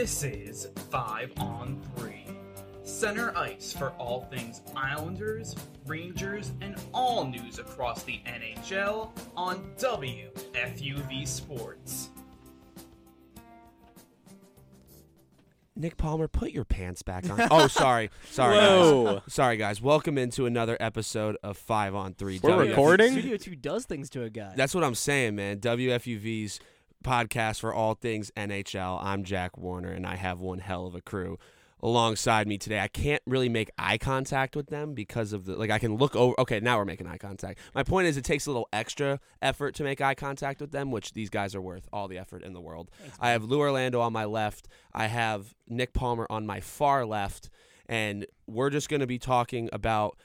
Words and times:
This 0.00 0.22
is 0.22 0.68
5 0.92 1.32
on 1.38 1.82
3. 1.96 2.24
Center 2.84 3.36
ice 3.36 3.72
for 3.72 3.90
all 3.98 4.28
things 4.30 4.62
Islanders, 4.76 5.56
Rangers, 5.86 6.52
and 6.60 6.76
all 6.94 7.24
news 7.24 7.58
across 7.58 8.04
the 8.04 8.20
NHL 8.24 9.10
on 9.36 9.68
WFUV 9.76 11.26
Sports. 11.26 12.10
Nick 15.74 15.96
Palmer, 15.96 16.28
put 16.28 16.52
your 16.52 16.64
pants 16.64 17.02
back 17.02 17.28
on. 17.28 17.48
oh, 17.50 17.66
sorry, 17.66 18.10
sorry, 18.30 18.56
Whoa. 18.56 19.14
guys. 19.14 19.34
Sorry, 19.34 19.56
guys. 19.56 19.82
Welcome 19.82 20.16
into 20.16 20.46
another 20.46 20.76
episode 20.78 21.36
of 21.42 21.58
Five 21.58 21.96
on 21.96 22.14
Three. 22.14 22.38
We're 22.40 22.50
WFU 22.50 22.68
recording? 22.68 23.10
Studio 23.10 23.36
2 23.36 23.56
does 23.56 23.84
things 23.84 24.10
to 24.10 24.22
a 24.22 24.30
guy. 24.30 24.52
That's 24.54 24.76
what 24.76 24.84
I'm 24.84 24.94
saying, 24.94 25.34
man. 25.34 25.58
WFUV's 25.58 26.60
podcast 27.04 27.60
for 27.60 27.72
all 27.72 27.94
things 27.94 28.30
NHL. 28.36 29.02
I'm 29.02 29.24
Jack 29.24 29.56
Warner, 29.56 29.90
and 29.90 30.06
I 30.06 30.16
have 30.16 30.40
one 30.40 30.58
hell 30.58 30.86
of 30.86 30.94
a 30.94 31.00
crew 31.00 31.38
alongside 31.80 32.48
me 32.48 32.58
today. 32.58 32.80
I 32.80 32.88
can't 32.88 33.22
really 33.26 33.48
make 33.48 33.70
eye 33.78 33.98
contact 33.98 34.56
with 34.56 34.66
them 34.68 34.94
because 34.94 35.32
of 35.32 35.44
the 35.44 35.56
like. 35.56 35.70
I 35.70 35.78
can 35.78 35.96
look 35.96 36.16
over. 36.16 36.34
Okay, 36.40 36.60
now 36.60 36.78
we're 36.78 36.84
making 36.84 37.06
eye 37.06 37.18
contact. 37.18 37.58
My 37.74 37.82
point 37.82 38.08
is, 38.08 38.16
it 38.16 38.24
takes 38.24 38.46
a 38.46 38.50
little 38.50 38.68
extra 38.72 39.20
effort 39.40 39.74
to 39.76 39.84
make 39.84 40.00
eye 40.00 40.14
contact 40.14 40.60
with 40.60 40.72
them, 40.72 40.90
which 40.90 41.12
these 41.12 41.30
guys 41.30 41.54
are 41.54 41.60
worth 41.60 41.88
all 41.92 42.08
the 42.08 42.18
effort 42.18 42.42
in 42.42 42.52
the 42.52 42.60
world. 42.60 42.90
I 43.20 43.30
have 43.30 43.44
Lou 43.44 43.60
Orlando 43.60 44.00
on 44.00 44.12
my 44.12 44.24
left. 44.24 44.68
I 44.92 45.06
have 45.06 45.54
Nick 45.68 45.92
Palmer 45.92 46.26
on 46.30 46.46
my 46.46 46.60
far 46.60 47.06
left, 47.06 47.50
and 47.86 48.26
we're 48.46 48.70
just 48.70 48.88
going 48.88 49.00
to 49.00 49.06
be 49.06 49.18
talking 49.18 49.68
about 49.72 50.16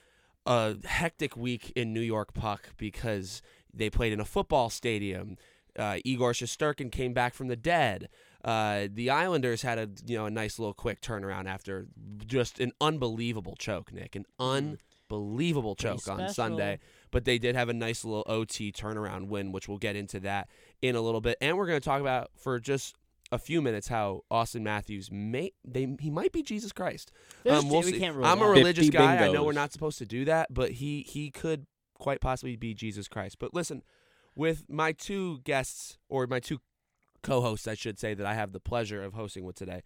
a 0.46 0.76
hectic 0.86 1.38
week 1.38 1.72
in 1.76 1.94
New 1.94 2.02
York 2.02 2.34
Puck 2.34 2.70
because 2.78 3.42
they 3.74 3.90
played 3.90 4.14
in 4.14 4.20
a 4.20 4.26
football 4.26 4.70
stadium. 4.70 5.38
Uh, 5.78 5.98
Igor 6.04 6.34
Shesterkin 6.34 6.92
came 6.92 7.14
back 7.14 7.34
from 7.34 7.48
the 7.48 7.56
dead. 7.56 8.10
Uh, 8.44 8.88
the 8.92 9.10
Islanders 9.10 9.62
had 9.62 9.78
a 9.78 9.90
you 10.06 10.18
know 10.18 10.26
a 10.26 10.32
nice 10.32 10.60
little 10.60 10.74
quick 10.74 11.02
turnaround 11.02 11.48
after 11.48 11.88
just 12.26 12.60
an 12.60 12.72
unbelievable 12.82 13.56
choke, 13.58 13.94
Nick, 13.94 14.16
an 14.16 14.26
unbelievable 14.40 15.76
Pretty 15.76 15.98
choke 15.98 16.08
on. 16.08 16.30
Sunday. 16.30 16.80
But 17.12 17.26
they 17.26 17.38
did 17.38 17.56
have 17.56 17.70
a 17.70 17.74
nice 17.74 18.04
little 18.04 18.24
OT 18.28 18.72
turnaround 18.72 19.28
win, 19.28 19.52
which 19.52 19.68
we'll 19.68 19.78
get 19.78 19.96
into 19.96 20.20
that 20.22 20.50
in 20.82 20.96
a 20.96 21.02
little 21.02 21.22
bit. 21.22 21.38
And 21.42 21.58
we're 21.58 21.68
going 21.68 21.80
to 21.80 21.86
talk 21.86 22.02
about 22.02 22.32
for 22.36 22.60
just 22.60 22.96
a 23.32 23.40
few 23.40 23.62
minutes 23.62 23.88
how 23.88 24.22
Auston 24.32 24.62
Matthews 24.62 25.10
may 25.12 25.52
they 25.66 25.96
he 26.00 26.12
might 26.12 26.32
be 26.32 26.44
Jesus 26.44 26.72
Christ. 26.72 27.12
Um, 27.50 27.70
we'll 27.70 27.82
we 27.82 27.94
can't 27.94 28.16
I'm 28.24 28.42
a 28.42 28.48
religious 28.48 28.86
50 28.86 28.98
guy. 28.98 29.26
I 29.26 29.32
know 29.32 29.44
we're 29.44 29.54
not 29.54 29.72
supposed 29.72 29.98
to 30.00 30.06
do 30.06 30.26
that, 30.26 30.54
but 30.54 30.72
he 30.72 31.02
he 31.02 31.32
could 31.32 31.66
quite 31.98 32.22
possibly 32.22 32.56
be 32.56 32.74
Jesus 32.74 33.08
Christ. 33.08 33.38
But 33.40 33.54
listen, 33.54 33.82
with 34.36 34.64
my 34.70 34.92
two 34.92 35.40
guests 35.40 35.98
or 36.10 36.28
my 36.28 36.40
two 36.40 36.60
co-hosts, 37.22 37.68
I 37.68 37.76
should 37.76 38.00
say 38.00 38.14
that 38.14 38.26
I 38.26 38.34
have 38.34 38.52
the 38.52 38.60
pleasure 38.60 39.04
of 39.04 39.14
hosting 39.14 39.46
with 39.46 39.56
today, 39.56 39.82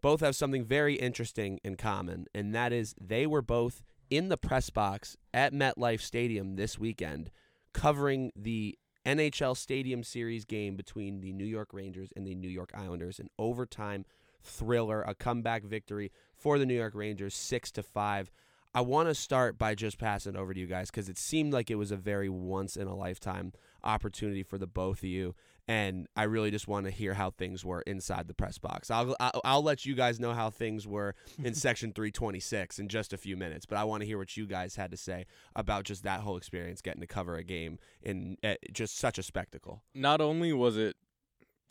both 0.00 0.20
have 0.20 0.36
something 0.36 0.64
very 0.64 0.94
interesting 0.94 1.58
in 1.64 1.76
common, 1.76 2.26
and 2.34 2.54
that 2.54 2.72
is 2.72 2.94
they 3.00 3.26
were 3.26 3.42
both 3.42 3.82
in 4.10 4.28
the 4.28 4.36
press 4.36 4.70
box 4.70 5.16
at 5.34 5.52
MetLife 5.52 6.00
Stadium 6.00 6.56
this 6.56 6.78
weekend, 6.78 7.30
covering 7.72 8.30
the 8.36 8.78
NHL 9.04 9.56
Stadium 9.56 10.02
Series 10.02 10.44
game 10.44 10.76
between 10.76 11.20
the 11.20 11.32
New 11.32 11.44
York 11.44 11.72
Rangers 11.72 12.10
and 12.14 12.26
the 12.26 12.34
New 12.34 12.48
York 12.48 12.70
Islanders, 12.74 13.18
an 13.18 13.28
overtime 13.38 14.04
thriller, 14.42 15.02
a 15.02 15.14
comeback 15.14 15.64
victory 15.64 16.12
for 16.36 16.58
the 16.58 16.66
New 16.66 16.74
York 16.74 16.94
Rangers, 16.94 17.34
six 17.34 17.70
to 17.72 17.82
five. 17.82 18.30
I 18.74 18.82
want 18.82 19.08
to 19.08 19.14
start 19.14 19.58
by 19.58 19.74
just 19.74 19.98
passing 19.98 20.36
over 20.36 20.54
to 20.54 20.60
you 20.60 20.66
guys 20.66 20.90
because 20.90 21.08
it 21.08 21.18
seemed 21.18 21.52
like 21.52 21.70
it 21.70 21.76
was 21.76 21.90
a 21.90 21.96
very 21.96 22.28
once 22.28 22.76
in 22.76 22.86
a 22.86 22.94
lifetime 22.94 23.52
opportunity 23.84 24.42
for 24.42 24.58
the 24.58 24.66
both 24.66 24.98
of 24.98 25.04
you, 25.04 25.34
and 25.66 26.06
I 26.16 26.24
really 26.24 26.50
just 26.50 26.68
want 26.68 26.86
to 26.86 26.90
hear 26.90 27.14
how 27.14 27.30
things 27.30 27.64
were 27.64 27.82
inside 27.82 28.28
the 28.28 28.34
press 28.34 28.58
box. 28.58 28.90
I'll 28.90 29.14
I'll, 29.20 29.40
I'll 29.44 29.62
let 29.62 29.84
you 29.84 29.94
guys 29.94 30.18
know 30.18 30.32
how 30.32 30.50
things 30.50 30.86
were 30.86 31.14
in 31.42 31.54
section 31.54 31.92
326 31.92 32.78
in 32.78 32.88
just 32.88 33.12
a 33.12 33.18
few 33.18 33.36
minutes, 33.36 33.66
but 33.66 33.78
I 33.78 33.84
want 33.84 34.02
to 34.02 34.06
hear 34.06 34.18
what 34.18 34.36
you 34.36 34.46
guys 34.46 34.76
had 34.76 34.90
to 34.90 34.96
say 34.96 35.26
about 35.54 35.84
just 35.84 36.02
that 36.04 36.20
whole 36.20 36.36
experience, 36.36 36.80
getting 36.80 37.00
to 37.00 37.06
cover 37.06 37.36
a 37.36 37.44
game 37.44 37.78
in 38.02 38.36
uh, 38.42 38.54
just 38.72 38.98
such 38.98 39.18
a 39.18 39.22
spectacle. 39.22 39.82
Not 39.94 40.20
only 40.20 40.52
was 40.52 40.76
it 40.76 40.96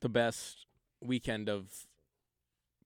the 0.01 0.09
best 0.09 0.65
weekend 1.01 1.49
of 1.49 1.87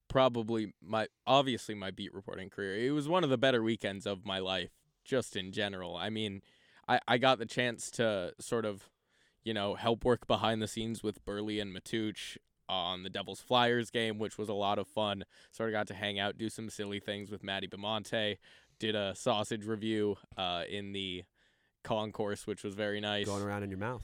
probably 0.08 0.74
my 0.82 1.08
obviously 1.26 1.74
my 1.74 1.90
beat 1.90 2.12
reporting 2.12 2.50
career. 2.50 2.86
It 2.86 2.90
was 2.90 3.08
one 3.08 3.24
of 3.24 3.30
the 3.30 3.38
better 3.38 3.62
weekends 3.62 4.06
of 4.06 4.26
my 4.26 4.38
life 4.38 4.70
just 5.04 5.36
in 5.36 5.52
general. 5.52 5.96
I 5.96 6.10
mean, 6.10 6.42
I 6.86 7.00
I 7.08 7.18
got 7.18 7.38
the 7.38 7.46
chance 7.46 7.90
to 7.92 8.34
sort 8.38 8.64
of, 8.64 8.90
you 9.44 9.52
know, 9.54 9.74
help 9.74 10.04
work 10.04 10.26
behind 10.26 10.60
the 10.62 10.68
scenes 10.68 11.02
with 11.02 11.24
Burley 11.24 11.58
and 11.60 11.74
Matuch 11.74 12.36
on 12.68 13.02
the 13.02 13.10
Devils 13.10 13.40
Flyers 13.40 13.90
game, 13.90 14.18
which 14.18 14.38
was 14.38 14.48
a 14.48 14.54
lot 14.54 14.78
of 14.78 14.86
fun. 14.86 15.24
Sort 15.50 15.68
of 15.68 15.72
got 15.72 15.86
to 15.88 15.94
hang 15.94 16.18
out, 16.18 16.38
do 16.38 16.48
some 16.48 16.70
silly 16.70 17.00
things 17.00 17.30
with 17.30 17.42
Maddie 17.42 17.68
Bemonte. 17.68 18.38
Did 18.78 18.94
a 18.94 19.14
sausage 19.14 19.66
review 19.66 20.16
uh, 20.36 20.62
in 20.68 20.92
the 20.92 21.24
concourse, 21.84 22.46
which 22.46 22.62
was 22.64 22.74
very 22.74 23.00
nice. 23.00 23.26
Going 23.26 23.42
around 23.42 23.62
in 23.62 23.70
your 23.70 23.78
mouth. 23.78 24.02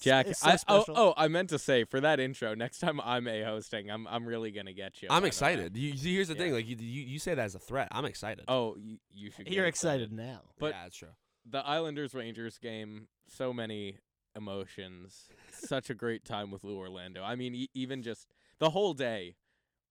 Jack, 0.00 0.28
so 0.34 0.48
I, 0.48 0.56
oh, 0.68 0.84
oh, 0.88 1.14
I 1.14 1.28
meant 1.28 1.50
to 1.50 1.58
say 1.58 1.84
for 1.84 2.00
that 2.00 2.20
intro. 2.20 2.54
Next 2.54 2.78
time 2.78 3.02
I'm 3.02 3.28
a 3.28 3.42
hosting, 3.42 3.90
I'm 3.90 4.06
I'm 4.08 4.24
really 4.24 4.50
gonna 4.50 4.72
get 4.72 5.02
you. 5.02 5.08
I'm 5.10 5.26
excited. 5.26 5.76
You, 5.76 5.94
see, 5.94 6.14
here's 6.14 6.28
the 6.28 6.34
thing, 6.34 6.54
like 6.54 6.66
you, 6.66 6.76
you, 6.80 7.02
you 7.02 7.18
say 7.18 7.34
that 7.34 7.44
as 7.44 7.54
a 7.54 7.58
threat. 7.58 7.88
I'm 7.92 8.06
excited. 8.06 8.46
Oh, 8.48 8.76
you, 8.80 8.96
you 9.12 9.30
should. 9.30 9.48
You're 9.48 9.66
excited 9.66 10.10
now. 10.10 10.40
but- 10.58 10.70
yeah, 10.72 10.84
that's 10.84 10.96
true. 10.96 11.08
The 11.48 11.64
Islanders 11.66 12.14
Rangers 12.14 12.58
game, 12.58 13.08
so 13.28 13.52
many 13.52 13.98
emotions. 14.36 15.28
Such 15.52 15.90
a 15.90 15.94
great 15.94 16.24
time 16.24 16.50
with 16.50 16.64
Lou 16.64 16.78
Orlando. 16.78 17.22
I 17.22 17.34
mean, 17.34 17.54
e- 17.54 17.70
even 17.74 18.02
just 18.02 18.26
the 18.58 18.70
whole 18.70 18.94
day, 18.94 19.36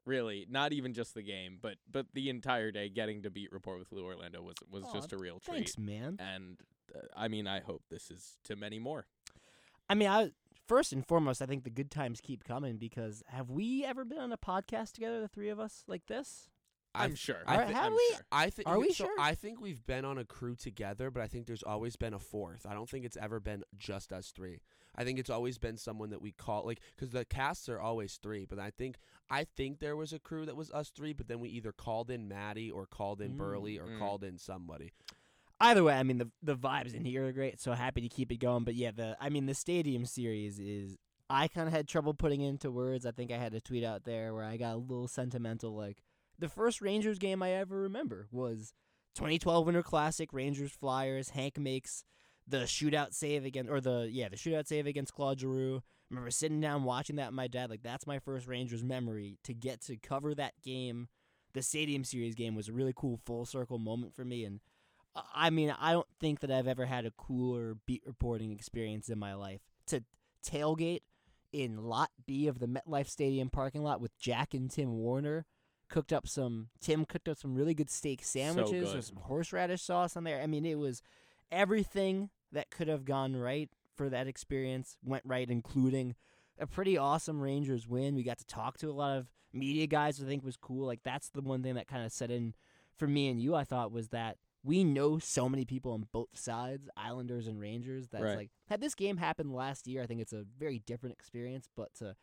really. 0.05 0.45
Not 0.49 0.73
even 0.73 0.93
just 0.93 1.13
the 1.13 1.21
game, 1.21 1.57
but 1.61 1.75
but 1.91 2.07
the 2.13 2.29
entire 2.29 2.71
day. 2.71 2.89
Getting 2.89 3.23
to 3.23 3.29
beat 3.29 3.51
report 3.51 3.79
with 3.79 3.91
Lou 3.91 4.05
Orlando 4.05 4.41
was 4.41 4.55
was 4.71 4.83
Aw, 4.85 4.93
just 4.93 5.13
a 5.13 5.17
real 5.17 5.39
treat. 5.39 5.55
Thanks, 5.55 5.77
man. 5.77 6.17
And 6.19 6.59
uh, 6.95 6.99
I 7.15 7.27
mean, 7.27 7.47
I 7.47 7.59
hope 7.59 7.83
this 7.89 8.09
is 8.09 8.37
to 8.45 8.55
many 8.55 8.79
more. 8.79 9.05
I 9.89 9.95
mean, 9.95 10.07
I 10.09 10.31
first 10.67 10.93
and 10.93 11.05
foremost, 11.05 11.41
I 11.41 11.45
think 11.45 11.63
the 11.63 11.69
good 11.69 11.91
times 11.91 12.21
keep 12.21 12.43
coming 12.43 12.77
because 12.77 13.23
have 13.27 13.49
we 13.49 13.83
ever 13.83 14.05
been 14.05 14.19
on 14.19 14.31
a 14.31 14.37
podcast 14.37 14.93
together, 14.93 15.19
the 15.19 15.27
three 15.27 15.49
of 15.49 15.59
us, 15.59 15.83
like 15.87 16.05
this? 16.07 16.49
I'm 16.95 17.15
sure. 17.15 17.37
I 17.45 17.53
Alright, 17.53 17.67
thi- 17.69 17.73
have 17.75 17.85
I'm 17.85 17.91
we? 17.93 18.07
sure. 18.11 18.21
I 18.31 18.49
think. 18.49 18.67
Are 18.67 18.79
we 18.79 18.87
so 18.89 19.05
sure? 19.05 19.15
I 19.19 19.35
think 19.35 19.61
we've 19.61 19.85
been 19.85 20.05
on 20.05 20.17
a 20.17 20.25
crew 20.25 20.55
together, 20.55 21.11
but 21.11 21.21
I 21.21 21.27
think 21.27 21.45
there's 21.45 21.63
always 21.63 21.95
been 21.95 22.13
a 22.13 22.19
fourth. 22.19 22.65
I 22.67 22.73
don't 22.73 22.89
think 22.89 23.05
it's 23.05 23.17
ever 23.17 23.39
been 23.39 23.63
just 23.77 24.11
us 24.11 24.31
three. 24.35 24.61
I 24.95 25.03
think 25.03 25.19
it's 25.19 25.29
always 25.29 25.57
been 25.59 25.77
someone 25.77 26.09
that 26.09 26.21
we 26.21 26.31
call 26.31 26.65
like 26.65 26.79
because 26.95 27.11
the 27.11 27.25
casts 27.25 27.69
are 27.69 27.79
always 27.79 28.15
three. 28.15 28.45
But 28.45 28.57
I 28.59 28.71
think 28.71 28.97
I 29.29 29.43
think 29.43 29.79
there 29.79 29.95
was 29.95 30.13
a 30.13 30.19
crew 30.19 30.45
that 30.47 30.55
was 30.55 30.71
us 30.71 30.89
three, 30.89 31.13
but 31.13 31.27
then 31.27 31.39
we 31.39 31.49
either 31.49 31.71
called 31.71 32.09
in 32.09 32.27
Maddie 32.27 32.71
or 32.71 32.85
called 32.87 33.21
in 33.21 33.33
Mm, 33.33 33.37
Burley 33.37 33.77
or 33.79 33.85
mm. 33.85 33.99
called 33.99 34.23
in 34.23 34.37
somebody. 34.39 34.91
Either 35.61 35.83
way, 35.83 35.93
I 35.93 36.03
mean 36.03 36.17
the 36.17 36.29
the 36.41 36.55
vibes 36.55 36.93
in 36.95 37.05
here 37.05 37.27
are 37.27 37.31
great. 37.31 37.59
So 37.59 37.73
happy 37.73 38.01
to 38.01 38.09
keep 38.09 38.31
it 38.31 38.37
going. 38.37 38.63
But 38.63 38.75
yeah, 38.75 38.91
the 38.91 39.15
I 39.21 39.29
mean 39.29 39.45
the 39.45 39.53
stadium 39.53 40.05
series 40.05 40.59
is. 40.59 40.97
I 41.31 41.47
kind 41.47 41.67
of 41.67 41.73
had 41.73 41.87
trouble 41.87 42.15
putting 42.15 42.41
it 42.41 42.49
into 42.49 42.71
words. 42.71 43.05
I 43.05 43.11
think 43.11 43.31
I 43.31 43.37
had 43.37 43.53
a 43.53 43.61
tweet 43.61 43.83
out 43.83 44.03
there 44.03 44.33
where 44.33 44.43
I 44.43 44.57
got 44.57 44.73
a 44.73 44.77
little 44.77 45.07
sentimental. 45.07 45.75
Like 45.75 45.97
the 46.39 46.49
first 46.49 46.81
Rangers 46.81 47.19
game 47.19 47.43
I 47.43 47.51
ever 47.51 47.81
remember 47.81 48.27
was 48.31 48.73
2012 49.15 49.65
Winter 49.65 49.83
Classic 49.83 50.31
Rangers 50.33 50.71
Flyers. 50.71 51.29
Hank 51.29 51.57
makes 51.57 52.03
the 52.47 52.59
shootout 52.59 53.13
save 53.13 53.45
against, 53.45 53.69
or 53.69 53.79
the 53.81 54.09
yeah 54.11 54.29
the 54.29 54.35
shootout 54.35 54.67
save 54.67 54.87
against 54.87 55.13
Claude 55.13 55.39
Giroux. 55.39 55.81
remember 56.09 56.31
sitting 56.31 56.61
down 56.61 56.83
watching 56.83 57.17
that 57.17 57.27
with 57.27 57.35
my 57.35 57.47
dad. 57.47 57.69
Like 57.69 57.83
that's 57.83 58.07
my 58.07 58.19
first 58.19 58.47
Rangers 58.47 58.83
memory. 58.83 59.37
To 59.43 59.53
get 59.53 59.81
to 59.81 59.97
cover 59.97 60.33
that 60.35 60.53
game, 60.63 61.07
the 61.53 61.61
Stadium 61.61 62.03
Series 62.03 62.35
game 62.35 62.55
was 62.55 62.69
a 62.69 62.73
really 62.73 62.93
cool 62.95 63.19
full 63.25 63.45
circle 63.45 63.77
moment 63.77 64.13
for 64.13 64.25
me. 64.25 64.45
And 64.45 64.59
I 65.33 65.49
mean, 65.49 65.75
I 65.79 65.91
don't 65.91 66.07
think 66.19 66.39
that 66.39 66.51
I've 66.51 66.67
ever 66.67 66.85
had 66.85 67.05
a 67.05 67.11
cooler 67.11 67.75
beat 67.85 68.03
reporting 68.05 68.51
experience 68.51 69.09
in 69.09 69.19
my 69.19 69.33
life. 69.33 69.61
To 69.87 70.03
tailgate 70.45 71.01
in 71.51 71.83
Lot 71.83 72.11
B 72.25 72.47
of 72.47 72.59
the 72.59 72.67
MetLife 72.67 73.09
Stadium 73.09 73.49
parking 73.49 73.83
lot 73.83 74.01
with 74.01 74.17
Jack 74.17 74.53
and 74.53 74.69
Tim 74.69 74.97
Warner. 74.97 75.45
Cooked 75.89 76.13
up 76.13 76.27
some. 76.27 76.69
Tim 76.79 77.05
cooked 77.05 77.27
up 77.27 77.37
some 77.37 77.55
really 77.55 77.73
good 77.73 77.89
steak 77.89 78.23
sandwiches 78.23 78.89
good. 78.89 78.95
with 78.95 79.05
some 79.05 79.17
horseradish 79.17 79.81
sauce 79.81 80.15
on 80.15 80.23
there. 80.23 80.41
I 80.41 80.47
mean, 80.47 80.65
it 80.65 80.77
was 80.77 81.01
everything 81.51 82.29
that 82.51 82.69
could 82.69 82.87
have 82.87 83.05
gone 83.05 83.35
right 83.35 83.69
for 83.95 84.09
that 84.09 84.27
experience 84.27 84.97
went 85.03 85.23
right, 85.25 85.49
including 85.49 86.15
a 86.59 86.67
pretty 86.67 86.97
awesome 86.97 87.41
Rangers 87.41 87.87
win. 87.87 88.15
We 88.15 88.23
got 88.23 88.37
to 88.39 88.45
talk 88.45 88.77
to 88.79 88.89
a 88.89 88.91
lot 88.93 89.17
of 89.17 89.27
media 89.53 89.87
guys. 89.87 90.21
I 90.21 90.25
think 90.25 90.43
was 90.43 90.57
cool. 90.57 90.85
Like 90.85 91.01
that's 91.03 91.29
the 91.29 91.41
one 91.41 91.63
thing 91.63 91.75
that 91.75 91.87
kind 91.87 92.05
of 92.05 92.11
set 92.11 92.31
in 92.31 92.53
for 92.97 93.07
me 93.07 93.27
and 93.29 93.41
you. 93.41 93.55
I 93.55 93.63
thought 93.63 93.91
was 93.91 94.09
that 94.09 94.37
we 94.63 94.83
know 94.83 95.19
so 95.19 95.47
many 95.47 95.63
people 95.65 95.93
on 95.93 96.05
both 96.11 96.29
sides, 96.37 96.89
Islanders 96.97 97.47
and 97.47 97.59
Rangers. 97.59 98.09
That's 98.09 98.23
Right. 98.23 98.37
like 98.37 98.51
had 98.67 98.81
this 98.81 98.93
game 98.95 99.17
happened 99.17 99.53
last 99.53 99.87
year, 99.87 100.03
I 100.03 100.05
think 100.05 100.21
it's 100.21 100.33
a 100.33 100.45
very 100.57 100.79
different 100.79 101.13
experience. 101.13 101.67
But 101.75 101.93
to 101.95 102.15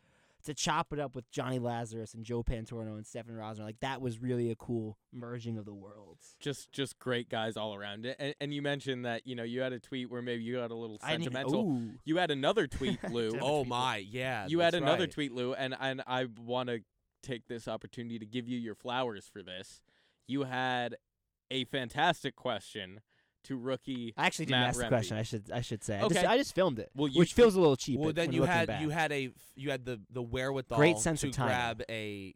to 0.47 0.53
chop 0.53 0.93
it 0.93 0.99
up 0.99 1.13
with 1.13 1.29
Johnny 1.29 1.59
Lazarus 1.59 2.13
and 2.13 2.23
Joe 2.23 2.41
Pantorno 2.41 2.95
and 2.95 3.05
Stefen 3.05 3.35
Rosner, 3.35 3.59
like 3.59 3.79
that 3.81 4.01
was 4.01 4.19
really 4.19 4.49
a 4.49 4.55
cool 4.55 4.97
merging 5.13 5.57
of 5.57 5.65
the 5.65 5.73
worlds. 5.73 6.37
Just 6.39 6.71
just 6.71 6.97
great 6.99 7.29
guys 7.29 7.57
all 7.57 7.75
around. 7.75 8.05
And, 8.17 8.33
and 8.39 8.53
you 8.53 8.61
mentioned 8.61 9.05
that 9.05 9.27
you 9.27 9.35
know 9.35 9.43
you 9.43 9.59
had 9.61 9.73
a 9.73 9.79
tweet 9.79 10.09
where 10.09 10.21
maybe 10.21 10.43
you 10.43 10.55
got 10.55 10.71
a 10.71 10.75
little 10.75 10.97
I 11.03 11.11
didn't 11.11 11.23
even- 11.23 11.33
sentimental. 11.33 11.81
You 12.05 12.17
had 12.17 12.31
another 12.31 12.65
tweet, 12.77 12.97
Lou. 13.11 13.37
Oh 13.41 13.59
tweet. 13.59 13.67
my, 13.67 13.97
yeah. 13.97 14.47
you 14.47 14.59
had 14.59 14.73
another 14.73 15.03
right. 15.03 15.11
tweet, 15.11 15.33
Lou, 15.33 15.53
and 15.53 15.75
and 15.79 16.01
I 16.07 16.27
want 16.39 16.69
to 16.69 16.79
take 17.21 17.47
this 17.47 17.67
opportunity 17.67 18.17
to 18.19 18.25
give 18.25 18.47
you 18.47 18.57
your 18.57 18.75
flowers 18.75 19.29
for 19.31 19.43
this. 19.43 19.81
You 20.27 20.43
had 20.43 20.95
a 21.51 21.65
fantastic 21.65 22.35
question 22.35 23.01
to 23.45 23.57
rookie. 23.57 24.13
I 24.17 24.25
actually 24.25 24.45
didn't 24.47 24.59
Matt 24.61 24.69
ask 24.69 24.79
the 24.79 24.87
question. 24.87 25.17
I 25.17 25.23
should 25.23 25.51
I 25.51 25.61
should 25.61 25.83
say. 25.83 25.97
I, 25.97 26.07
just, 26.07 26.15
Okay. 26.17 26.25
I 26.25 26.37
just 26.37 26.53
filmed 26.55 26.79
it, 26.79 26.89
Well, 26.95 27.07
you- 27.07 27.19
which 27.19 27.33
feels 27.33 27.55
a 27.55 27.59
little 27.59 27.75
cheap. 27.77 27.99
Well, 27.99 28.13
then 28.13 28.31
you 28.33 28.43
had 28.43 28.67
back. 28.67 28.81
you 28.81 28.89
had 28.89 29.11
a 29.11 29.29
you 29.55 29.71
had 29.71 29.85
the 29.85 30.01
the 30.11 30.21
wherewithal 30.21 30.77
Great 30.77 30.97
sense 30.97 31.21
to 31.21 31.27
of 31.27 31.33
timing. 31.33 31.49
grab 31.49 31.81
a 31.89 32.35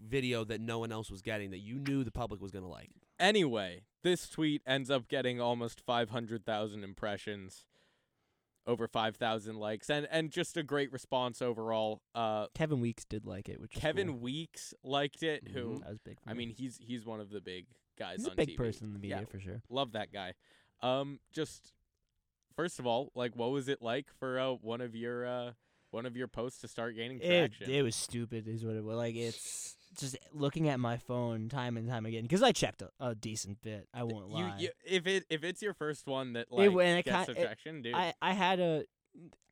video 0.00 0.44
that 0.44 0.60
no 0.60 0.78
one 0.78 0.92
else 0.92 1.10
was 1.10 1.20
getting 1.22 1.50
that 1.50 1.58
you 1.60 1.78
knew 1.78 2.04
the 2.04 2.10
public 2.12 2.40
was 2.40 2.50
gonna 2.50 2.68
like. 2.68 2.90
Anyway, 3.18 3.82
this 4.02 4.28
tweet 4.30 4.62
ends 4.66 4.90
up 4.90 5.08
getting 5.08 5.40
almost 5.40 5.80
500,000 5.82 6.82
impressions, 6.82 7.66
over 8.66 8.88
5,000 8.88 9.56
likes, 9.56 9.90
and 9.90 10.06
and 10.10 10.30
just 10.30 10.56
a 10.56 10.62
great 10.62 10.90
response 10.92 11.42
overall. 11.42 12.00
Uh, 12.14 12.46
Kevin 12.54 12.80
Weeks 12.80 13.04
did 13.04 13.26
like 13.26 13.48
it, 13.48 13.60
which 13.60 13.72
Kevin 13.72 14.08
cool. 14.08 14.18
Weeks 14.18 14.72
liked 14.82 15.22
it. 15.22 15.48
Who 15.48 15.80
that 15.80 15.88
was 15.90 15.98
big. 15.98 16.18
For 16.20 16.30
I 16.30 16.32
me. 16.34 16.46
mean, 16.46 16.54
he's 16.56 16.78
he's 16.82 17.04
one 17.04 17.20
of 17.20 17.30
the 17.30 17.40
big 17.40 17.66
guys 18.00 18.16
he's 18.18 18.26
on 18.26 18.32
a 18.32 18.36
big 18.36 18.48
TV. 18.50 18.56
person 18.56 18.86
in 18.88 18.92
the 18.94 18.98
media 18.98 19.18
Yeah. 19.20 19.24
for 19.26 19.38
sure. 19.38 19.62
Love 19.68 19.92
that 19.92 20.12
guy. 20.12 20.34
Um, 20.82 21.20
just 21.32 21.72
first 22.56 22.78
of 22.80 22.86
all, 22.86 23.12
like, 23.14 23.36
what 23.36 23.50
was 23.52 23.68
it 23.68 23.80
like 23.82 24.06
for 24.18 24.38
uh, 24.40 24.50
one 24.54 24.80
of 24.80 24.94
your 24.96 25.26
uh, 25.26 25.52
one 25.92 26.06
of 26.06 26.16
your 26.16 26.26
posts 26.28 26.60
to 26.62 26.68
start 26.68 26.96
gaining 26.96 27.20
It, 27.20 27.52
traction? 27.52 27.70
it 27.70 27.82
was 27.82 27.94
stupid, 27.94 28.48
is 28.48 28.64
what 28.64 28.74
it 28.76 28.82
was. 28.84 28.96
Like 28.96 29.14
it's 29.14 29.76
just 29.98 30.16
looking 30.32 30.68
at 30.68 30.78
my 30.80 30.96
phone 30.96 31.48
time 31.48 31.76
and 31.76 31.88
time 31.88 32.06
again 32.06 32.22
because 32.22 32.42
I 32.42 32.52
checked 32.52 32.80
a, 32.82 32.90
a 33.00 33.14
decent 33.14 33.60
bit. 33.60 33.88
I 33.92 34.04
won't 34.04 34.28
lie. 34.30 34.56
you, 34.58 34.70
if 34.84 35.06
it 35.06 35.24
if 35.30 35.44
it's 35.44 35.60
your 35.62 35.74
first 35.74 36.06
one 36.06 36.32
that 36.34 36.50
like 36.50 36.70
it 36.70 37.04
gets 37.04 37.26
ki- 37.26 37.32
it- 37.32 37.42
traction, 37.42 37.82
dude. 37.82 37.94
I 37.94 38.14
I 38.22 38.32
had 38.32 38.60
a 38.60 38.84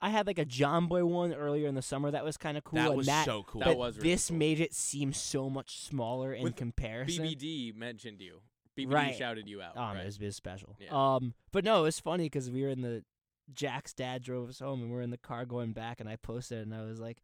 I 0.01 0.11
had 0.11 0.27
like 0.27 0.39
a 0.39 0.45
John 0.45 0.87
Boy 0.87 1.05
one 1.05 1.35
earlier 1.35 1.67
in 1.67 1.75
the 1.75 1.83
summer 1.83 2.11
that 2.11 2.25
was 2.25 2.37
kind 2.37 2.57
of 2.57 2.65
cool. 2.65 2.79
that 2.79 2.95
was 2.95 3.07
that, 3.07 3.25
so 3.25 3.43
cool. 3.43 3.61
That 3.63 3.77
was 3.77 3.97
really 3.97 4.11
this 4.11 4.29
cool. 4.29 4.37
made 4.39 4.61
it 4.61 4.73
seem 4.75 5.13
so 5.13 5.51
much 5.51 5.81
smaller 5.81 6.33
in 6.33 6.45
With 6.45 6.57
comparison. 6.57 7.25
BBD 7.25 7.75
mentioned 7.75 8.21
you. 8.21 8.41
BBD 8.77 8.93
Right. 8.93 9.15
shouted 9.17 9.49
you 9.49 9.61
out. 9.61 9.73
Oh, 9.77 9.81
right? 9.81 9.97
it 9.99 10.07
was, 10.07 10.17
it 10.19 10.25
was 10.25 10.37
special. 10.37 10.77
Yeah. 10.79 10.91
Um, 10.93 11.35
but 11.51 11.65
no, 11.65 11.81
it 11.81 11.83
was 11.83 11.99
funny 11.99 12.27
because 12.27 12.49
we 12.51 12.63
were 12.63 12.69
in 12.69 12.83
the 12.83 13.05
Jack's 13.53 13.93
dad 13.93 14.23
drove 14.23 14.49
us 14.51 14.61
home, 14.61 14.83
and 14.83 14.91
we're 14.91 15.03
in 15.03 15.11
the 15.11 15.19
car 15.19 15.45
going 15.45 15.73
back, 15.73 16.01
and 16.01 16.09
I 16.09 16.17
posted, 16.17 16.59
it, 16.59 16.63
and 16.67 16.75
I 16.75 16.83
was 16.83 17.01
like, 17.01 17.19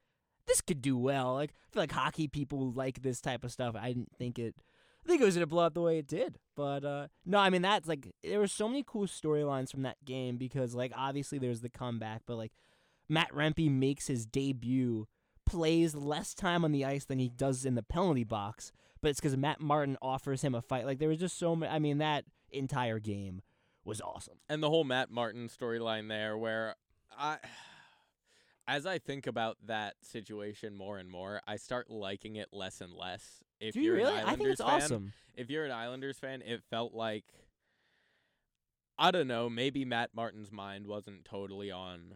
"This 0.47 0.61
could 0.61 0.81
do 0.83 0.97
well." 0.97 1.35
Like, 1.35 1.51
I 1.51 1.73
feel 1.73 1.83
like 1.83 1.93
hockey 1.93 2.29
people 2.29 2.73
like 2.73 3.03
this 3.03 3.21
type 3.21 3.45
of 3.45 3.53
stuff. 3.53 3.77
I 3.79 3.89
didn't 3.89 4.11
think 4.19 4.39
it. 4.39 4.57
I 5.05 5.09
think 5.09 5.21
it 5.21 5.25
was 5.25 5.35
gonna 5.35 5.47
blow 5.47 5.65
up 5.65 5.75
the 5.75 5.83
way 5.83 5.99
it 5.99 6.07
did, 6.07 6.39
but 6.57 6.85
uh, 6.85 7.09
no, 7.27 7.39
I 7.39 7.51
mean 7.51 7.63
that's 7.63 7.89
like 7.89 8.13
there 8.23 8.39
were 8.39 8.49
so 8.49 8.69
many 8.69 8.83
cool 8.87 9.07
storylines 9.07 9.71
from 9.71 9.83
that 9.83 10.03
game 10.05 10.37
because 10.37 10.75
like 10.75 10.93
obviously 10.97 11.39
there's 11.39 11.61
the 11.61 11.69
comeback, 11.69 12.23
but 12.27 12.37
like 12.37 12.53
Matt 13.09 13.31
Rempe 13.33 13.71
makes 13.71 14.07
his 14.07 14.25
debut, 14.25 15.07
plays 15.45 15.95
less 15.95 16.35
time 16.35 16.65
on 16.65 16.73
the 16.73 16.85
ice 16.85 17.05
than 17.05 17.19
he 17.19 17.29
does 17.29 17.67
in 17.67 17.75
the 17.75 17.83
penalty 17.83 18.25
box, 18.25 18.73
but 19.03 19.09
it's 19.11 19.21
because 19.21 19.37
Matt 19.37 19.61
Martin 19.61 19.99
offers 20.01 20.43
him 20.43 20.55
a 20.55 20.63
fight. 20.63 20.87
Like 20.87 20.99
there 20.99 21.11
was 21.11 21.19
just 21.21 21.39
so 21.39 21.55
many. 21.55 21.71
I 21.71 21.79
mean 21.79 21.99
that 21.99 22.25
entire 22.51 22.99
game 22.99 23.43
was 23.85 24.01
awesome. 24.01 24.39
and 24.49 24.63
the 24.63 24.71
whole 24.71 24.85
Matt 24.85 25.11
Martin 25.11 25.49
storyline 25.49 26.09
there, 26.09 26.39
where 26.39 26.77
I, 27.19 27.37
as 28.67 28.87
I 28.87 28.99
think 28.99 29.27
about 29.27 29.59
that 29.67 29.97
situation 30.03 30.75
more 30.77 30.99
and 30.99 31.11
more, 31.11 31.41
I 31.47 31.57
start 31.57 31.91
liking 31.91 32.37
it 32.37 32.49
less 32.53 32.81
and 32.81 32.95
less. 32.95 33.43
If 33.65 33.75
Do 33.75 33.81
you 33.81 33.87
you're 33.87 33.97
really? 33.97 34.13
an 34.13 34.25
I 34.27 34.31
think 34.37 34.41
Islanders 34.41 34.53
it's 34.61 34.69
fan, 34.69 34.83
awesome. 34.83 35.13
if 35.37 35.51
you're 35.51 35.65
an 35.65 35.71
Islanders 35.73 36.19
fan, 36.19 36.43
it 36.43 36.63
felt 36.71 36.95
like 36.95 37.25
I 38.99 39.11
don't 39.11 39.27
know, 39.27 39.51
maybe 39.51 39.85
Matt 39.85 40.11
Martin's 40.15 40.53
mind 40.53 40.87
wasn't 40.87 41.25
totally 41.25 41.71
on 41.71 42.15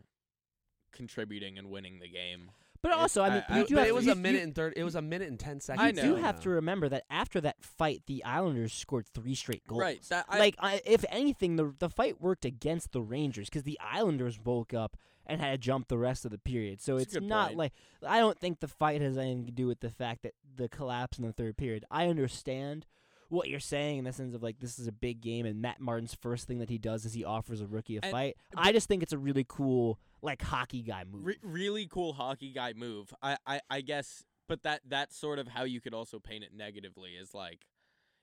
contributing 0.92 1.58
and 1.58 1.70
winning 1.70 1.98
the 1.98 2.08
game. 2.08 2.50
But 2.80 2.92
also, 2.92 3.22
I 3.24 3.30
mean, 3.30 3.44
I- 3.48 3.58
you 3.58 3.66
do 3.66 3.76
have 3.76 3.88
it 3.88 3.94
was 3.94 4.06
you, 4.06 4.12
a 4.12 4.14
minute 4.14 4.38
You, 4.38 4.44
and 4.44 4.54
third. 4.54 4.74
It 4.76 4.84
was 4.84 4.94
a 4.94 5.02
minute 5.02 5.28
and 5.28 5.40
ten 5.40 5.60
seconds. 5.60 5.98
I 5.98 6.02
you 6.06 6.10
do 6.10 6.14
have 6.14 6.38
to 6.42 6.50
remember 6.50 6.88
that 6.90 7.02
after 7.10 7.40
that 7.40 7.60
fight, 7.64 8.02
the 8.06 8.22
Islanders 8.22 8.72
scored 8.72 9.06
three 9.08 9.34
straight 9.34 9.66
goals. 9.66 9.80
Right. 9.80 10.00
That, 10.10 10.26
I, 10.28 10.38
like, 10.38 10.54
I, 10.60 10.80
if 10.86 11.04
anything, 11.08 11.56
the 11.56 11.74
the 11.80 11.88
fight 11.90 12.20
worked 12.20 12.44
against 12.44 12.92
the 12.92 13.02
Rangers 13.02 13.48
because 13.48 13.64
the 13.64 13.80
Islanders 13.80 14.38
woke 14.38 14.72
up 14.72 14.96
and 15.28 15.40
had 15.40 15.50
to 15.52 15.58
jump 15.58 15.88
the 15.88 15.98
rest 15.98 16.24
of 16.24 16.30
the 16.30 16.38
period. 16.38 16.80
So 16.80 16.98
That's 16.98 17.14
it's 17.14 17.24
not 17.26 17.48
point. 17.48 17.58
like 17.58 17.72
I 18.06 18.18
don't 18.18 18.38
think 18.38 18.60
the 18.60 18.68
fight 18.68 19.00
has 19.02 19.18
anything 19.18 19.46
to 19.46 19.52
do 19.52 19.66
with 19.66 19.80
the 19.80 19.90
fact 19.90 20.22
that 20.22 20.34
the 20.56 20.68
collapse 20.68 21.18
in 21.18 21.26
the 21.26 21.32
third 21.32 21.56
period. 21.56 21.84
I 21.90 22.08
understand 22.08 22.86
what 23.28 23.48
you're 23.48 23.60
saying 23.60 23.98
in 23.98 24.04
the 24.04 24.12
sense 24.12 24.34
of 24.34 24.42
like 24.42 24.58
this 24.58 24.78
is 24.78 24.86
a 24.86 24.92
big 24.92 25.20
game 25.20 25.44
and 25.44 25.60
Matt 25.60 25.80
Martin's 25.80 26.14
first 26.14 26.46
thing 26.48 26.60
that 26.60 26.70
he 26.70 26.78
does 26.78 27.04
is 27.04 27.12
he 27.12 27.24
offers 27.24 27.60
a 27.60 27.66
rookie 27.66 27.96
a 27.96 28.00
And- 28.02 28.10
fight. 28.10 28.36
I 28.56 28.72
just 28.72 28.88
think 28.88 29.02
it's 29.02 29.12
a 29.12 29.18
really 29.18 29.44
cool 29.46 29.98
like 30.22 30.40
hockey 30.42 30.82
guy 30.82 31.04
move. 31.04 31.26
Re- 31.26 31.38
really 31.42 31.86
cool 31.86 32.14
hockey 32.14 32.50
guy 32.52 32.72
move. 32.72 33.12
I, 33.22 33.36
I, 33.46 33.60
I 33.70 33.80
guess, 33.82 34.24
but 34.48 34.62
that 34.62 34.80
that's 34.88 35.16
sort 35.16 35.38
of 35.38 35.48
how 35.48 35.64
you 35.64 35.80
could 35.80 35.92
also 35.94 36.18
paint 36.18 36.42
it 36.42 36.50
negatively. 36.56 37.10
Is 37.12 37.34
like, 37.34 37.66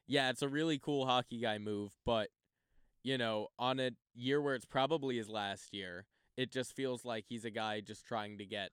yeah, 0.07 0.29
it's 0.31 0.41
a 0.41 0.49
really 0.49 0.79
cool 0.79 1.05
hockey 1.05 1.39
guy 1.39 1.59
move, 1.59 1.91
but 2.05 2.29
you 3.03 3.17
know, 3.19 3.49
on 3.59 3.79
a 3.79 3.91
year 4.15 4.41
where 4.41 4.55
it's 4.55 4.65
probably 4.65 5.17
his 5.17 5.29
last 5.29 5.71
year, 5.73 6.07
it 6.37 6.51
just 6.51 6.75
feels 6.75 7.05
like 7.05 7.25
he's 7.27 7.45
a 7.45 7.49
guy 7.51 7.79
just 7.81 8.05
trying 8.05 8.37
to 8.37 8.45
get, 8.45 8.71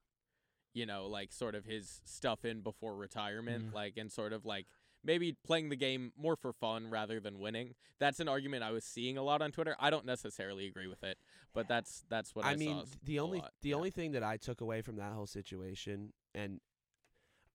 you 0.73 0.85
know, 0.85 1.07
like 1.07 1.31
sort 1.31 1.55
of 1.55 1.65
his 1.65 2.01
stuff 2.05 2.43
in 2.45 2.61
before 2.61 2.95
retirement, 2.95 3.71
Mm. 3.71 3.73
like 3.73 3.97
and 3.97 4.11
sort 4.11 4.33
of 4.33 4.45
like 4.45 4.65
maybe 5.05 5.35
playing 5.45 5.67
the 5.69 5.75
game 5.75 6.13
more 6.17 6.35
for 6.35 6.53
fun 6.53 6.89
rather 6.89 7.19
than 7.19 7.39
winning. 7.39 7.75
That's 7.99 8.19
an 8.19 8.27
argument 8.29 8.63
I 8.63 8.71
was 8.71 8.85
seeing 8.85 9.17
a 9.17 9.23
lot 9.23 9.41
on 9.41 9.51
Twitter. 9.51 9.75
I 9.79 9.89
don't 9.89 10.05
necessarily 10.05 10.65
agree 10.67 10.87
with 10.87 11.03
it, 11.03 11.17
but 11.53 11.67
that's 11.67 12.03
that's 12.09 12.33
what 12.35 12.45
I, 12.45 12.51
I 12.51 12.55
mean, 12.55 12.83
the 13.03 13.19
only 13.19 13.39
lot. 13.39 13.51
the 13.61 13.69
Yeah. 13.69 13.75
only 13.75 13.91
thing 13.91 14.13
that 14.13 14.23
I 14.23 14.37
took 14.37 14.61
away 14.61 14.81
from 14.81 14.95
that 14.97 15.11
whole 15.13 15.27
situation, 15.27 16.13
and 16.33 16.59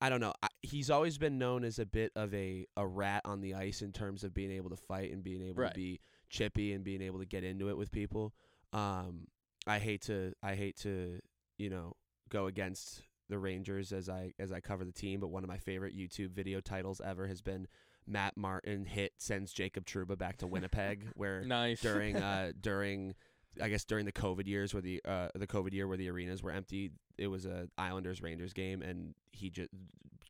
I 0.01 0.11
don't 0.11 0.21
know, 0.21 0.33
I, 0.43 0.49
he's 0.63 0.91
always 0.91 1.19
been 1.19 1.39
known 1.39 1.65
as 1.65 1.79
a 1.79 1.87
bit 1.87 2.13
of 2.15 2.33
a 2.35 2.67
a 2.77 2.87
rat 2.87 3.23
on 3.25 3.41
the 3.41 3.55
ice 3.55 3.83
in 3.83 3.93
terms 3.93 4.25
of 4.25 4.33
being 4.33 4.53
able 4.53 4.71
to 4.71 4.77
fight 4.77 5.11
and 5.13 5.25
being 5.25 5.43
able 5.43 5.63
Right. 5.63 5.71
to 5.73 5.75
be 5.75 6.01
chippy 6.31 6.73
and 6.73 6.85
being 6.85 7.03
able 7.03 7.19
to 7.19 7.27
get 7.27 7.43
into 7.45 7.69
it 7.71 7.77
with 7.77 7.91
people. 7.91 8.33
Um, 8.73 9.27
I 9.69 9.79
hate 9.79 10.03
to 10.03 10.33
I 10.43 10.55
hate 10.55 10.77
to 10.79 11.21
you 11.59 11.71
know 11.71 11.95
go 12.29 12.47
against 12.47 13.03
the 13.29 13.39
Rangers 13.39 13.93
as 13.93 14.09
I 14.09 14.33
as 14.39 14.53
I 14.53 14.61
cover 14.61 14.85
the 14.85 14.93
team, 14.93 15.21
but 15.21 15.29
one 15.29 15.45
of 15.45 15.49
my 15.49 15.59
favorite 15.59 15.97
YouTube 15.97 16.31
video 16.31 16.61
titles 16.61 17.01
ever 17.05 17.27
has 17.27 17.43
been 17.43 17.69
Matt 18.07 18.37
Martin 18.37 18.87
hit 18.87 19.13
sends 19.19 19.53
Jacob 19.53 19.85
Trouba 19.85 20.17
back 20.17 20.39
to 20.39 20.47
Winnipeg, 20.47 21.09
where 21.15 21.43
nice 21.45 21.81
during 21.81 22.17
uh 22.23 22.53
during 22.61 23.15
I 23.61 23.69
guess 23.69 23.85
during 23.85 24.07
the 24.07 24.13
COVID 24.13 24.47
years 24.47 24.73
where 24.73 24.83
the 24.83 25.01
uh 25.05 25.29
the 25.35 25.47
COVID 25.47 25.73
year 25.73 25.87
where 25.87 25.99
the 25.99 26.09
arenas 26.09 26.43
were 26.43 26.51
empty, 26.51 26.91
it 27.19 27.27
was 27.27 27.45
a 27.45 27.69
Islanders 27.77 28.23
Rangers 28.23 28.53
game 28.53 28.83
and 28.83 29.15
he 29.33 29.51
just 29.51 29.71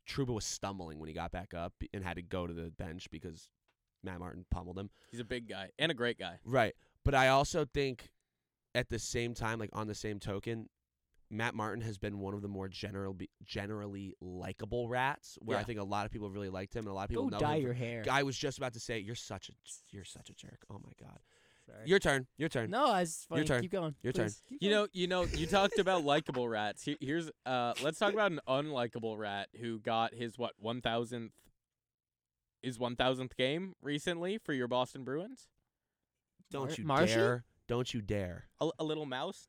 Trouba 0.07 0.33
was 0.33 0.45
stumbling 0.45 0.99
when 0.99 1.07
he 1.07 1.13
got 1.13 1.31
back 1.31 1.53
up 1.53 1.73
and 1.93 2.03
had 2.03 2.15
to 2.15 2.21
go 2.21 2.47
to 2.47 2.53
the 2.53 2.71
bench 2.71 3.09
because 3.11 3.47
Matt 4.03 4.19
Martin 4.19 4.45
pummeled 4.49 4.77
him. 4.77 4.89
He's 5.11 5.19
a 5.19 5.25
big 5.25 5.47
guy 5.47 5.69
and 5.77 5.91
a 5.91 5.95
great 5.95 6.17
guy. 6.17 6.39
Right. 6.43 6.73
But 7.05 7.15
I 7.15 7.29
also 7.29 7.65
think 7.65 8.11
at 8.79 8.89
the 8.89 8.99
same 8.99 9.33
time 9.33 9.59
like 9.59 9.69
on 9.73 9.87
the 9.87 9.95
same 9.95 10.19
token 10.19 10.67
Matt 11.31 11.53
Martin 11.53 11.81
has 11.81 11.97
been 11.99 12.17
one 12.19 12.33
of 12.33 12.41
the 12.41 12.47
more 12.47 12.67
general 12.67 13.15
generally 13.43 14.15
likable 14.19 14.87
rats 14.89 15.37
where 15.41 15.59
I 15.59 15.63
think 15.63 15.79
a 15.79 15.83
lot 15.83 16.07
of 16.07 16.11
people 16.11 16.31
really 16.31 16.49
liked 16.49 16.73
him 16.75 16.85
and 16.85 16.91
a 16.91 16.93
lot 16.93 17.03
of 17.03 17.09
people 17.09 17.25
Go 17.29 17.37
know 17.37 17.39
dye 17.39 17.57
him 17.57 17.63
your 17.63 17.73
hair. 17.73 18.03
I 18.09 18.23
was 18.23 18.35
just 18.35 18.57
about 18.57 18.73
to 18.73 18.79
say 18.79 18.97
you're 18.97 19.13
such 19.13 19.49
a 19.49 19.51
you're 19.91 20.05
such 20.05 20.29
a 20.31 20.33
jerk. 20.33 20.59
Oh 20.71 20.79
my 20.83 20.91
god. 20.99 21.19
Sorry. 21.67 21.83
Your 21.85 21.99
turn. 21.99 22.25
Your 22.37 22.49
turn. 22.49 22.71
no, 22.71 22.87
I 22.87 23.01
was 23.01 23.27
funny. 23.29 23.43
turn. 23.45 23.61
Keep 23.61 23.71
going. 23.73 23.93
Your 24.01 24.11
turn. 24.11 24.25
please. 24.25 24.41
Keep 24.49 24.63
You 24.63 24.69
going. 24.71 24.81
know, 24.81 24.87
you 24.91 25.07
know, 25.07 25.23
you 25.25 25.45
talked 25.45 25.77
about 25.85 26.03
likable 26.03 26.49
rats. 26.49 26.87
Here's 26.99 27.29
uh 27.45 27.73
let's 27.83 27.99
talk 27.99 28.13
about 28.13 28.31
an 28.31 28.39
unlikable 28.47 29.15
rat 29.15 29.49
who 29.61 29.79
got 29.79 30.15
his 30.15 30.35
what, 30.35 30.53
1000th 30.63 31.29
his 32.63 32.79
1000th 32.79 33.35
game 33.37 33.73
recently 33.83 34.39
for 34.39 34.53
your 34.53 34.67
Boston 34.67 35.03
Bruins? 35.03 35.47
Don't 36.51 36.69
Mar- 36.69 36.75
you 36.75 36.83
Marshy? 36.85 37.13
dare! 37.13 37.43
Don't 37.69 37.93
you 37.93 38.01
dare! 38.01 38.45
A, 38.59 38.69
a 38.79 38.83
little 38.83 39.05
mouse? 39.05 39.47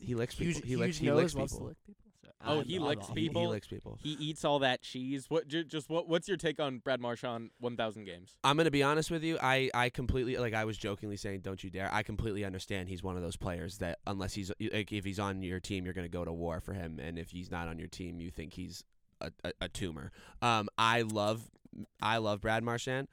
He 0.00 0.14
licks 0.14 0.34
huge, 0.36 0.56
people. 0.56 0.68
He 0.68 0.76
licks. 0.76 0.98
He 0.98 1.06
nose 1.06 1.16
licks 1.16 1.34
loves 1.34 1.52
to 1.52 1.56
people. 1.56 1.66
lick 1.68 1.76
people. 1.86 2.02
Sorry. 2.20 2.34
Oh, 2.44 2.56
I'm- 2.58 2.64
he 2.66 2.76
I'm 2.76 2.82
licks 2.82 3.08
off. 3.08 3.14
He, 3.16 3.20
he 3.22 3.28
people? 3.28 3.48
licks 3.48 3.66
people. 3.66 3.98
He 4.02 4.10
eats 4.20 4.44
all 4.44 4.58
that 4.58 4.82
cheese. 4.82 5.26
What 5.30 5.48
ju- 5.48 5.64
just 5.64 5.88
what 5.88 6.06
what's 6.08 6.28
your 6.28 6.36
take 6.36 6.60
on 6.60 6.78
Brad 6.80 7.00
Marchand 7.00 7.50
1000 7.60 8.04
games? 8.04 8.36
I'm 8.44 8.56
gonna 8.58 8.70
be 8.70 8.82
honest 8.82 9.10
with 9.10 9.22
you. 9.24 9.38
I, 9.40 9.70
I 9.72 9.88
completely 9.88 10.36
like. 10.36 10.52
I 10.52 10.64
was 10.66 10.76
jokingly 10.76 11.16
saying, 11.16 11.40
"Don't 11.40 11.62
you 11.64 11.70
dare!" 11.70 11.88
I 11.92 12.02
completely 12.02 12.44
understand. 12.44 12.88
He's 12.90 13.02
one 13.02 13.16
of 13.16 13.22
those 13.22 13.36
players 13.36 13.78
that 13.78 14.00
unless 14.06 14.34
he's 14.34 14.52
like, 14.60 14.92
if 14.92 15.04
he's 15.04 15.18
on 15.18 15.42
your 15.42 15.60
team, 15.60 15.84
you're 15.84 15.94
gonna 15.94 16.08
go 16.08 16.24
to 16.24 16.32
war 16.32 16.60
for 16.60 16.74
him, 16.74 16.98
and 16.98 17.18
if 17.18 17.30
he's 17.30 17.50
not 17.50 17.68
on 17.68 17.78
your 17.78 17.88
team, 17.88 18.20
you 18.20 18.30
think 18.30 18.52
he's 18.52 18.84
a, 19.22 19.30
a, 19.44 19.52
a 19.62 19.68
tumor. 19.68 20.10
Um, 20.42 20.68
I 20.76 21.02
love, 21.02 21.48
I 22.02 22.18
love 22.18 22.42
Brad 22.42 22.62
Marchand. 22.64 23.08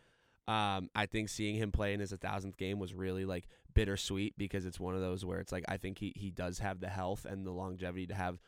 Um, 0.46 0.90
I 0.94 1.06
think 1.06 1.30
seeing 1.30 1.56
him 1.56 1.72
play 1.72 1.94
in 1.94 2.02
his 2.02 2.12
1000th 2.12 2.58
game 2.58 2.78
was 2.78 2.94
really 2.94 3.24
like 3.24 3.48
bittersweet 3.74 4.38
because 4.38 4.66
it's 4.66 4.80
one 4.80 4.96
of 4.96 5.02
those 5.02 5.26
where 5.26 5.40
it's 5.40 5.52
like 5.52 5.66
I 5.68 5.78
think 5.78 6.00
he 6.00 6.14
he 6.16 6.32
does 6.32 6.60
have 6.60 6.80
the 6.80 6.90
health 6.90 7.26
and 7.26 7.46
the 7.46 7.52
longevity 7.52 8.08
to 8.08 8.14
have 8.16 8.40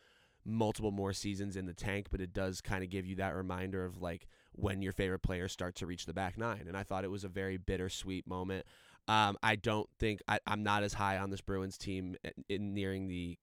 multiple 0.44 0.92
more 0.92 1.12
seasons 1.12 1.56
in 1.56 1.66
the 1.66 1.74
tank, 1.74 2.06
but 2.10 2.20
it 2.20 2.32
does 2.32 2.60
kind 2.60 2.84
of 2.84 2.90
give 2.90 3.04
you 3.04 3.16
that 3.16 3.34
reminder 3.34 3.84
of 3.84 4.00
like 4.00 4.28
when 4.52 4.80
your 4.80 4.92
favorite 4.92 5.18
players 5.22 5.52
start 5.52 5.74
to 5.76 5.86
reach 5.86 6.06
the 6.06 6.14
back 6.14 6.38
nine. 6.38 6.64
And 6.68 6.76
I 6.76 6.84
thought 6.84 7.04
it 7.04 7.10
was 7.10 7.24
a 7.24 7.28
very 7.28 7.56
bittersweet 7.56 8.26
moment. 8.26 8.64
Um, 9.08 9.36
I 9.42 9.56
don't 9.56 9.88
think 9.98 10.22
I, 10.28 10.40
I'm 10.46 10.62
not 10.62 10.82
as 10.82 10.94
high 10.94 11.18
on 11.18 11.30
this 11.30 11.40
Bruins 11.40 11.78
team 11.78 12.16
in, 12.24 12.44
in 12.48 12.74
nearing 12.74 13.08
the 13.08 13.38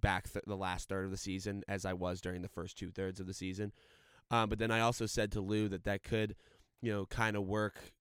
back 0.00 0.30
th- 0.30 0.44
the 0.46 0.56
last 0.56 0.88
third 0.88 1.04
of 1.04 1.10
the 1.10 1.16
season 1.16 1.62
as 1.68 1.84
I 1.84 1.92
was 1.94 2.20
during 2.20 2.42
the 2.42 2.48
first 2.48 2.76
two 2.76 2.90
thirds 2.90 3.20
of 3.20 3.26
the 3.26 3.34
season. 3.34 3.72
Um, 4.30 4.48
but 4.48 4.58
then 4.58 4.70
I 4.70 4.80
also 4.80 5.06
said 5.06 5.32
to 5.32 5.40
Lou 5.40 5.68
that 5.68 5.84
that 5.84 6.02
could, 6.02 6.36
you 6.82 6.92
know, 6.92 7.06
kind 7.06 7.36
of 7.36 7.44
work. 7.44 7.92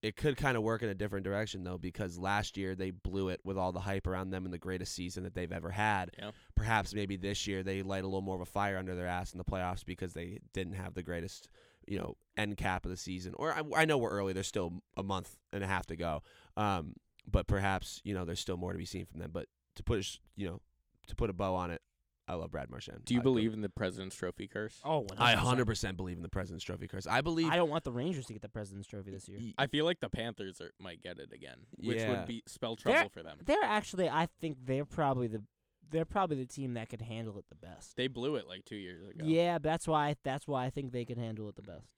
It 0.00 0.16
could 0.16 0.36
kind 0.36 0.56
of 0.56 0.62
work 0.62 0.82
in 0.82 0.88
a 0.88 0.94
different 0.94 1.24
direction 1.24 1.64
though, 1.64 1.78
because 1.78 2.18
last 2.18 2.56
year 2.56 2.74
they 2.74 2.90
blew 2.90 3.30
it 3.30 3.40
with 3.44 3.58
all 3.58 3.72
the 3.72 3.80
hype 3.80 4.06
around 4.06 4.30
them 4.30 4.44
in 4.44 4.52
the 4.52 4.58
greatest 4.58 4.94
season 4.94 5.24
that 5.24 5.34
they've 5.34 5.50
ever 5.50 5.70
had. 5.70 6.10
Yeah. 6.18 6.30
Perhaps 6.54 6.94
maybe 6.94 7.16
this 7.16 7.46
year 7.46 7.62
they 7.62 7.82
light 7.82 8.04
a 8.04 8.06
little 8.06 8.22
more 8.22 8.36
of 8.36 8.40
a 8.40 8.46
fire 8.46 8.78
under 8.78 8.94
their 8.94 9.08
ass 9.08 9.32
in 9.32 9.38
the 9.38 9.44
playoffs 9.44 9.84
because 9.84 10.12
they 10.12 10.38
didn't 10.52 10.74
have 10.74 10.94
the 10.94 11.02
greatest, 11.02 11.48
you 11.86 11.98
know, 11.98 12.16
end 12.36 12.56
cap 12.56 12.84
of 12.84 12.90
the 12.90 12.96
season. 12.96 13.34
Or 13.36 13.52
I, 13.52 13.62
I 13.74 13.84
know 13.86 13.98
we're 13.98 14.10
early; 14.10 14.32
there's 14.32 14.46
still 14.46 14.82
a 14.96 15.02
month 15.02 15.36
and 15.52 15.64
a 15.64 15.66
half 15.66 15.86
to 15.86 15.96
go. 15.96 16.22
Um, 16.56 16.94
but 17.30 17.46
perhaps 17.46 18.00
you 18.04 18.14
know 18.14 18.24
there's 18.24 18.40
still 18.40 18.56
more 18.56 18.72
to 18.72 18.78
be 18.78 18.84
seen 18.84 19.04
from 19.04 19.18
them. 19.20 19.30
But 19.32 19.46
to 19.74 19.82
push, 19.82 20.20
you 20.36 20.46
know, 20.46 20.60
to 21.08 21.16
put 21.16 21.30
a 21.30 21.32
bow 21.32 21.54
on 21.56 21.70
it, 21.70 21.82
I 22.28 22.34
love 22.34 22.50
Brad 22.50 22.70
Marchand. 22.70 23.04
Do 23.04 23.14
you 23.14 23.20
I 23.20 23.22
go- 23.22 23.30
believe 23.30 23.54
in 23.54 23.62
the 23.62 23.68
President's 23.70 24.14
Trophy 24.14 24.46
curse? 24.46 24.80
Oh, 24.84 25.06
I 25.16 25.34
100% 25.34 25.96
believe 25.96 26.16
in 26.18 26.22
the 26.22 26.28
President's 26.28 26.64
Trophy 26.64 26.86
curse. 26.86 27.06
I 27.06 27.20
believe 27.22 27.50
I 27.50 27.56
don't 27.56 27.70
want 27.70 27.84
the 27.84 27.92
Rangers 27.92 28.26
to 28.26 28.32
get 28.34 28.42
the 28.42 28.48
President's 28.48 28.86
Trophy 28.86 29.10
this 29.10 29.28
year. 29.28 29.38
I 29.56 29.66
feel 29.66 29.84
like 29.86 30.00
the 30.00 30.10
Panthers 30.10 30.60
are, 30.60 30.72
might 30.78 31.02
get 31.02 31.18
it 31.18 31.32
again, 31.32 31.58
which 31.78 31.98
Yeah. 31.98 32.10
would 32.10 32.26
be 32.26 32.42
spell 32.46 32.76
They're- 32.76 32.92
trouble 32.94 33.08
for 33.10 33.22
them. 33.22 33.38
They're 33.44 33.56
actually, 33.64 34.08
I 34.08 34.26
think 34.40 34.58
they're 34.64 34.84
probably 34.84 35.26
the 35.28 35.42
they're 35.90 36.04
probably 36.04 36.36
the 36.36 36.44
team 36.44 36.74
that 36.74 36.90
could 36.90 37.00
handle 37.00 37.38
it 37.38 37.46
the 37.48 37.54
best. 37.54 37.96
They 37.96 38.08
blew 38.08 38.36
it 38.36 38.46
like 38.46 38.66
two 38.66 38.76
years 38.76 39.08
ago. 39.08 39.24
Yeah, 39.24 39.56
that's 39.56 39.88
why 39.88 40.16
that's 40.22 40.46
why 40.46 40.66
I 40.66 40.70
think 40.70 40.92
they 40.92 41.06
can 41.06 41.18
handle 41.18 41.48
it 41.48 41.56
the 41.56 41.62
best. 41.62 41.88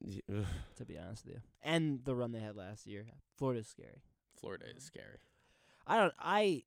y- 0.00 0.20
ugh. 0.34 0.46
To 0.76 0.86
be 0.86 0.96
honest 0.96 1.26
with 1.26 1.34
you, 1.34 1.40
and 1.62 2.02
the 2.06 2.14
run 2.14 2.32
they 2.32 2.40
had 2.40 2.56
last 2.56 2.86
year, 2.86 3.04
Florida's 3.36 3.68
scary. 3.68 4.00
Florida 4.40 4.64
is 4.74 4.84
scary. 4.84 5.18
I 5.86 5.98
don't. 5.98 6.14
I 6.18 6.62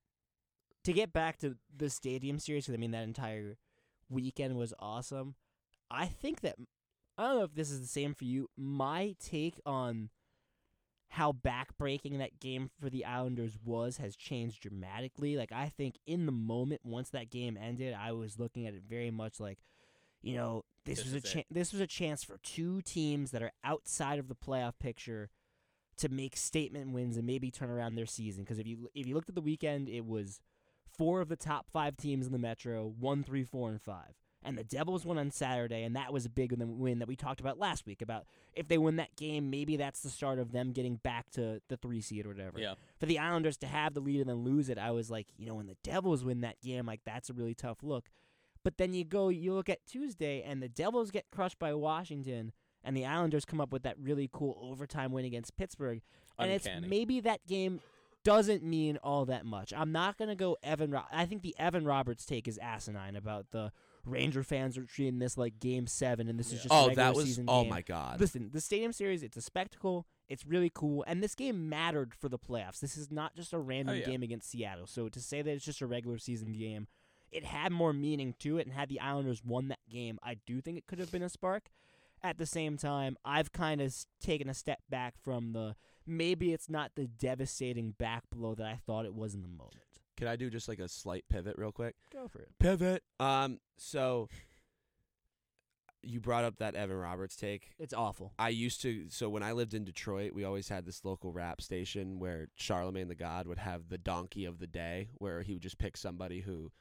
to 0.89 0.93
get 0.93 1.13
back 1.13 1.37
to 1.37 1.55
the 1.75 1.89
stadium 1.89 2.39
series 2.39 2.65
because 2.65 2.73
I 2.73 2.79
mean 2.79 2.91
that 2.91 3.03
entire 3.03 3.57
weekend 4.09 4.57
was 4.57 4.73
awesome. 4.79 5.35
I 5.91 6.07
think 6.07 6.41
that 6.41 6.55
I 7.17 7.27
don't 7.27 7.37
know 7.37 7.43
if 7.43 7.53
this 7.53 7.69
is 7.69 7.79
the 7.79 7.87
same 7.87 8.15
for 8.15 8.23
you. 8.23 8.49
My 8.57 9.15
take 9.19 9.59
on 9.67 10.09
how 11.09 11.31
backbreaking 11.31 12.17
that 12.17 12.39
game 12.39 12.71
for 12.79 12.89
the 12.89 13.05
Islanders 13.05 13.57
was 13.63 13.97
has 13.97 14.15
changed 14.15 14.61
dramatically. 14.61 15.37
Like 15.37 15.51
I 15.51 15.69
think 15.69 15.99
in 16.07 16.25
the 16.25 16.31
moment 16.31 16.81
once 16.83 17.11
that 17.11 17.29
game 17.29 17.55
ended, 17.55 17.95
I 17.99 18.11
was 18.13 18.39
looking 18.39 18.65
at 18.65 18.73
it 18.73 18.81
very 18.89 19.11
much 19.11 19.39
like, 19.39 19.59
you 20.23 20.35
know, 20.35 20.63
this, 20.85 21.03
This 21.03 21.05
was 21.05 21.13
a 21.13 21.21
chan 21.21 21.43
this 21.51 21.71
was 21.71 21.81
a 21.81 21.87
chance 21.87 22.23
for 22.23 22.37
two 22.41 22.81
teams 22.81 23.29
that 23.29 23.43
are 23.43 23.51
outside 23.63 24.17
of 24.17 24.27
the 24.27 24.35
playoff 24.35 24.73
picture 24.79 25.29
to 25.97 26.09
make 26.09 26.35
statement 26.35 26.93
wins 26.93 27.15
and 27.15 27.27
maybe 27.27 27.51
turn 27.51 27.69
around 27.69 27.93
their 27.93 28.07
season. 28.07 28.43
Because 28.43 28.57
if 28.57 28.65
you 28.65 28.89
if 28.95 29.05
you 29.05 29.13
looked 29.13 29.29
at 29.29 29.35
the 29.35 29.41
weekend, 29.41 29.87
it 29.87 30.05
was 30.05 30.39
four 30.99 31.21
of 31.21 31.29
the 31.29 31.37
top 31.37 31.65
five 31.71 31.95
teams 31.95 32.25
in 32.25 32.33
the 32.33 32.37
Metro, 32.37 32.93
one, 32.99 33.23
three, 33.23 33.45
four, 33.45 33.69
and 33.69 33.81
five. 33.81 34.13
And 34.43 34.57
the 34.57 34.63
Devils 34.65 35.05
won 35.05 35.17
on 35.17 35.31
Saturday, 35.31 35.83
and 35.83 35.95
that 35.95 36.13
was 36.13 36.25
a 36.25 36.29
big 36.29 36.51
win- 36.51 36.77
win 36.77 36.99
that 36.99 37.07
we 37.07 37.15
talked 37.15 37.39
about 37.39 37.57
last 37.57 37.85
week. 37.85 38.01
About 38.01 38.25
if 38.53 38.67
they 38.67 38.77
win 38.77 38.97
that 38.97 39.15
game, 39.15 39.49
maybe 39.49 39.77
that's 39.77 40.01
the 40.01 40.09
start 40.09 40.39
of 40.39 40.51
them 40.51 40.71
getting 40.71 40.97
back 40.97 41.29
to 41.31 41.61
the 41.69 41.77
three 41.77 42.01
seed 42.01 42.25
or 42.25 42.29
whatever. 42.29 42.59
Yeah. 42.59 42.75
For 42.99 43.05
the 43.05 43.17
Islanders 43.19 43.57
to 43.57 43.67
have 43.67 43.93
the 43.93 44.01
lead 44.01 44.19
and 44.19 44.29
then 44.29 44.43
lose 44.43 44.69
it, 44.69 44.77
I 44.77 44.91
was 44.91 45.09
like, 45.09 45.27
you 45.37 45.45
know, 45.45 45.55
when 45.55 45.67
the 45.67 45.77
Devils 45.83 46.23
win 46.23 46.41
that 46.41 46.59
game, 46.61 46.85
like 46.85 47.01
that's 47.05 47.29
a 47.29 47.33
really 47.33 47.53
tough 47.55 47.79
look. 47.81 48.09
But 48.63 48.77
then 48.77 48.93
you 48.93 49.05
go, 49.05 49.29
you 49.29 49.53
look 49.53 49.69
at 49.69 49.85
Tuesday, 49.85 50.41
and 50.41 50.61
the 50.61 50.69
Devils 50.69 51.11
get 51.11 51.25
crushed 51.31 51.59
by 51.59 51.73
Washington, 51.73 52.51
and 52.83 52.95
the 52.95 53.05
Islanders 53.05 53.45
come 53.45 53.61
up 53.61 53.71
with 53.71 53.83
that 53.83 53.97
really 53.97 54.29
cool 54.31 54.57
overtime 54.61 55.11
win 55.11 55.25
against 55.25 55.55
Pittsburgh. 55.55 56.01
And 56.37 56.51
Uncanny. 56.51 56.77
it's 56.77 56.87
maybe 56.89 57.19
that 57.21 57.45
game 57.45 57.81
doesn't 58.29 58.63
mean 58.63 58.97
all 59.03 59.25
that 59.25 59.45
much. 59.45 59.73
I'm 59.75 59.91
not 59.91 60.17
gonna 60.17 60.35
go 60.35 60.55
Evan. 60.61 60.91
Ro- 60.91 61.03
I 61.11 61.25
think 61.25 61.41
the 61.41 61.55
Evan 61.57 61.83
Roberts 61.85 62.25
take 62.25 62.47
is 62.47 62.57
asinine 62.59 63.15
about 63.15 63.47
the 63.51 63.71
Ranger 64.05 64.43
fans 64.43 64.77
are 64.77 64.85
treating 64.85 65.19
this 65.19 65.37
like 65.37 65.59
Game 65.59 65.87
Seven, 65.87 66.27
and 66.29 66.39
this 66.39 66.53
is 66.53 66.61
just 66.63 66.67
Oh, 66.73 66.93
that 66.93 67.15
was 67.15 67.25
season 67.25 67.45
oh 67.47 67.63
game. 67.63 67.69
my 67.71 67.81
god. 67.81 68.19
Listen, 68.19 68.49
the 68.53 68.61
Stadium 68.61 68.93
Series, 68.93 69.23
it's 69.23 69.35
a 69.37 69.41
spectacle. 69.41 70.05
It's 70.27 70.45
really 70.45 70.71
cool. 70.73 71.03
And 71.07 71.23
this 71.23 71.33
game 71.35 71.69
mattered 71.69 72.13
for 72.13 72.29
the 72.29 72.37
playoffs. 72.39 72.79
This 72.79 72.95
is 72.97 73.11
not 73.11 73.35
just 73.35 73.51
a 73.51 73.57
random 73.59 73.95
Oh, 73.95 73.97
yeah. 73.99 74.05
game 74.05 74.21
against 74.23 74.49
Seattle. 74.51 74.85
So 74.87 75.09
to 75.09 75.19
say 75.19 75.41
that 75.41 75.51
it's 75.51 75.65
just 75.65 75.81
a 75.81 75.87
regular 75.87 76.17
season 76.19 76.53
game, 76.53 76.87
it 77.31 77.45
had 77.45 77.71
more 77.71 77.93
meaning 77.93 78.35
to 78.39 78.57
it. 78.59 78.67
And 78.67 78.73
had 78.75 78.89
the 78.89 78.99
Islanders 78.99 79.43
won 79.43 79.67
that 79.69 79.79
game, 79.89 80.19
I 80.23 80.35
do 80.45 80.61
think 80.61 80.77
it 80.77 80.85
could 80.87 80.99
have 80.99 81.11
been 81.11 81.23
a 81.23 81.29
spark. 81.29 81.69
At 82.21 82.37
the 82.37 82.45
same 82.45 82.77
time, 82.77 83.17
I've 83.25 83.51
kind 83.51 83.81
of 83.81 83.95
taken 84.21 84.49
a 84.49 84.53
step 84.53 84.79
back 84.89 85.15
from 85.21 85.53
the 85.53 85.75
maybe 86.09 86.53
it's 86.53 86.69
not 86.69 86.91
the 86.95 87.07
devastating 87.07 87.91
back 87.91 88.23
blow 88.31 88.55
that 88.55 88.65
I 88.65 88.79
thought 88.85 89.05
it 89.05 89.13
was 89.13 89.33
in 89.33 89.41
the 89.41 89.47
moment. 89.47 89.75
Can 90.17 90.27
I 90.27 90.35
do 90.35 90.49
just 90.49 90.67
like 90.67 90.79
a 90.79 90.89
slight 90.89 91.23
pivot 91.29 91.55
real 91.57 91.71
quick? 91.71 91.95
Go 92.11 92.27
for 92.27 92.39
it. 92.39 92.49
Pivot. 92.59 93.03
Um 93.19 93.59
so 93.77 94.27
you 96.01 96.19
brought 96.19 96.43
up 96.45 96.57
that 96.59 96.75
Evan 96.75 96.95
Roberts 96.97 97.35
take. 97.35 97.71
It's 97.77 97.93
awful. 97.93 98.33
I 98.39 98.49
used 98.49 98.81
to 98.81 99.05
so 99.09 99.29
when 99.29 99.43
I 99.43 99.51
lived 99.51 99.73
in 99.73 99.83
Detroit, 99.83 100.33
we 100.33 100.43
always 100.43 100.69
had 100.69 100.85
this 100.85 101.03
local 101.05 101.31
rap 101.31 101.61
station 101.61 102.19
where 102.19 102.47
Charlamagne 102.57 103.07
tha 103.07 103.15
God 103.15 103.47
would 103.47 103.59
have 103.59 103.89
the 103.89 103.97
donkey 103.97 104.45
of 104.45 104.59
the 104.59 104.67
day 104.67 105.09
where 105.17 105.41
he 105.41 105.53
would 105.53 105.63
just 105.63 105.77
pick 105.77 105.95
somebody 105.97 106.41
who 106.41 106.71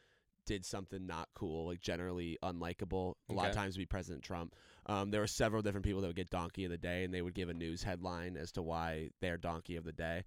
did 0.47 0.65
something 0.65 1.07
not 1.07 1.29
cool, 1.35 1.67
like 1.67 1.81
generally 1.81 2.39
unlikable. 2.43 3.15
A 3.29 3.35
lot 3.35 3.51
of 3.51 3.55
times 3.55 3.75
it'd 3.75 3.83
be 3.83 3.87
President 3.87 4.25
Trump. 4.25 4.55
Um, 4.89 5.11
there 5.11 5.21
were 5.21 5.27
several 5.27 5.63
different 5.63 5.85
people 5.85 6.01
that 6.01 6.07
would 6.07 6.17
get 6.17 6.31
donkey 6.31 6.65
of 6.65 6.71
the 6.71 6.79
day 6.79 7.05
and 7.05 7.13
they 7.13 7.23
would 7.23 7.35
give 7.35 7.49
a 7.51 7.55
news 7.55 7.83
headline 7.83 8.37
as 8.37 8.53
to 8.53 8.63
why 8.63 9.11
they're 9.21 9.37
donkey 9.37 9.77
of 9.77 9.85
the 9.85 9.93
day. 9.93 10.25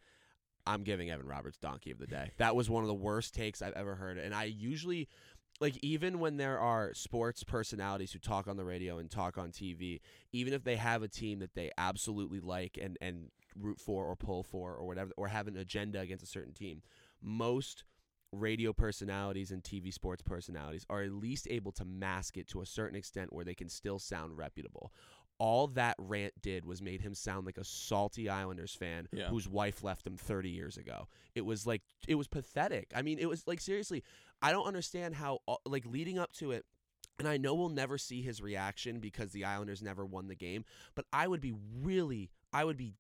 I'm 0.67 0.83
giving 0.83 1.09
Evan 1.09 1.25
Roberts 1.25 1.57
donkey 1.57 1.89
of 1.91 1.97
the 1.97 2.07
day. 2.07 2.31
That 2.37 2.55
was 2.55 2.69
one 2.69 2.83
of 2.83 2.87
the 2.87 2.93
worst 2.93 3.33
takes 3.33 3.61
I've 3.61 3.73
ever 3.73 3.95
heard. 3.95 4.19
And 4.19 4.35
I 4.35 4.43
usually 4.43 5.07
like 5.59 5.77
even 5.81 6.19
when 6.19 6.37
there 6.37 6.59
are 6.59 6.93
sports 6.93 7.43
personalities 7.43 8.11
who 8.11 8.19
talk 8.19 8.47
on 8.47 8.57
the 8.57 8.65
radio 8.65 8.97
and 8.97 9.09
talk 9.09 9.37
on 9.37 9.51
TV, 9.51 9.99
even 10.31 10.53
if 10.53 10.63
they 10.63 10.75
have 10.75 11.03
a 11.03 11.07
team 11.07 11.39
that 11.39 11.55
they 11.55 11.71
absolutely 11.77 12.39
like 12.39 12.77
and 12.81 12.97
and 13.01 13.29
root 13.59 13.79
for 13.79 14.05
or 14.05 14.15
pull 14.15 14.43
for 14.43 14.73
or 14.75 14.85
whatever 14.85 15.11
or 15.17 15.27
have 15.27 15.47
an 15.47 15.57
agenda 15.57 15.99
against 15.99 16.23
a 16.23 16.27
certain 16.27 16.53
team, 16.53 16.81
most 17.21 17.83
radio 18.31 18.71
personalities 18.73 19.51
and 19.51 19.63
TV 19.63 19.93
sports 19.93 20.21
personalities 20.21 20.85
are 20.89 21.01
at 21.01 21.11
least 21.11 21.47
able 21.50 21.71
to 21.73 21.85
mask 21.85 22.38
it 22.38 22.47
to 22.50 22.61
a 22.61 22.65
certain 22.65 22.95
extent 22.95 23.33
where 23.33 23.43
they 23.45 23.53
can 23.55 23.69
still 23.69 24.00
sound 24.00 24.38
reputable. 24.38 24.93
All 25.38 25.67
that 25.67 25.95
rant 25.97 26.33
did 26.41 26.65
was 26.65 26.81
made 26.81 27.01
him 27.01 27.15
sound 27.15 27.45
like 27.45 27.57
a 27.57 27.63
salty 27.63 28.29
Islanders 28.29 28.75
fan 28.75 29.07
Yeah. 29.11 29.27
whose 29.29 29.47
wife 29.50 29.83
left 29.83 30.05
him 30.05 30.15
30 30.15 30.50
years 30.50 30.77
ago. 30.77 31.07
It 31.35 31.45
was 31.45 31.65
like 31.65 31.81
it 32.07 32.15
was 32.15 32.27
pathetic. 32.27 32.91
I 32.95 33.01
mean, 33.01 33.17
it 33.19 33.27
was 33.27 33.45
like 33.47 33.59
seriously, 33.59 34.03
I 34.41 34.51
don't 34.51 34.67
understand 34.67 35.15
how 35.15 35.39
like 35.65 35.85
leading 35.85 36.19
up 36.19 36.31
to 36.33 36.51
it 36.51 36.65
and 37.19 37.27
I 37.27 37.38
know 37.38 37.53
we'll 37.53 37.69
never 37.69 37.97
see 37.97 38.21
his 38.21 38.41
reaction 38.41 39.00
because 39.00 39.31
the 39.31 39.45
Islanders 39.45 39.81
never 39.81 40.05
won 40.05 40.27
the 40.27 40.35
game, 40.35 40.63
but 40.95 41.05
I 41.11 41.27
would 41.27 41.41
be 41.41 41.53
really 41.81 42.29
I 42.53 42.63
would 42.63 42.77
be 42.77 42.93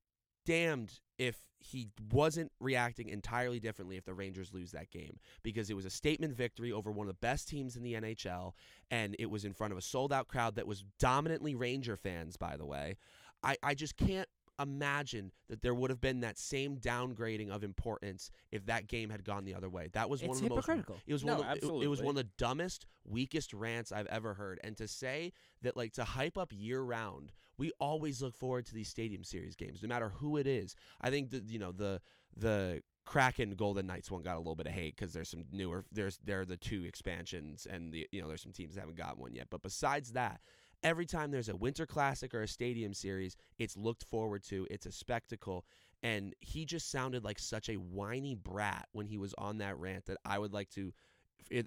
damned 0.45 0.99
if 1.21 1.39
he 1.59 1.87
wasn't 2.11 2.51
reacting 2.59 3.07
entirely 3.09 3.59
differently 3.59 3.95
if 3.95 4.03
the 4.05 4.13
Rangers 4.15 4.51
lose 4.51 4.71
that 4.71 4.89
game 4.89 5.19
because 5.43 5.69
it 5.69 5.75
was 5.75 5.85
a 5.85 5.89
statement 5.91 6.33
victory 6.33 6.71
over 6.71 6.91
one 6.91 7.07
of 7.07 7.13
the 7.13 7.19
best 7.19 7.47
teams 7.47 7.75
in 7.75 7.83
the 7.83 7.93
NHL 7.93 8.53
and 8.89 9.15
it 9.19 9.29
was 9.29 9.45
in 9.45 9.53
front 9.53 9.71
of 9.71 9.77
a 9.77 9.81
sold 9.83 10.11
out 10.11 10.27
crowd 10.27 10.55
that 10.55 10.65
was 10.65 10.83
dominantly 10.97 11.53
Ranger 11.53 11.95
fans 11.95 12.37
by 12.37 12.57
the 12.57 12.65
way. 12.65 12.97
I 13.43 13.55
I 13.61 13.75
just 13.75 13.95
can't 13.95 14.27
imagine 14.59 15.31
that 15.49 15.61
there 15.61 15.73
would 15.73 15.89
have 15.89 16.01
been 16.01 16.21
that 16.21 16.37
same 16.37 16.77
downgrading 16.77 17.49
of 17.49 17.63
importance 17.63 18.31
if 18.51 18.65
that 18.65 18.87
game 18.87 19.09
had 19.09 19.23
gone 19.23 19.45
the 19.45 19.53
other 19.55 19.69
way. 19.69 19.89
That 19.93 20.09
was 20.09 20.21
one 20.21 20.31
It's 20.31 20.39
of 20.39 20.43
the 20.49 20.55
most 20.55 20.65
it 21.07 21.13
was 21.13 21.23
No, 21.23 21.37
one 21.37 21.47
of 21.47 21.61
the, 21.61 21.67
it- 21.67 21.83
it, 21.83 21.87
was 21.87 22.01
one 22.01 22.11
of 22.17 22.23
the 22.23 22.29
dumbest, 22.37 22.85
weakest 23.05 23.53
rants 23.53 23.91
I've 23.91 24.07
ever 24.07 24.33
heard. 24.33 24.59
And 24.63 24.75
to 24.77 24.87
say 24.87 25.33
that 25.61 25.77
like 25.77 25.93
to 25.93 26.03
hype 26.03 26.37
up 26.37 26.51
year 26.53 26.81
round, 26.81 27.31
we 27.61 27.71
always 27.79 28.23
look 28.23 28.35
forward 28.35 28.65
to 28.65 28.73
these 28.73 28.89
stadium 28.89 29.23
series 29.23 29.55
games, 29.55 29.83
no 29.83 29.87
matter 29.87 30.09
who 30.09 30.37
it 30.37 30.47
is. 30.47 30.75
I 30.99 31.11
think 31.11 31.29
you 31.47 31.59
know 31.59 31.71
the 31.71 32.01
the 32.35 32.81
Kraken 33.05 33.51
Golden 33.51 33.85
Knights 33.85 34.09
one 34.09 34.23
got 34.23 34.35
a 34.35 34.39
little 34.39 34.55
bit 34.55 34.65
of 34.65 34.73
hate 34.73 34.95
because 34.95 35.13
there's 35.13 35.29
some 35.29 35.43
newer 35.51 35.85
there's 35.91 36.17
there 36.23 36.41
are 36.41 36.45
the 36.45 36.57
two 36.57 36.83
expansions 36.85 37.67
and 37.69 37.93
the 37.93 38.07
you 38.11 38.19
know 38.19 38.27
there's 38.27 38.41
some 38.41 38.51
teams 38.51 38.73
that 38.73 38.81
haven't 38.81 38.97
got 38.97 39.19
one 39.19 39.35
yet. 39.35 39.45
But 39.51 39.61
besides 39.61 40.13
that, 40.13 40.41
every 40.81 41.05
time 41.05 41.29
there's 41.29 41.49
a 41.49 41.55
winter 41.55 41.85
classic 41.85 42.33
or 42.33 42.41
a 42.41 42.47
stadium 42.47 42.95
series, 42.95 43.35
it's 43.59 43.77
looked 43.77 44.05
forward 44.05 44.43
to. 44.45 44.65
It's 44.71 44.87
a 44.87 44.91
spectacle. 44.91 45.63
And 46.01 46.33
he 46.39 46.65
just 46.65 46.89
sounded 46.89 47.23
like 47.23 47.37
such 47.37 47.69
a 47.69 47.75
whiny 47.75 48.33
brat 48.33 48.87
when 48.91 49.05
he 49.05 49.19
was 49.19 49.35
on 49.37 49.59
that 49.59 49.77
rant 49.77 50.07
that 50.07 50.17
I 50.25 50.39
would 50.39 50.51
like 50.51 50.71
to, 50.71 50.91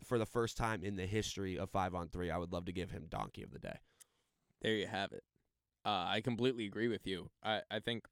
for 0.04 0.18
the 0.18 0.26
first 0.26 0.56
time 0.56 0.82
in 0.82 0.96
the 0.96 1.06
history 1.06 1.56
of 1.56 1.70
five 1.70 1.94
on 1.94 2.08
three, 2.08 2.32
I 2.32 2.38
would 2.38 2.52
love 2.52 2.64
to 2.64 2.72
give 2.72 2.90
him 2.90 3.06
donkey 3.08 3.44
of 3.44 3.52
the 3.52 3.60
day. 3.60 3.78
There 4.60 4.72
you 4.72 4.88
have 4.88 5.12
it. 5.12 5.22
Uh, 5.84 6.06
I 6.08 6.20
completely 6.22 6.64
agree 6.66 6.88
with 6.88 7.06
you. 7.06 7.30
I, 7.42 7.60
I 7.70 7.78
think 7.80 8.06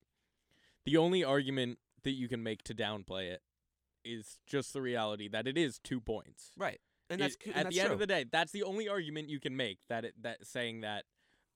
the 0.84 0.96
only 0.96 1.24
argument 1.24 1.78
that 2.02 2.12
you 2.12 2.28
can 2.28 2.42
make 2.42 2.62
to 2.64 2.74
downplay 2.74 3.30
it 3.30 3.42
is 4.04 4.38
just 4.46 4.72
the 4.72 4.82
reality 4.82 5.28
that 5.28 5.46
it 5.46 5.56
is 5.56 5.78
two 5.78 6.00
points. 6.00 6.50
Right. 6.56 6.80
And 7.08 7.20
that's 7.20 7.34
It- 7.34 7.40
coo- 7.40 7.50
at 7.50 7.64
that's 7.64 7.74
the 7.74 7.80
end 7.80 7.86
true. 7.88 7.92
of 7.94 7.98
the 8.00 8.06
day, 8.06 8.24
that's 8.30 8.52
the 8.52 8.62
only 8.64 8.88
argument 8.88 9.28
you 9.28 9.40
can 9.40 9.56
make 9.56 9.78
that 9.88 10.04
it, 10.04 10.14
that 10.22 10.46
saying 10.46 10.80
that 10.80 11.04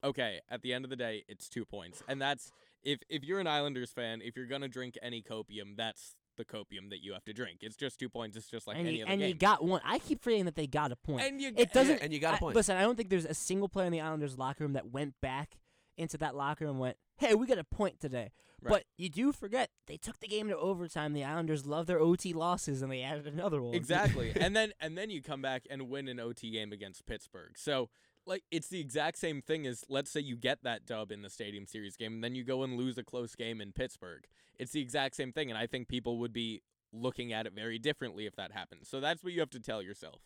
okay, 0.04 0.40
at 0.48 0.62
the 0.62 0.72
end 0.72 0.84
of 0.84 0.90
the 0.90 0.96
day, 0.96 1.24
it's 1.28 1.48
two 1.48 1.64
points, 1.64 2.02
and 2.08 2.20
that's 2.20 2.52
if 2.84 3.00
if 3.08 3.24
you're 3.24 3.40
an 3.40 3.46
Islanders 3.46 3.90
fan, 3.90 4.20
if 4.22 4.36
you're 4.36 4.46
gonna 4.46 4.68
drink 4.68 4.96
any 5.02 5.22
copium, 5.22 5.76
that's 5.76 6.14
the 6.36 6.44
copium 6.44 6.90
that 6.90 7.02
you 7.02 7.14
have 7.14 7.24
to 7.24 7.32
drink. 7.32 7.60
It's 7.62 7.76
just 7.76 7.98
two 7.98 8.08
points. 8.10 8.36
It's 8.36 8.48
just 8.48 8.66
like 8.66 8.76
and 8.76 8.86
any 8.86 8.98
you, 8.98 9.04
other 9.04 9.12
and 9.12 9.20
game. 9.20 9.28
you 9.30 9.34
got 9.34 9.64
one. 9.64 9.80
I 9.84 9.98
keep 9.98 10.22
forgetting 10.22 10.44
that 10.44 10.54
they 10.54 10.66
got 10.66 10.92
a 10.92 10.96
point. 10.96 11.22
and 11.22 11.40
you 11.40 11.52
it 11.56 11.72
doesn't. 11.72 12.02
and 12.02 12.12
you 12.12 12.18
got 12.20 12.34
a 12.34 12.38
point. 12.38 12.54
listen, 12.54 12.76
I 12.76 12.82
don't 12.82 12.94
think 12.96 13.08
there's 13.08 13.24
a 13.24 13.34
single 13.34 13.68
player 13.68 13.86
in 13.86 13.92
the 13.92 14.00
Islanders 14.02 14.38
locker 14.38 14.62
room 14.62 14.74
that 14.74 14.92
went 14.92 15.14
back 15.22 15.56
into 15.96 16.18
that 16.18 16.34
locker 16.34 16.64
room 16.64 16.72
and 16.72 16.80
went, 16.80 16.96
"Hey, 17.16 17.34
we 17.34 17.46
got 17.46 17.58
a 17.58 17.64
point 17.64 18.00
today." 18.00 18.32
Right. 18.62 18.70
But 18.70 18.84
you 18.96 19.08
do 19.08 19.32
forget 19.32 19.70
they 19.86 19.96
took 19.96 20.18
the 20.20 20.28
game 20.28 20.48
to 20.48 20.56
overtime. 20.56 21.12
The 21.12 21.24
Islanders 21.24 21.66
love 21.66 21.86
their 21.86 22.00
OT 22.00 22.32
losses, 22.32 22.82
and 22.82 22.90
they 22.90 23.02
added 23.02 23.26
another 23.26 23.62
one. 23.62 23.74
Exactly. 23.74 24.32
and 24.40 24.56
then 24.56 24.72
and 24.80 24.96
then 24.96 25.10
you 25.10 25.22
come 25.22 25.42
back 25.42 25.64
and 25.68 25.88
win 25.88 26.08
an 26.08 26.20
OT 26.20 26.50
game 26.50 26.72
against 26.72 27.06
Pittsburgh. 27.06 27.52
So 27.56 27.90
like 28.26 28.42
it's 28.50 28.68
the 28.68 28.80
exact 28.80 29.18
same 29.18 29.40
thing 29.40 29.66
as 29.66 29.84
let's 29.88 30.10
say 30.10 30.20
you 30.20 30.36
get 30.36 30.62
that 30.64 30.84
dub 30.84 31.12
in 31.12 31.22
the 31.22 31.30
Stadium 31.30 31.66
Series 31.66 31.96
game 31.96 32.14
and 32.14 32.24
then 32.24 32.34
you 32.34 32.44
go 32.44 32.62
and 32.62 32.76
lose 32.76 32.98
a 32.98 33.04
close 33.04 33.34
game 33.34 33.60
in 33.60 33.72
Pittsburgh. 33.72 34.24
It's 34.58 34.72
the 34.72 34.80
exact 34.80 35.14
same 35.14 35.32
thing 35.32 35.50
and 35.50 35.58
I 35.58 35.66
think 35.66 35.88
people 35.88 36.18
would 36.18 36.32
be 36.32 36.62
looking 36.92 37.32
at 37.32 37.46
it 37.46 37.52
very 37.54 37.78
differently 37.78 38.26
if 38.26 38.34
that 38.36 38.52
happened. 38.52 38.82
So 38.84 39.00
that's 39.00 39.22
what 39.22 39.32
you 39.32 39.40
have 39.40 39.50
to 39.50 39.60
tell 39.60 39.82
yourself. 39.82 40.22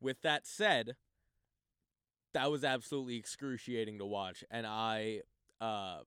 With 0.00 0.22
that 0.22 0.46
said, 0.46 0.96
that 2.34 2.50
was 2.50 2.64
absolutely 2.64 3.16
excruciating 3.16 3.98
to 3.98 4.06
watch 4.06 4.44
and 4.50 4.66
I 4.66 5.22
uh 5.60 5.98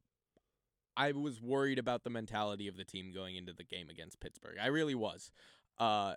I 0.98 1.12
was 1.12 1.42
worried 1.42 1.80
about 1.80 2.04
the 2.04 2.10
mentality 2.10 2.68
of 2.68 2.78
the 2.78 2.86
team 2.86 3.12
going 3.14 3.36
into 3.36 3.52
the 3.52 3.66
game 3.66 3.90
against 3.90 4.22
Pittsburgh. 4.22 4.56
I 4.62 4.68
really 4.68 4.96
was. 4.96 5.30
Uh 5.78 6.16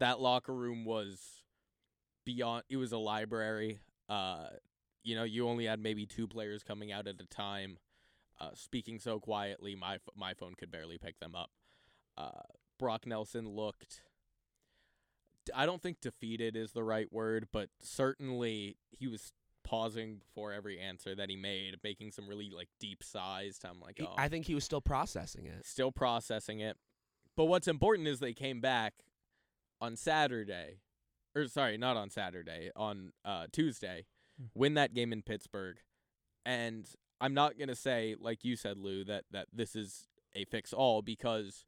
that 0.00 0.20
locker 0.20 0.54
room 0.54 0.84
was 0.84 1.42
beyond 2.24 2.64
it 2.68 2.76
was 2.76 2.92
a 2.92 2.98
library 2.98 3.80
uh 4.08 4.48
you 5.02 5.14
know 5.14 5.24
you 5.24 5.48
only 5.48 5.64
had 5.66 5.80
maybe 5.80 6.06
two 6.06 6.26
players 6.26 6.62
coming 6.62 6.92
out 6.92 7.06
at 7.06 7.20
a 7.20 7.26
time 7.26 7.78
uh 8.40 8.50
speaking 8.54 8.98
so 8.98 9.18
quietly 9.18 9.74
my 9.74 9.98
my 10.16 10.34
phone 10.34 10.54
could 10.54 10.70
barely 10.70 10.98
pick 10.98 11.18
them 11.18 11.34
up 11.34 11.50
uh 12.18 12.42
Brock 12.78 13.06
Nelson 13.06 13.48
looked 13.48 14.02
I 15.54 15.66
don't 15.66 15.82
think 15.82 16.00
defeated 16.00 16.56
is 16.56 16.72
the 16.72 16.84
right 16.84 17.10
word 17.12 17.48
but 17.52 17.68
certainly 17.80 18.76
he 18.90 19.06
was 19.08 19.32
pausing 19.62 20.16
before 20.16 20.52
every 20.52 20.78
answer 20.80 21.14
that 21.14 21.28
he 21.30 21.36
made 21.36 21.76
making 21.84 22.10
some 22.12 22.26
really 22.28 22.50
like 22.50 22.68
deep 22.80 23.02
sighs 23.02 23.58
I'm 23.64 23.80
like 23.80 23.98
oh 24.02 24.14
I 24.16 24.28
think 24.28 24.46
he 24.46 24.54
was 24.54 24.64
still 24.64 24.80
processing 24.80 25.46
it. 25.46 25.64
still 25.66 25.92
processing 25.92 26.60
it. 26.60 26.76
But 27.36 27.44
what's 27.46 27.68
important 27.68 28.08
is 28.08 28.18
they 28.18 28.32
came 28.34 28.60
back 28.60 28.94
on 29.80 29.96
Saturday, 29.96 30.80
or 31.34 31.46
sorry, 31.46 31.78
not 31.78 31.96
on 31.96 32.10
Saturday, 32.10 32.70
on 32.76 33.12
uh, 33.24 33.46
Tuesday, 33.52 34.06
Hmm. 34.38 34.46
win 34.54 34.74
that 34.74 34.92
game 34.94 35.12
in 35.12 35.22
Pittsburgh. 35.22 35.76
And 36.44 36.86
I'm 37.20 37.32
not 37.34 37.58
gonna 37.58 37.76
say, 37.76 38.16
like 38.18 38.44
you 38.44 38.56
said, 38.56 38.76
Lou, 38.78 39.04
that 39.04 39.24
that 39.30 39.46
this 39.52 39.76
is 39.76 40.08
a 40.34 40.44
fix 40.46 40.72
all 40.72 41.00
because 41.02 41.64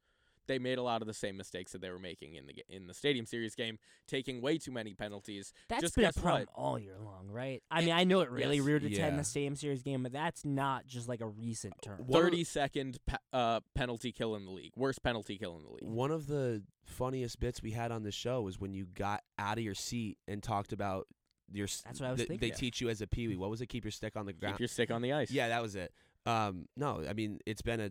they 0.47 0.59
made 0.59 0.79
a 0.79 0.83
lot 0.83 1.03
of 1.03 1.07
the 1.07 1.15
same 1.15 1.37
mistakes 1.37 1.73
that 1.73 1.81
they 1.81 1.91
were 1.91 1.99
making 1.99 2.35
in 2.35 2.47
the 2.47 2.55
in 2.69 2.87
the 2.87 2.95
Stadium 2.95 3.27
Series 3.27 3.55
game, 3.55 3.79
taking 4.07 4.41
way 4.41 4.59
too 4.59 4.73
many 4.73 4.95
penalties. 4.95 5.53
That's 5.69 5.83
Just 5.83 5.97
been 5.97 6.05
a 6.07 6.13
problem 6.13 6.47
what? 6.53 6.63
all 6.63 6.79
year 6.79 6.97
long, 6.99 7.29
right? 7.31 7.63
I 7.71 7.81
mean, 7.83 7.93
I 7.93 8.05
know 8.05 8.21
it 8.21 8.31
really 8.31 8.57
yes. 8.57 8.65
reared 8.67 8.85
its 8.85 8.99
head 8.99 9.11
in 9.13 9.17
the 9.19 9.25
Stadium 9.25 9.57
Series 9.57 9.83
game, 9.83 10.03
but 10.03 10.13
that's 10.13 10.45
not 10.45 10.87
just 10.87 11.09
like 11.09 11.21
a 11.21 11.27
recent 11.27 11.75
term. 11.83 11.99
One 11.99 12.01
of 12.01 12.07
the- 12.09 12.13
Thirty 12.31 12.45
second 12.45 12.99
pe- 13.07 13.17
uh, 13.33 13.61
penalty 13.75 14.13
kill 14.13 14.35
in 14.37 14.45
the 14.45 14.51
league, 14.51 14.73
worst 14.77 15.03
penalty 15.03 15.39
kill 15.39 15.57
in 15.57 15.65
the 15.65 15.71
league. 15.71 15.83
One 15.83 16.11
of 16.11 16.27
the 16.27 16.63
funniest 16.85 17.41
bits 17.41 17.63
we 17.63 17.71
had 17.73 17.93
on 17.93 18.03
the 18.03 18.13
show 18.13 18.43
was 18.43 18.59
when 18.61 18.75
you 18.75 18.87
got 18.87 19.23
out 19.39 19.59
of 19.59 19.65
your 19.65 19.75
seat 19.75 20.19
and 20.27 20.43
talked 20.43 20.73
about 20.73 21.07
your. 21.53 21.67
That's 21.85 22.01
what 22.01 22.09
I 22.09 22.11
was 22.11 22.19
th- 22.19 22.29
thinking. 22.29 22.49
They 22.49 22.55
teach 22.55 22.81
you 22.81 22.89
as 22.89 23.01
a 23.01 23.07
peewee. 23.07 23.37
What 23.37 23.51
was 23.51 23.61
it? 23.61 23.67
Keep 23.67 23.85
your 23.85 23.93
stick 23.93 24.17
on 24.17 24.27
the 24.27 24.33
ground. 24.33 24.57
Keep 24.57 24.61
your 24.61 24.69
stick 24.69 24.91
on 24.91 25.03
the 25.03 25.13
ice. 25.13 25.31
Yeah, 25.31 25.49
that 25.49 25.63
was 25.63 25.77
it. 25.77 25.93
Um, 26.25 26.67
no, 26.77 27.05
I 27.09 27.15
mean 27.15 27.41
it's 27.47 27.63
been 27.63 27.81
a, 27.81 27.91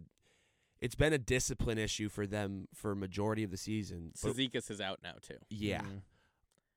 it's 0.81 0.95
been 0.95 1.13
a 1.13 1.17
discipline 1.17 1.77
issue 1.77 2.09
for 2.09 2.25
them 2.27 2.67
for 2.73 2.93
majority 2.95 3.43
of 3.43 3.51
the 3.51 3.57
season. 3.57 4.11
But 4.21 4.35
Cizikas 4.35 4.69
is 4.71 4.81
out 4.81 4.99
now 5.03 5.13
too. 5.21 5.37
yeah, 5.49 5.81
Mhm. 5.83 6.01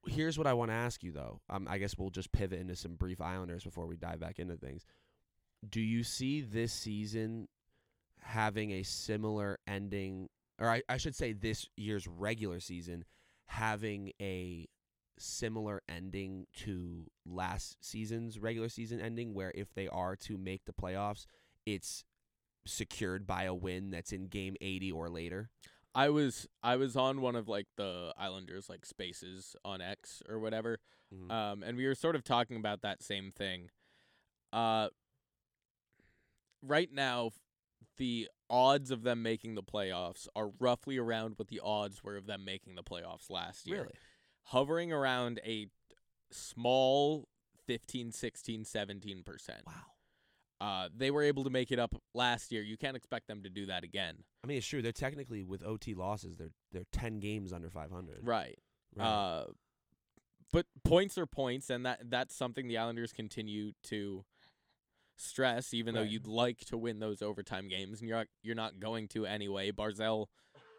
here's 0.07 0.37
what 0.39 0.47
I 0.47 0.53
want 0.53 0.71
to 0.71 0.75
ask 0.75 1.03
you 1.03 1.13
though. 1.13 1.41
Um, 1.49 1.67
I 1.69 1.79
guess 1.79 1.97
we'll 1.97 2.11
just 2.11 2.31
pivot 2.33 2.61
into 2.61 2.77
some 2.77 2.97
brief 2.97 3.21
Islanders 3.21 3.65
before 3.65 3.87
we 3.87 3.97
dive 3.97 4.21
back 4.21 4.39
into 4.39 4.57
things. 4.57 4.85
Do 5.69 5.81
you 5.81 6.05
see 6.05 6.43
this 6.43 6.73
season 6.73 7.49
having 8.21 8.71
a 8.73 8.83
similar 8.83 9.59
ending, 9.67 10.29
or 10.59 10.69
I, 10.69 10.83
I 10.89 10.99
should 10.99 11.15
say 11.15 11.33
this 11.33 11.69
year's 11.77 12.07
regular 12.07 12.61
season 12.61 13.05
having 13.47 14.13
a 14.21 14.67
similar 15.19 15.81
ending 15.89 16.47
to 16.55 17.07
last 17.25 17.83
season's 17.85 18.39
regular 18.39 18.69
season 18.69 19.01
ending, 19.01 19.33
where 19.33 19.53
if 19.55 19.73
they 19.75 19.89
are 19.89 20.17
to 20.17 20.37
make 20.37 20.65
the 20.67 20.73
playoffs, 20.73 21.27
it's 21.65 22.05
secured 22.67 23.27
by 23.27 23.45
a 23.45 23.55
win 23.55 23.91
that's 23.91 24.13
in 24.13 24.27
game 24.29 24.57
80 24.61 24.93
or 24.93 25.09
later? 25.09 25.51
I 25.95 26.09
was 26.09 26.49
I 26.63 26.77
was 26.77 26.97
on 26.97 27.21
one 27.21 27.37
of 27.37 27.49
like 27.49 27.67
the 27.77 28.13
Islanders 28.19 28.69
like 28.69 28.85
spaces 28.85 29.55
on 29.65 29.81
X 29.81 30.23
or 30.29 30.39
whatever. 30.41 30.79
Mhm. 31.15 31.31
Um 31.31 31.63
and 31.63 31.77
we 31.77 31.87
were 31.87 31.95
sort 31.95 32.17
of 32.17 32.25
talking 32.25 32.57
about 32.57 32.83
that 32.83 33.03
same 33.03 33.31
thing. 33.31 33.71
Uh 34.53 34.89
right 36.63 36.93
now 36.93 37.31
the 37.97 38.29
odds 38.51 38.91
of 38.91 39.03
them 39.03 39.23
making 39.23 39.55
the 39.55 39.63
playoffs 39.63 40.27
are 40.35 40.51
roughly 40.59 40.99
around 40.99 41.35
what 41.37 41.49
the 41.49 41.61
odds 41.63 42.03
were 42.03 42.17
of 42.17 42.27
them 42.27 42.45
making 42.45 42.75
the 42.75 42.83
playoffs 42.83 43.31
last 43.31 43.67
year. 43.67 43.83
Really? 43.83 43.95
Hovering 44.49 44.93
around 44.93 45.41
a 45.45 45.69
small 46.33 47.29
15, 47.67 48.11
16, 48.11 48.65
17%. 48.65 49.49
Wow. 49.67 49.73
Uh 50.65 50.89
they 50.97 51.11
were 51.11 51.23
able 51.23 51.45
to 51.45 51.51
make 51.51 51.71
it 51.73 51.79
up 51.79 51.95
last 52.15 52.53
year. 52.53 52.63
You 52.63 52.77
can't 52.77 52.97
expect 52.97 53.27
them 53.29 53.43
to 53.43 53.51
do 53.51 53.67
that 53.67 53.85
again. 53.85 54.17
I 54.43 54.47
mean, 54.47 54.59
it's 54.59 54.67
true. 54.67 54.81
They're 54.83 54.93
technically 54.93 55.43
with 55.45 55.63
OT 55.63 55.95
losses. 55.95 56.37
They're 56.37 56.53
they're 56.73 56.87
ten 56.93 57.21
games 57.21 57.53
under 57.53 57.71
five 57.71 57.91
hundred. 57.91 58.21
Right. 58.23 58.59
Right. 58.97 59.05
Uh, 59.05 59.45
but 60.53 60.67
points 60.85 61.19
are 61.19 61.27
points, 61.27 61.69
and 61.69 61.85
that 61.85 62.09
that's 62.09 62.35
something 62.35 62.69
the 62.69 62.79
Islanders 62.79 63.13
continue 63.13 63.73
to 63.85 64.25
stress, 65.17 65.75
even 65.75 65.95
though 65.95 66.03
you'd 66.03 66.27
like 66.27 66.61
to 66.67 66.77
win 66.77 66.99
those 67.01 67.23
overtime 67.23 67.69
games, 67.69 68.01
and 68.01 68.09
you're 68.09 68.19
not, 68.19 68.27
you're 68.43 68.55
not 68.55 68.81
going 68.81 69.09
to 69.09 69.27
anyway. 69.27 69.71
Barzal 69.71 70.27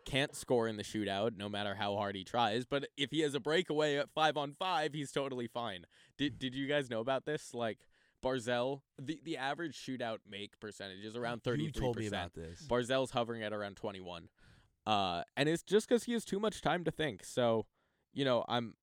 can't 0.05 0.35
score 0.35 0.67
in 0.67 0.77
the 0.77 0.83
shootout, 0.83 1.35
no 1.35 1.49
matter 1.49 1.75
how 1.75 1.95
hard 1.95 2.15
he 2.15 2.23
tries. 2.23 2.65
But 2.65 2.87
if 2.95 3.11
he 3.11 3.21
has 3.21 3.33
a 3.33 3.39
breakaway 3.39 3.97
at 3.97 4.09
five 4.09 4.37
on 4.37 4.53
five, 4.57 4.93
he's 4.93 5.11
totally 5.11 5.47
fine. 5.47 5.85
Did 6.17 6.39
Did 6.39 6.55
you 6.55 6.67
guys 6.67 6.89
know 6.89 7.01
about 7.01 7.25
this? 7.25 7.53
Like 7.53 7.79
Barzal, 8.25 8.81
the 8.99 9.19
the 9.23 9.37
average 9.37 9.77
shootout 9.77 10.17
make 10.29 10.59
percentage 10.59 11.03
is 11.05 11.15
around 11.15 11.43
thirty 11.43 11.63
You 11.65 11.71
three 11.71 11.81
told 11.81 11.97
me 11.97 12.05
percent. 12.09 12.23
about 12.23 12.33
this. 12.33 12.65
Barzal's 12.67 13.11
hovering 13.11 13.43
at 13.43 13.53
around 13.53 13.75
21. 13.75 14.29
Uh, 14.87 15.23
and 15.37 15.47
it's 15.49 15.63
just 15.63 15.87
because 15.87 16.03
he 16.03 16.13
has 16.13 16.25
too 16.25 16.39
much 16.39 16.61
time 16.61 16.83
to 16.83 16.91
think. 16.91 17.23
So, 17.23 17.65
you 18.13 18.25
know, 18.25 18.43
I'm 18.47 18.73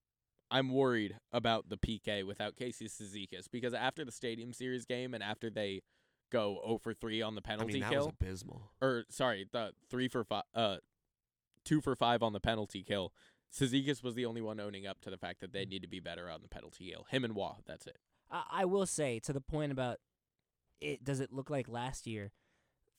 I'm 0.50 0.70
worried 0.70 1.16
about 1.32 1.68
the 1.68 1.76
PK 1.76 2.24
without 2.26 2.56
Casey 2.56 2.86
Cizikas 2.86 3.46
because 3.50 3.72
after 3.74 4.04
the 4.04 4.12
Stadium 4.12 4.52
Series 4.52 4.84
game 4.84 5.14
and 5.14 5.22
after 5.22 5.48
they 5.50 5.82
go 6.30 6.60
0 6.64 6.78
for 6.78 6.94
3 6.94 7.22
on 7.22 7.34
the 7.34 7.42
I 7.44 7.48
penalty 7.48 7.72
mean, 7.74 7.82
that 7.82 7.90
kill, 7.90 8.06
was 8.06 8.14
abysmal. 8.20 8.70
or 8.80 9.04
sorry, 9.10 9.46
the 9.52 9.72
3 9.90 10.08
for 10.08 10.24
5 10.24 10.42
uh 10.54 10.76
2 11.64 11.80
for 11.80 11.94
5 11.96 12.22
on 12.22 12.32
the 12.32 12.40
penalty 12.40 12.82
kill. 12.82 13.12
Cizikas 13.52 14.02
was 14.02 14.14
the 14.14 14.24
only 14.24 14.40
one 14.40 14.58
owning 14.60 14.86
up 14.86 15.00
to 15.02 15.10
the 15.10 15.18
fact 15.18 15.40
that 15.40 15.52
they 15.52 15.64
need 15.66 15.82
to 15.82 15.88
be 15.88 16.00
better 16.00 16.30
on 16.30 16.40
the 16.42 16.48
penalty 16.48 16.90
kill. 16.90 17.06
Him 17.10 17.24
and 17.24 17.34
Wah, 17.34 17.56
that's 17.66 17.86
it. 17.86 17.98
I, 18.32 18.42
I 18.50 18.64
will 18.64 18.86
say 18.86 19.20
to 19.20 19.32
the 19.32 19.40
point 19.40 19.70
about 19.72 19.98
it. 20.80 21.04
Does 21.04 21.20
it 21.20 21.32
look 21.32 21.50
like 21.50 21.68
last 21.68 22.06
year? 22.06 22.32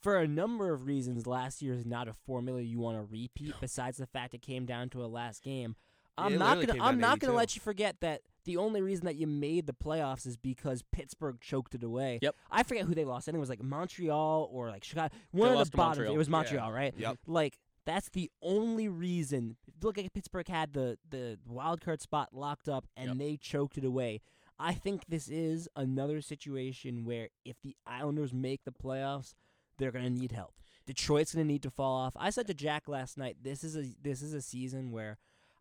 For 0.01 0.17
a 0.17 0.27
number 0.27 0.73
of 0.73 0.85
reasons, 0.85 1.25
last 1.25 1.61
year 1.61 1.73
is 1.73 1.85
not 1.85 2.07
a 2.09 2.13
formula 2.13 2.61
you 2.61 2.79
want 2.79 2.97
to 2.97 3.03
repeat. 3.03 3.53
Besides 3.61 3.97
the 3.97 4.05
fact 4.05 4.33
it 4.33 4.41
came 4.41 4.65
down 4.65 4.89
to 4.89 5.03
a 5.03 5.07
last 5.07 5.41
game, 5.43 5.75
I'm 6.17 6.37
not 6.37 6.65
gonna. 6.65 6.83
I'm 6.83 6.99
not 6.99 7.19
gonna 7.19 7.33
let 7.33 7.55
you 7.55 7.61
forget 7.61 7.97
that 8.01 8.21
the 8.45 8.57
only 8.57 8.81
reason 8.81 9.05
that 9.05 9.15
you 9.15 9.25
made 9.27 9.65
the 9.65 9.73
playoffs 9.73 10.27
is 10.27 10.35
because 10.35 10.83
Pittsburgh 10.91 11.39
choked 11.39 11.73
it 11.73 11.83
away. 11.83 12.19
Yep. 12.21 12.35
I 12.51 12.63
forget 12.63 12.85
who 12.85 12.93
they 12.93 13.05
lost. 13.05 13.27
I 13.27 13.31
think 13.31 13.37
it 13.37 13.39
was 13.39 13.49
like 13.49 13.63
Montreal 13.63 14.49
or 14.51 14.69
like 14.69 14.83
Chicago. 14.83 15.15
One 15.31 15.53
They 15.53 15.59
of 15.59 15.71
the 15.71 15.77
bottom. 15.77 16.03
It 16.05 16.15
was 16.17 16.27
Yeah. 16.27 16.31
Montreal, 16.31 16.71
right? 16.73 16.93
Yep. 16.97 17.19
Like 17.25 17.57
that's 17.85 18.09
the 18.09 18.29
only 18.41 18.89
reason. 18.89 19.55
Look 19.81 19.95
like 19.97 20.11
Pittsburgh 20.13 20.47
had 20.49 20.73
the 20.73 20.97
the 21.09 21.39
wild 21.47 21.79
card 21.79 22.01
spot 22.01 22.29
locked 22.33 22.67
up 22.67 22.85
and 22.97 23.07
Yep. 23.11 23.17
they 23.17 23.37
choked 23.37 23.77
it 23.77 23.85
away. 23.85 24.19
I 24.59 24.73
think 24.73 25.05
this 25.07 25.27
is 25.29 25.67
another 25.75 26.21
situation 26.21 27.05
where 27.05 27.29
if 27.43 27.57
the 27.61 27.75
Islanders 27.85 28.33
make 28.33 28.63
the 28.63 28.71
playoffs, 28.71 29.33
they're 29.77 29.91
gonna 29.91 30.09
need 30.09 30.31
help. 30.31 30.53
Detroit's 30.85 31.33
gonna 31.33 31.45
need 31.45 31.63
to 31.63 31.71
fall 31.71 31.95
off. 31.95 32.13
I 32.17 32.29
said 32.29 32.47
to 32.47 32.53
Jack 32.53 32.87
last 32.87 33.17
night, 33.17 33.37
this 33.41 33.63
is 33.63 33.75
a 33.75 33.83
this 34.01 34.21
is 34.21 34.33
a 34.33 34.41
season 34.41 34.91
where 34.91 35.17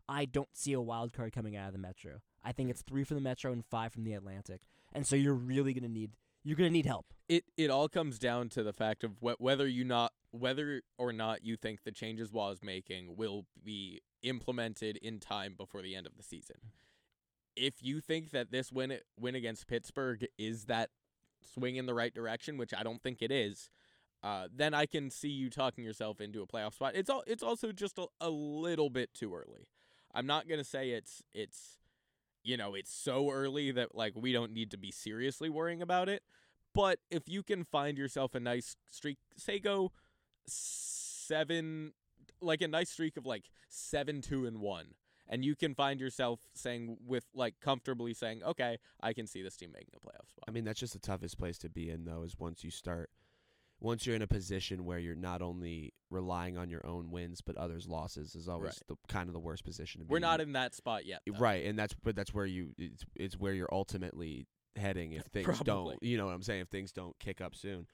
I 0.07 0.25
don't 0.25 0.49
see 0.53 0.73
a 0.73 0.81
wild 0.81 1.13
card 1.13 1.33
coming 1.33 1.55
out 1.55 1.67
of 1.67 1.73
the 1.73 1.79
Metro. 1.79 2.21
I 2.43 2.51
think 2.51 2.69
it's 2.69 2.81
three 2.81 3.03
from 3.03 3.15
the 3.15 3.21
Metro 3.21 3.51
and 3.51 3.65
five 3.65 3.93
from 3.93 4.03
the 4.03 4.13
Atlantic, 4.13 4.61
and 4.91 5.07
so 5.07 5.15
you're 5.15 5.33
really 5.33 5.73
gonna 5.73 5.87
need 5.87 6.11
you're 6.43 6.57
gonna 6.57 6.69
need 6.69 6.85
help. 6.85 7.05
it 7.29 7.45
it 7.57 7.69
all 7.69 7.87
comes 7.87 8.19
down 8.19 8.49
to 8.49 8.63
the 8.63 8.73
fact 8.73 9.03
of 9.03 9.13
wh- 9.21 9.39
whether 9.39 9.65
you 9.67 9.85
not 9.85 10.11
whether 10.31 10.81
or 10.97 11.13
not 11.13 11.45
you 11.45 11.55
think 11.55 11.83
the 11.83 11.91
changes 11.91 12.31
Waz 12.31 12.59
making 12.61 13.15
will 13.15 13.45
be 13.63 14.01
implemented 14.23 14.97
in 14.97 15.19
time 15.19 15.55
before 15.57 15.81
the 15.81 15.95
end 15.95 16.05
of 16.05 16.17
the 16.17 16.23
season. 16.23 16.57
If 17.55 17.75
you 17.81 18.01
think 18.01 18.31
that 18.31 18.51
this 18.51 18.71
win 18.71 18.97
win 19.19 19.35
against 19.35 19.67
Pittsburgh 19.67 20.25
is 20.37 20.65
that 20.65 20.89
swing 21.41 21.75
in 21.75 21.85
the 21.85 21.93
right 21.93 22.13
direction, 22.13 22.57
which 22.57 22.73
I 22.73 22.83
don't 22.83 23.01
think 23.01 23.21
it 23.21 23.31
is, 23.31 23.69
uh, 24.23 24.47
then 24.55 24.73
I 24.73 24.85
can 24.85 25.09
see 25.09 25.29
you 25.29 25.49
talking 25.49 25.83
yourself 25.83 26.21
into 26.21 26.41
a 26.41 26.47
playoff 26.47 26.73
spot. 26.73 26.93
It's 26.95 27.09
all 27.09 27.23
it's 27.27 27.43
also 27.43 27.71
just 27.71 27.97
a, 27.97 28.07
a 28.21 28.29
little 28.29 28.89
bit 28.89 29.13
too 29.13 29.35
early. 29.35 29.67
I'm 30.13 30.25
not 30.25 30.47
gonna 30.47 30.63
say 30.63 30.91
it's 30.91 31.23
it's 31.33 31.77
you 32.43 32.57
know 32.57 32.73
it's 32.73 32.93
so 32.93 33.29
early 33.29 33.71
that 33.71 33.95
like 33.95 34.13
we 34.15 34.31
don't 34.31 34.53
need 34.53 34.71
to 34.71 34.77
be 34.77 34.91
seriously 34.91 35.49
worrying 35.49 35.81
about 35.81 36.09
it. 36.09 36.23
But 36.73 36.99
if 37.11 37.27
you 37.27 37.43
can 37.43 37.63
find 37.63 37.97
yourself 37.97 38.33
a 38.33 38.39
nice 38.39 38.77
streak, 38.89 39.19
say 39.37 39.59
go 39.59 39.91
seven, 40.47 41.93
like 42.41 42.61
a 42.61 42.67
nice 42.67 42.89
streak 42.89 43.17
of 43.17 43.25
like 43.25 43.49
seven, 43.69 44.21
two, 44.21 44.45
and 44.45 44.59
one, 44.59 44.95
and 45.29 45.43
you 45.45 45.55
can 45.55 45.73
find 45.73 45.99
yourself 45.99 46.41
saying 46.53 46.97
with 47.05 47.25
like 47.33 47.55
comfortably 47.61 48.13
saying, 48.13 48.43
okay, 48.43 48.77
I 49.01 49.13
can 49.13 49.27
see 49.27 49.41
this 49.41 49.55
team 49.55 49.71
making 49.73 49.93
a 49.95 49.99
playoff 49.99 50.29
spot. 50.29 50.43
I 50.47 50.51
mean, 50.51 50.63
that's 50.65 50.79
just 50.79 50.93
the 50.93 50.99
toughest 50.99 51.37
place 51.37 51.57
to 51.59 51.69
be 51.69 51.89
in, 51.89 52.05
though, 52.05 52.23
is 52.23 52.37
once 52.37 52.63
you 52.63 52.71
start, 52.71 53.09
once 53.79 54.05
you're 54.05 54.15
in 54.15 54.21
a 54.21 54.27
position 54.27 54.85
where 54.85 54.99
you're 54.99 55.15
not 55.15 55.41
only 55.41 55.93
relying 56.09 56.57
on 56.57 56.69
your 56.69 56.85
own 56.85 57.09
wins 57.11 57.41
but 57.41 57.57
others' 57.57 57.87
losses 57.87 58.35
is 58.35 58.47
always 58.47 58.79
Right. 58.89 58.97
the 59.07 59.13
kind 59.13 59.27
of 59.29 59.33
the 59.33 59.39
worst 59.39 59.63
position 59.65 59.99
to 59.99 60.05
be. 60.05 60.09
In. 60.09 60.13
We're 60.13 60.19
not 60.19 60.39
in, 60.41 60.49
in 60.49 60.53
that 60.53 60.73
spot 60.75 61.05
yet. 61.05 61.21
though. 61.25 61.37
right, 61.39 61.65
and 61.65 61.77
that's 61.77 61.93
but 62.03 62.15
that's 62.15 62.33
where 62.33 62.45
you 62.45 62.73
it's, 62.77 63.03
it's 63.15 63.37
where 63.39 63.53
you're 63.53 63.73
ultimately 63.73 64.45
heading 64.75 65.13
if 65.13 65.23
things 65.33 65.45
Probably. 65.45 65.65
don't. 65.65 66.03
You 66.03 66.17
know 66.17 66.25
what 66.27 66.33
I'm 66.35 66.41
saying? 66.43 66.61
If 66.61 66.67
things 66.69 66.91
don't 66.91 67.17
kick 67.19 67.41
up 67.41 67.55
soon. 67.55 67.87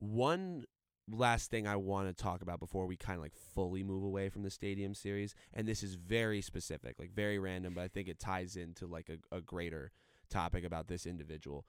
One 0.00 0.64
last 1.10 1.50
thing 1.50 1.66
I 1.66 1.76
want 1.76 2.08
to 2.08 2.22
talk 2.22 2.42
about 2.42 2.60
before 2.60 2.86
we 2.86 2.96
kind 2.96 3.16
of 3.16 3.22
like 3.22 3.34
fully 3.54 3.82
move 3.82 4.02
away 4.02 4.28
from 4.28 4.42
the 4.42 4.50
stadium 4.50 4.94
series, 4.94 5.34
and 5.54 5.66
this 5.66 5.82
is 5.82 5.94
very 5.94 6.40
specific, 6.40 6.96
like 6.98 7.12
very 7.12 7.38
random, 7.38 7.74
but 7.74 7.82
I 7.82 7.88
think 7.88 8.08
it 8.08 8.18
ties 8.18 8.56
into 8.56 8.86
like 8.86 9.08
a, 9.08 9.36
a 9.36 9.40
greater 9.40 9.90
topic 10.30 10.64
about 10.64 10.88
this 10.88 11.06
individual. 11.06 11.64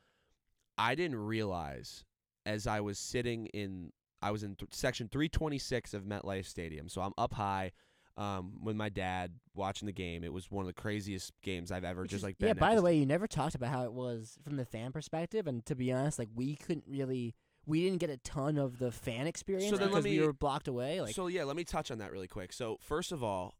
I 0.78 0.96
didn't 0.96 1.18
realize 1.20 2.04
as 2.46 2.68
I 2.68 2.82
was 2.82 2.98
sitting 3.00 3.48
in, 3.48 3.92
I 4.22 4.32
was 4.32 4.44
in 4.44 4.56
th- 4.56 4.74
section 4.74 5.08
326 5.12 5.94
of 5.94 6.04
MetLife 6.04 6.46
Stadium, 6.46 6.90
so 6.90 7.02
I'm 7.02 7.14
up 7.18 7.34
high. 7.34 7.72
Um, 8.18 8.60
with 8.62 8.76
my 8.76 8.90
dad 8.90 9.32
watching 9.56 9.86
the 9.86 9.94
game, 9.94 10.26
it 10.26 10.34
was 10.34 10.52
one 10.52 10.64
of 10.64 10.68
the 10.68 10.74
craziest 10.74 11.32
games 11.42 11.72
I've 11.72 11.86
ever 11.86 12.02
Which 12.02 12.12
just 12.12 12.20
is- 12.20 12.24
like 12.26 12.38
been. 12.38 12.48
yeah. 12.50 12.54
By 12.54 12.76
the 12.76 12.82
way, 12.82 12.98
you 12.98 13.06
never 13.06 13.28
talked 13.28 13.56
about 13.56 13.70
how 13.70 13.86
it 13.86 13.94
was 13.94 14.38
from 14.44 14.58
the 14.58 14.66
fan 14.66 14.92
perspective, 14.92 15.48
and 15.48 15.66
to 15.68 15.76
be 15.76 15.94
honest, 15.94 16.20
like 16.20 16.28
we 16.36 16.58
couldn't 16.58 16.84
really, 16.86 17.34
we 17.66 17.84
didn't 17.84 18.00
get 18.00 18.10
a 18.10 18.18
ton 18.18 18.58
of 18.58 18.80
the 18.80 18.92
fan 18.92 19.28
experience 19.28 19.72
then 19.72 19.80
let 19.80 19.90
because 19.90 20.04
me- 20.04 20.20
we 20.20 20.26
were 20.26 20.34
blocked 20.34 20.68
away. 20.68 21.02
Like 21.02 21.16
so 21.16 21.28
yeah, 21.28 21.44
let 21.44 21.56
me 21.56 21.64
touch 21.64 21.92
on 21.92 22.00
that 22.00 22.12
really 22.12 22.28
quick. 22.28 22.54
So 22.54 22.78
first 22.82 23.12
of 23.12 23.24
all, 23.24 23.56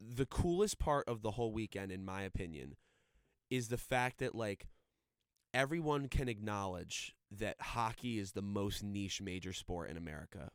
the 0.00 0.26
coolest 0.26 0.78
part 0.78 1.08
of 1.08 1.22
the 1.22 1.32
whole 1.32 1.52
weekend, 1.52 1.90
in 1.92 2.04
my 2.04 2.22
opinion, 2.22 2.76
is 3.50 3.68
the 3.68 3.76
fact 3.78 4.18
that 4.18 4.34
like 4.34 4.66
everyone 5.54 6.08
can 6.08 6.28
acknowledge 6.28 7.14
that 7.30 7.56
hockey 7.60 8.18
is 8.18 8.32
the 8.32 8.42
most 8.42 8.82
niche 8.82 9.20
major 9.20 9.52
sport 9.52 9.90
in 9.90 9.96
America 9.96 10.50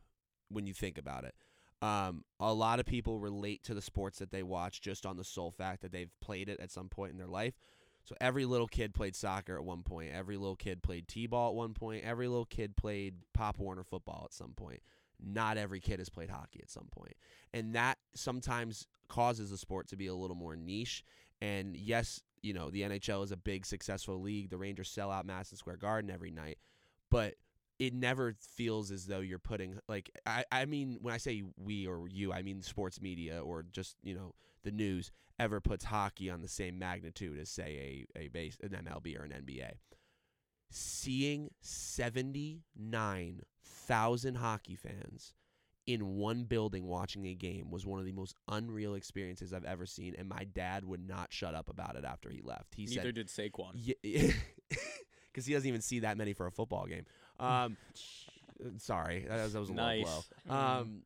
when 0.48 0.66
you 0.66 0.74
think 0.74 0.98
about 0.98 1.24
it. 1.24 1.34
Um, 1.82 2.24
a 2.40 2.54
lot 2.54 2.80
of 2.80 2.86
people 2.86 3.18
relate 3.18 3.62
to 3.64 3.74
the 3.74 3.82
sports 3.82 4.18
that 4.18 4.30
they 4.30 4.42
watch 4.42 4.80
just 4.80 5.04
on 5.04 5.16
the 5.16 5.24
sole 5.24 5.50
fact 5.50 5.82
that 5.82 5.92
they've 5.92 6.12
played 6.20 6.48
it 6.48 6.58
at 6.60 6.70
some 6.70 6.88
point 6.88 7.12
in 7.12 7.18
their 7.18 7.26
life. 7.26 7.54
So 8.04 8.14
every 8.20 8.44
little 8.44 8.66
kid 8.66 8.94
played 8.94 9.16
soccer 9.16 9.56
at 9.56 9.64
one 9.64 9.82
point. 9.82 10.12
Every 10.12 10.36
little 10.36 10.56
kid 10.56 10.82
played 10.82 11.08
t-ball 11.08 11.50
at 11.50 11.54
one 11.54 11.72
point. 11.72 12.04
Every 12.04 12.28
little 12.28 12.44
kid 12.44 12.76
played 12.76 13.14
Pop 13.32 13.58
Warner 13.58 13.82
football 13.82 14.24
at 14.26 14.34
some 14.34 14.52
point. 14.52 14.80
Not 15.22 15.56
every 15.56 15.80
kid 15.80 16.00
has 16.00 16.10
played 16.10 16.28
hockey 16.28 16.60
at 16.62 16.70
some 16.70 16.88
point. 16.90 17.14
And 17.54 17.74
that 17.74 17.98
sometimes 18.14 18.86
causes 19.08 19.50
the 19.50 19.56
sport 19.56 19.88
to 19.88 19.96
be 19.96 20.06
a 20.06 20.14
little 20.14 20.36
more 20.36 20.54
niche. 20.54 21.02
And 21.40 21.76
yes, 21.76 22.20
you 22.42 22.52
know, 22.52 22.68
the 22.68 22.82
NHL 22.82 23.24
is 23.24 23.32
a 23.32 23.36
big 23.38 23.64
successful 23.64 24.20
league. 24.20 24.50
The 24.50 24.58
Rangers 24.58 24.90
sell 24.90 25.10
out 25.10 25.24
Madison 25.24 25.56
Square 25.56 25.78
Garden 25.78 26.10
every 26.10 26.30
night. 26.30 26.58
But 27.10 27.34
it 27.78 27.94
never 27.94 28.34
feels 28.38 28.90
as 28.90 29.06
though 29.06 29.20
you're 29.20 29.38
putting 29.38 29.78
like 29.88 30.10
I, 30.26 30.44
I 30.52 30.64
mean 30.64 30.98
when 31.00 31.12
I 31.14 31.16
say 31.16 31.42
we 31.56 31.86
or 31.86 32.06
you, 32.08 32.32
I 32.32 32.42
mean 32.42 32.60
sports 32.62 33.00
media 33.00 33.40
or 33.42 33.64
just, 33.72 33.96
you 34.02 34.14
know, 34.14 34.34
the 34.62 34.70
news 34.70 35.10
ever 35.38 35.60
puts 35.60 35.84
hockey 35.84 36.30
on 36.30 36.40
the 36.42 36.48
same 36.48 36.78
magnitude 36.78 37.38
as 37.38 37.48
say 37.50 38.06
a, 38.16 38.18
a 38.24 38.28
base 38.28 38.56
an 38.62 38.70
MLB 38.70 39.18
or 39.18 39.24
an 39.24 39.30
NBA. 39.32 39.72
Seeing 40.70 41.50
seventy 41.60 42.62
nine 42.76 43.42
thousand 43.64 44.36
hockey 44.36 44.74
fans 44.76 45.34
in 45.86 46.16
one 46.16 46.44
building 46.44 46.86
watching 46.86 47.26
a 47.26 47.34
game 47.34 47.70
was 47.70 47.84
one 47.84 48.00
of 48.00 48.06
the 48.06 48.12
most 48.12 48.34
unreal 48.48 48.94
experiences 48.94 49.52
I've 49.52 49.64
ever 49.66 49.84
seen, 49.86 50.14
and 50.18 50.28
my 50.28 50.44
dad 50.44 50.84
would 50.84 51.06
not 51.06 51.32
shut 51.32 51.54
up 51.54 51.68
about 51.68 51.94
it 51.96 52.04
after 52.04 52.30
he 52.30 52.40
left. 52.42 52.74
He 52.74 52.86
Neither 52.86 53.02
said, 53.02 53.14
did 53.14 53.28
Saquon. 53.28 53.74
because 55.32 55.46
he 55.46 55.52
doesn't 55.52 55.68
even 55.68 55.82
see 55.82 56.00
that 56.00 56.16
many 56.16 56.32
for 56.32 56.46
a 56.46 56.50
football 56.50 56.86
game. 56.86 57.04
Um, 57.38 57.76
sorry, 58.78 59.26
that 59.28 59.42
was, 59.44 59.52
that 59.52 59.60
was 59.60 59.68
a 59.70 59.74
Nice. 59.74 60.06
low 60.06 60.22
blow. 60.48 60.56
Um, 60.56 61.02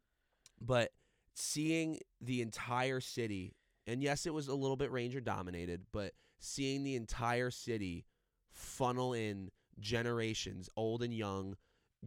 but 0.60 0.92
seeing 1.34 1.98
the 2.20 2.40
entire 2.40 3.00
city, 3.00 3.54
and 3.88 4.02
yes, 4.02 4.26
it 4.26 4.34
was 4.34 4.48
a 4.48 4.54
little 4.54 4.76
bit 4.76 4.92
Ranger 4.92 5.20
dominated, 5.20 5.86
but 5.92 6.12
seeing 6.38 6.84
the 6.84 6.94
entire 6.94 7.50
city 7.50 8.04
funnel 8.52 9.14
in 9.14 9.50
generations, 9.80 10.68
old 10.76 11.02
and 11.02 11.12
young. 11.12 11.56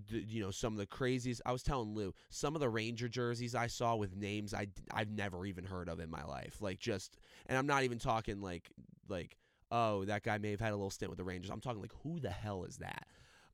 You 0.08 0.41
know 0.41 0.52
some 0.52 0.72
of 0.72 0.80
the 0.80 0.86
craziest. 0.86 1.41
I 1.46 1.52
was 1.52 1.63
telling 1.63 1.94
Lou 1.94 2.13
some 2.30 2.56
of 2.56 2.62
the 2.62 2.70
Ranger 2.70 3.10
jerseys 3.10 3.56
I 3.56 3.67
saw 3.67 3.98
with 3.98 4.15
names 4.15 4.54
I, 4.54 4.67
I 4.89 5.00
have 5.00 5.12
never 5.12 5.46
even 5.46 5.65
heard 5.65 5.89
of 5.89 6.00
in 6.00 6.10
my 6.10 6.24
life. 6.24 6.62
Like 6.62 6.80
just, 6.80 7.17
and 7.48 7.58
I'm 7.58 7.67
not 7.67 7.84
even 7.84 8.00
talking 8.00 8.39
like 8.39 8.70
like 9.10 9.36
oh 9.70 10.06
that 10.06 10.24
guy 10.24 10.38
may 10.38 10.52
have 10.52 10.62
had 10.62 10.72
a 10.72 10.78
little 10.78 10.91
stint 10.91 11.10
with 11.10 11.17
the 11.17 11.26
Rangers. 11.26 11.52
I'm 11.52 11.60
talking 11.60 11.82
like 11.82 11.91
who 12.04 12.22
the 12.22 12.30
hell 12.30 12.63
is 12.63 12.78
that? 12.78 13.06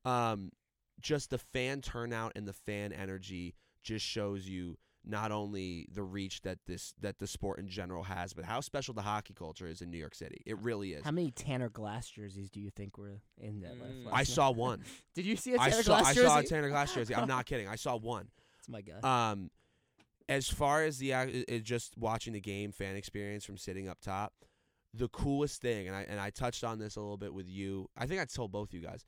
Um, 0.05 0.51
just 1.01 1.31
the 1.31 1.39
fan 1.39 1.81
turnout 1.81 2.33
and 2.35 2.47
the 2.47 2.53
fan 2.53 2.93
energy 2.93 3.55
just 3.81 4.05
shows 4.05 4.47
you 4.47 4.77
not 5.09 5.31
only 5.31 5.87
the 5.91 6.03
reach 6.03 6.41
that 6.41 6.59
this 6.67 6.93
that 7.01 7.17
the 7.19 7.27
sport 7.27 7.59
in 7.59 7.67
general 7.67 8.03
has, 8.03 8.33
but 8.33 8.45
how 8.45 8.59
special 8.61 8.93
the 8.93 9.01
hockey 9.01 9.33
culture 9.33 9.65
is 9.67 9.81
in 9.81 9.89
New 9.89 9.97
York 9.97 10.15
City. 10.15 10.41
It 10.45 10.57
really 10.59 10.93
is. 10.93 11.03
how 11.03 11.11
many 11.11 11.31
Tanner 11.31 11.69
Glass 11.69 12.09
jerseys 12.09 12.49
do 12.49 12.59
you 12.59 12.69
think 12.69 12.97
were 12.97 13.21
in 13.37 13.61
that? 13.61 13.79
last- 13.79 13.91
Mm. 13.93 14.05
last 14.05 14.13
I 14.13 14.17
night? 14.17 14.27
saw 14.27 14.51
one. 14.51 14.83
Did 15.15 15.25
you 15.25 15.35
see 15.35 15.53
a 15.53 15.57
Tanner 15.57 15.83
saw 15.83 15.99
Glass 16.01 16.15
jersey? 16.15 16.25
I 16.27 16.29
saw 16.29 16.39
a 16.39 16.43
Tanner 16.43 16.69
Glass 16.69 16.93
jersey. 16.93 17.15
I'm 17.15 17.27
not 17.27 17.45
kidding. 17.47 17.67
I 17.67 17.75
saw 17.75 17.95
one. 17.95 18.27
It's 18.59 18.69
my 18.69 18.81
guy. 18.81 19.29
Um, 19.31 19.49
as 20.29 20.49
far 20.49 20.83
as 20.83 20.97
the 20.97 21.13
ac- 21.13 21.45
uh, 21.49 21.57
just 21.59 21.97
watching 21.97 22.33
the 22.33 22.41
game 22.41 22.71
fan 22.71 22.95
experience 22.95 23.45
from 23.45 23.57
sitting 23.57 23.87
up 23.87 23.99
top, 24.01 24.33
the 24.93 25.07
coolest 25.07 25.61
thing, 25.61 25.87
and 25.87 25.95
I 25.95 26.01
and 26.03 26.19
I 26.19 26.29
touched 26.31 26.63
on 26.63 26.79
this 26.79 26.95
a 26.95 26.99
little 27.01 27.17
bit 27.17 27.33
with 27.33 27.47
you. 27.47 27.89
I 27.95 28.07
think 28.07 28.19
I 28.19 28.25
told 28.25 28.51
both 28.51 28.69
of 28.69 28.73
you 28.73 28.81
guys. 28.81 29.05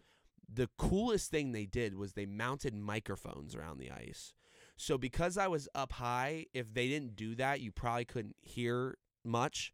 The 0.51 0.69
coolest 0.77 1.29
thing 1.29 1.51
they 1.51 1.65
did 1.65 1.93
was 1.95 2.13
they 2.13 2.25
mounted 2.25 2.73
microphones 2.73 3.55
around 3.55 3.77
the 3.79 3.91
ice. 3.91 4.33
So 4.81 4.97
because 4.97 5.37
I 5.37 5.47
was 5.47 5.67
up 5.75 5.91
high, 5.91 6.45
if 6.53 6.73
they 6.73 6.87
didn't 6.87 7.17
do 7.17 7.35
that, 7.35 7.59
you 7.59 7.69
probably 7.69 8.05
couldn't 8.05 8.37
hear 8.41 8.97
much 9.25 9.73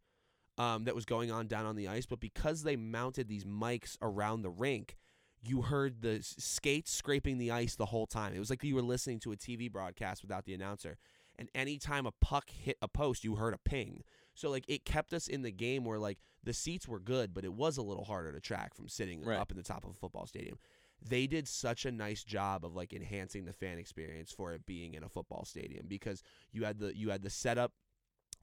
um, 0.57 0.85
that 0.85 0.95
was 0.95 1.05
going 1.05 1.31
on 1.31 1.45
down 1.45 1.67
on 1.67 1.75
the 1.75 1.87
ice. 1.87 2.07
But 2.07 2.19
because 2.19 2.63
they 2.63 2.75
mounted 2.75 3.27
these 3.27 3.45
mics 3.45 3.97
around 4.01 4.41
the 4.41 4.49
rink, 4.49 4.97
you 5.43 5.61
heard 5.61 6.01
the 6.01 6.21
skates 6.23 6.91
scraping 6.91 7.37
the 7.37 7.51
ice 7.51 7.75
the 7.75 7.85
whole 7.85 8.07
time. 8.07 8.33
It 8.33 8.39
was 8.39 8.49
like 8.49 8.63
you 8.63 8.73
were 8.73 8.81
listening 8.81 9.19
to 9.19 9.31
a 9.31 9.37
TV 9.37 9.71
broadcast 9.71 10.23
without 10.23 10.45
the 10.45 10.55
announcer. 10.55 10.97
And 11.37 11.49
anytime 11.53 12.07
a 12.07 12.11
puck 12.19 12.49
hit 12.49 12.77
a 12.81 12.87
post, 12.87 13.23
you 13.23 13.35
heard 13.35 13.53
a 13.53 13.59
ping. 13.59 14.01
So 14.33 14.49
like 14.49 14.65
it 14.67 14.85
kept 14.85 15.13
us 15.13 15.27
in 15.27 15.43
the 15.43 15.51
game 15.51 15.85
where 15.85 15.99
like 15.99 16.17
the 16.43 16.53
seats 16.53 16.87
were 16.87 16.99
good, 16.99 17.31
but 17.31 17.45
it 17.45 17.53
was 17.53 17.77
a 17.77 17.83
little 17.83 18.05
harder 18.05 18.31
to 18.31 18.39
track 18.41 18.73
from 18.73 18.87
sitting 18.87 19.23
Right. 19.23 19.37
up 19.37 19.51
in 19.51 19.57
the 19.57 19.63
top 19.63 19.83
of 19.83 19.91
a 19.91 19.93
football 19.93 20.25
stadium. 20.25 20.57
They 21.01 21.27
did 21.27 21.47
such 21.47 21.85
a 21.85 21.91
nice 21.91 22.23
job 22.23 22.65
of 22.65 22.75
like 22.75 22.93
enhancing 22.93 23.45
the 23.45 23.53
fan 23.53 23.77
experience 23.77 24.31
for 24.31 24.53
it 24.53 24.65
being 24.65 24.93
in 24.93 25.03
a 25.03 25.09
football 25.09 25.45
stadium 25.45 25.85
because 25.87 26.23
you 26.51 26.65
had 26.65 26.79
the 26.79 26.95
you 26.95 27.09
had 27.09 27.21
the 27.21 27.29
setup 27.29 27.73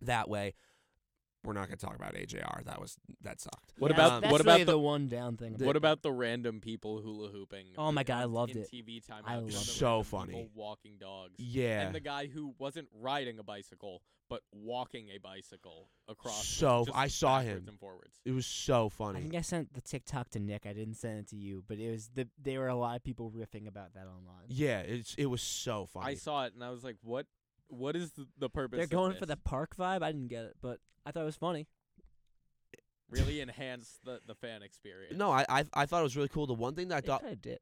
that 0.00 0.28
way. 0.28 0.54
We're 1.44 1.54
not 1.54 1.68
going 1.68 1.78
to 1.78 1.84
talk 1.84 1.96
about 1.96 2.14
AJR. 2.14 2.64
That 2.64 2.80
was 2.80 2.96
that 3.22 3.40
sucked. 3.40 3.72
What 3.78 3.90
Yeah, 3.90 3.96
about 3.96 4.22
that's 4.22 4.32
what 4.32 4.44
really 4.44 4.62
about 4.62 4.66
the, 4.66 4.72
the 4.72 4.78
one 4.78 5.08
down 5.08 5.36
thing? 5.36 5.56
what 5.58 5.76
about 5.76 6.02
the 6.02 6.12
random 6.12 6.60
people 6.60 7.00
hula 7.00 7.28
hooping? 7.28 7.66
Oh 7.76 7.90
my 7.92 8.04
God, 8.04 8.20
I 8.20 8.24
loved 8.24 8.56
in 8.56 8.62
it. 8.62 8.70
TV 8.72 9.04
time. 9.04 9.22
I 9.26 9.36
loved 9.36 9.46
the 9.46 9.56
it. 9.56 9.56
So 9.56 10.02
funny. 10.02 10.34
people 10.34 10.50
walking 10.54 10.98
dogs. 10.98 11.34
Yeah. 11.38 11.82
And 11.82 11.94
the 11.94 12.00
guy 12.00 12.26
who 12.26 12.54
wasn't 12.58 12.88
riding 13.00 13.38
a 13.38 13.42
bicycle 13.42 14.02
but 14.32 14.40
walking 14.50 15.10
a 15.10 15.18
bicycle 15.18 15.90
across. 16.08 16.48
So, 16.48 16.86
just 16.86 16.96
I 16.96 17.08
saw 17.08 17.40
backwards 17.40 17.64
him. 17.64 17.68
and 17.68 17.78
forwards. 17.78 18.18
It 18.24 18.30
was 18.30 18.46
so 18.46 18.88
funny. 18.88 19.18
I 19.18 19.22
think 19.22 19.34
I 19.34 19.42
sent 19.42 19.74
the 19.74 19.82
TikTok 19.82 20.30
to 20.30 20.38
Nick. 20.38 20.64
I 20.64 20.72
didn't 20.72 20.94
send 20.94 21.18
it 21.18 21.28
to 21.28 21.36
you, 21.36 21.62
but 21.68 21.78
it 21.78 21.90
was 21.90 22.08
the 22.14 22.26
there 22.42 22.60
were 22.60 22.68
a 22.68 22.74
lot 22.74 22.96
of 22.96 23.04
people 23.04 23.30
riffing 23.30 23.68
about 23.68 23.92
that 23.92 24.06
online. 24.06 24.46
Yeah, 24.48 24.78
it's 24.80 25.14
it 25.18 25.26
was 25.26 25.42
so 25.42 25.84
funny. 25.84 26.12
I 26.12 26.14
saw 26.14 26.46
it 26.46 26.54
and 26.54 26.64
I 26.64 26.70
was 26.70 26.82
like, 26.82 26.96
"What? 27.02 27.26
What 27.68 27.94
is 27.94 28.12
the, 28.12 28.26
the 28.38 28.48
purpose?" 28.48 28.78
They're 28.78 28.84
of 28.84 28.90
going 28.90 29.16
for 29.16 29.26
the 29.26 29.36
park 29.36 29.76
vibe. 29.76 30.02
I 30.02 30.12
didn't 30.12 30.28
get 30.28 30.44
it, 30.44 30.56
but 30.62 30.78
I 31.06 31.10
thought 31.10 31.22
it 31.22 31.26
was 31.26 31.36
funny. 31.36 31.66
really 33.10 33.40
enhanced 33.40 34.04
the, 34.04 34.20
the 34.26 34.34
fan 34.34 34.62
experience. 34.62 35.16
No, 35.18 35.30
I, 35.30 35.44
I 35.48 35.64
I 35.74 35.86
thought 35.86 36.00
it 36.00 36.04
was 36.04 36.16
really 36.16 36.28
cool. 36.28 36.46
The 36.46 36.54
one 36.54 36.74
thing 36.74 36.88
that 36.88 36.94
I 36.96 36.98
It 36.98 37.04
thought 37.06 37.20
kinda 37.20 37.36
did. 37.36 37.58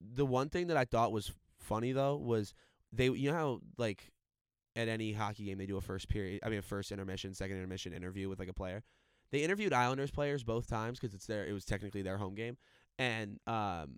the 0.00 0.26
one 0.26 0.48
thing 0.48 0.66
that 0.68 0.76
I 0.76 0.84
thought 0.84 1.12
was 1.12 1.32
funny 1.60 1.92
though 1.92 2.16
was 2.16 2.52
they 2.92 3.08
you 3.08 3.30
know 3.30 3.36
how 3.36 3.60
like 3.78 4.12
at 4.76 4.88
any 4.88 5.12
hockey 5.12 5.44
game 5.46 5.56
they 5.58 5.66
do 5.66 5.78
a 5.78 5.80
first 5.80 6.08
period 6.08 6.40
I 6.44 6.50
mean 6.50 6.58
a 6.58 6.62
first 6.62 6.92
intermission 6.92 7.32
second 7.34 7.56
intermission 7.56 7.92
interview 7.94 8.28
with 8.28 8.38
like 8.38 8.48
a 8.48 8.54
player. 8.54 8.82
They 9.32 9.42
interviewed 9.42 9.72
Islanders 9.72 10.10
players 10.10 10.44
both 10.44 10.68
times 10.68 11.00
because 11.00 11.14
it's 11.14 11.26
their 11.26 11.46
it 11.46 11.52
was 11.52 11.64
technically 11.64 12.02
their 12.02 12.16
home 12.18 12.34
game, 12.34 12.56
and 12.98 13.40
um, 13.46 13.96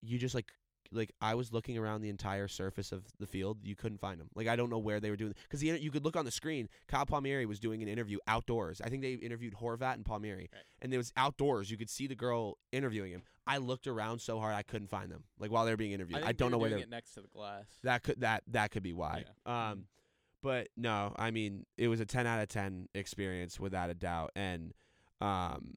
you 0.00 0.18
just 0.18 0.34
like 0.34 0.46
like 0.92 1.12
I 1.20 1.34
was 1.34 1.52
looking 1.52 1.76
around 1.76 2.02
the 2.02 2.08
entire 2.08 2.48
surface 2.48 2.92
of 2.92 3.04
the 3.18 3.26
field. 3.26 3.58
You 3.62 3.76
couldn't 3.76 3.98
find 3.98 4.20
them. 4.20 4.28
Like 4.34 4.48
I 4.48 4.56
don't 4.56 4.70
know 4.70 4.78
where 4.78 5.00
they 5.00 5.10
were 5.10 5.16
doing 5.16 5.34
because 5.42 5.62
you 5.62 5.90
could 5.90 6.04
look 6.04 6.16
on 6.16 6.24
the 6.24 6.30
screen. 6.30 6.68
Kyle 6.86 7.06
Palmieri 7.06 7.46
was 7.46 7.58
doing 7.58 7.82
an 7.82 7.88
interview 7.88 8.18
outdoors. 8.26 8.80
I 8.82 8.88
think 8.88 9.02
they 9.02 9.12
interviewed 9.12 9.54
Horvat 9.54 9.94
and 9.94 10.04
Palmieri, 10.04 10.48
Right. 10.52 10.62
and 10.82 10.92
it 10.92 10.96
was 10.96 11.12
outdoors. 11.16 11.70
You 11.70 11.76
could 11.76 11.90
see 11.90 12.06
the 12.06 12.14
girl 12.14 12.58
interviewing 12.72 13.12
him. 13.12 13.22
I 13.46 13.58
looked 13.58 13.86
around 13.86 14.20
so 14.20 14.38
hard 14.38 14.54
I 14.54 14.62
couldn't 14.62 14.88
find 14.88 15.10
them. 15.10 15.24
Like 15.38 15.50
while 15.50 15.64
they 15.64 15.70
were 15.70 15.76
being 15.76 15.92
interviewed, 15.92 16.22
I, 16.22 16.28
I, 16.28 16.32
don't 16.32 16.50
know 16.50 16.58
where 16.58 16.70
they. 16.70 16.80
it 16.80 16.90
next 16.90 17.12
to 17.12 17.22
the 17.22 17.28
glass. 17.28 17.64
That 17.82 18.02
could 18.02 18.20
that 18.20 18.42
that 18.48 18.70
could 18.70 18.82
be 18.82 18.92
why. 18.92 19.24
Um, 19.46 19.84
but 20.42 20.68
no, 20.76 21.14
I 21.16 21.30
mean 21.30 21.66
it 21.76 21.88
was 21.88 22.00
a 22.00 22.06
ten 22.06 22.26
out 22.26 22.40
of 22.40 22.48
ten 22.48 22.88
experience 22.94 23.58
without 23.58 23.90
a 23.90 23.94
doubt. 23.94 24.32
And 24.36 24.72
um, 25.20 25.76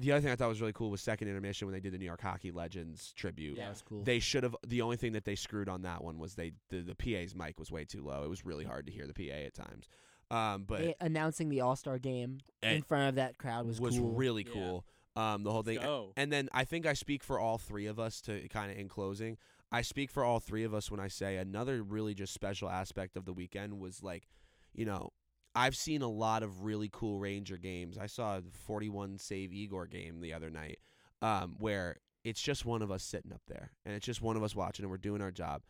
the 0.00 0.12
other 0.12 0.20
thing 0.22 0.32
I 0.32 0.36
thought 0.36 0.48
was 0.48 0.60
really 0.60 0.72
cool 0.72 0.90
was 0.90 1.00
second 1.00 1.28
intermission 1.28 1.66
when 1.68 1.74
they 1.74 1.80
did 1.80 1.92
the 1.92 1.98
New 1.98 2.06
York 2.06 2.20
Hockey 2.20 2.50
Legends 2.50 3.12
tribute. 3.14 3.56
Yeah, 3.58 3.66
it 3.66 3.70
was 3.70 3.82
cool. 3.82 4.02
They 4.02 4.18
should 4.18 4.42
have. 4.42 4.56
The 4.66 4.82
only 4.82 4.96
thing 4.96 5.12
that 5.12 5.24
they 5.24 5.36
screwed 5.36 5.68
on 5.68 5.82
that 5.82 6.02
one 6.02 6.18
was 6.18 6.34
they 6.34 6.52
the, 6.70 6.80
the 6.80 6.94
PA's 6.94 7.34
mic 7.34 7.58
was 7.58 7.70
way 7.70 7.84
too 7.84 8.02
low. 8.02 8.24
It 8.24 8.30
was 8.30 8.44
really 8.44 8.64
hard 8.64 8.86
to 8.86 8.92
hear 8.92 9.06
the 9.06 9.14
PA 9.14 9.34
at 9.46 9.54
times. 9.54 9.88
Um, 10.30 10.64
but 10.64 10.78
They- 10.80 10.94
announcing 11.00 11.48
the 11.48 11.60
All 11.60 11.76
Star 11.76 11.98
game 11.98 12.38
in 12.62 12.82
front 12.82 13.10
of 13.10 13.14
that 13.16 13.36
crowd 13.38 13.66
was, 13.66 13.80
was 13.80 13.98
cool. 13.98 14.12
really 14.12 14.44
Yeah. 14.46 14.52
cool. 14.54 14.84
Um, 15.16 15.42
the 15.42 15.50
whole 15.52 15.62
thing. 15.64 15.80
Go. 15.80 16.12
And 16.16 16.32
then 16.32 16.48
I 16.52 16.64
think 16.64 16.86
I 16.86 16.92
speak 16.94 17.22
for 17.24 17.38
all 17.38 17.58
three 17.58 17.86
of 17.86 17.98
us 17.98 18.20
to 18.22 18.48
kind 18.48 18.70
of 18.70 18.78
in 18.78 18.88
closing. 18.88 19.36
I 19.72 19.82
speak 19.82 20.10
for 20.10 20.24
all 20.24 20.38
three 20.40 20.62
of 20.64 20.72
us 20.72 20.90
when 20.90 21.00
I 21.00 21.08
say 21.08 21.36
another 21.36 21.82
really 21.82 22.14
just 22.14 22.32
special 22.32 22.68
aspect 22.70 23.16
of 23.16 23.24
the 23.24 23.32
weekend 23.32 23.80
was 23.80 24.02
like, 24.04 24.28
you 24.72 24.84
know, 24.84 25.10
I've 25.54 25.76
seen 25.76 26.02
a 26.02 26.08
lot 26.08 26.42
of 26.42 26.64
really 26.64 26.88
cool 26.92 27.18
Ranger 27.18 27.56
games. 27.56 27.98
I 27.98 28.06
saw 28.06 28.38
a 28.38 28.42
41 28.66 29.18
save 29.18 29.52
Igor 29.52 29.86
game 29.86 30.20
the 30.20 30.32
other 30.32 30.50
night 30.50 30.78
um, 31.22 31.56
where 31.58 31.96
it's 32.24 32.40
just 32.40 32.64
one 32.64 32.82
of 32.82 32.90
us 32.90 33.02
sitting 33.02 33.32
up 33.32 33.42
there 33.48 33.72
and 33.84 33.94
it's 33.94 34.06
just 34.06 34.22
one 34.22 34.36
of 34.36 34.42
us 34.42 34.54
watching 34.54 34.84
and 34.84 34.90
we're 34.90 34.98
doing 34.98 35.22
our 35.22 35.30
job. 35.30 35.62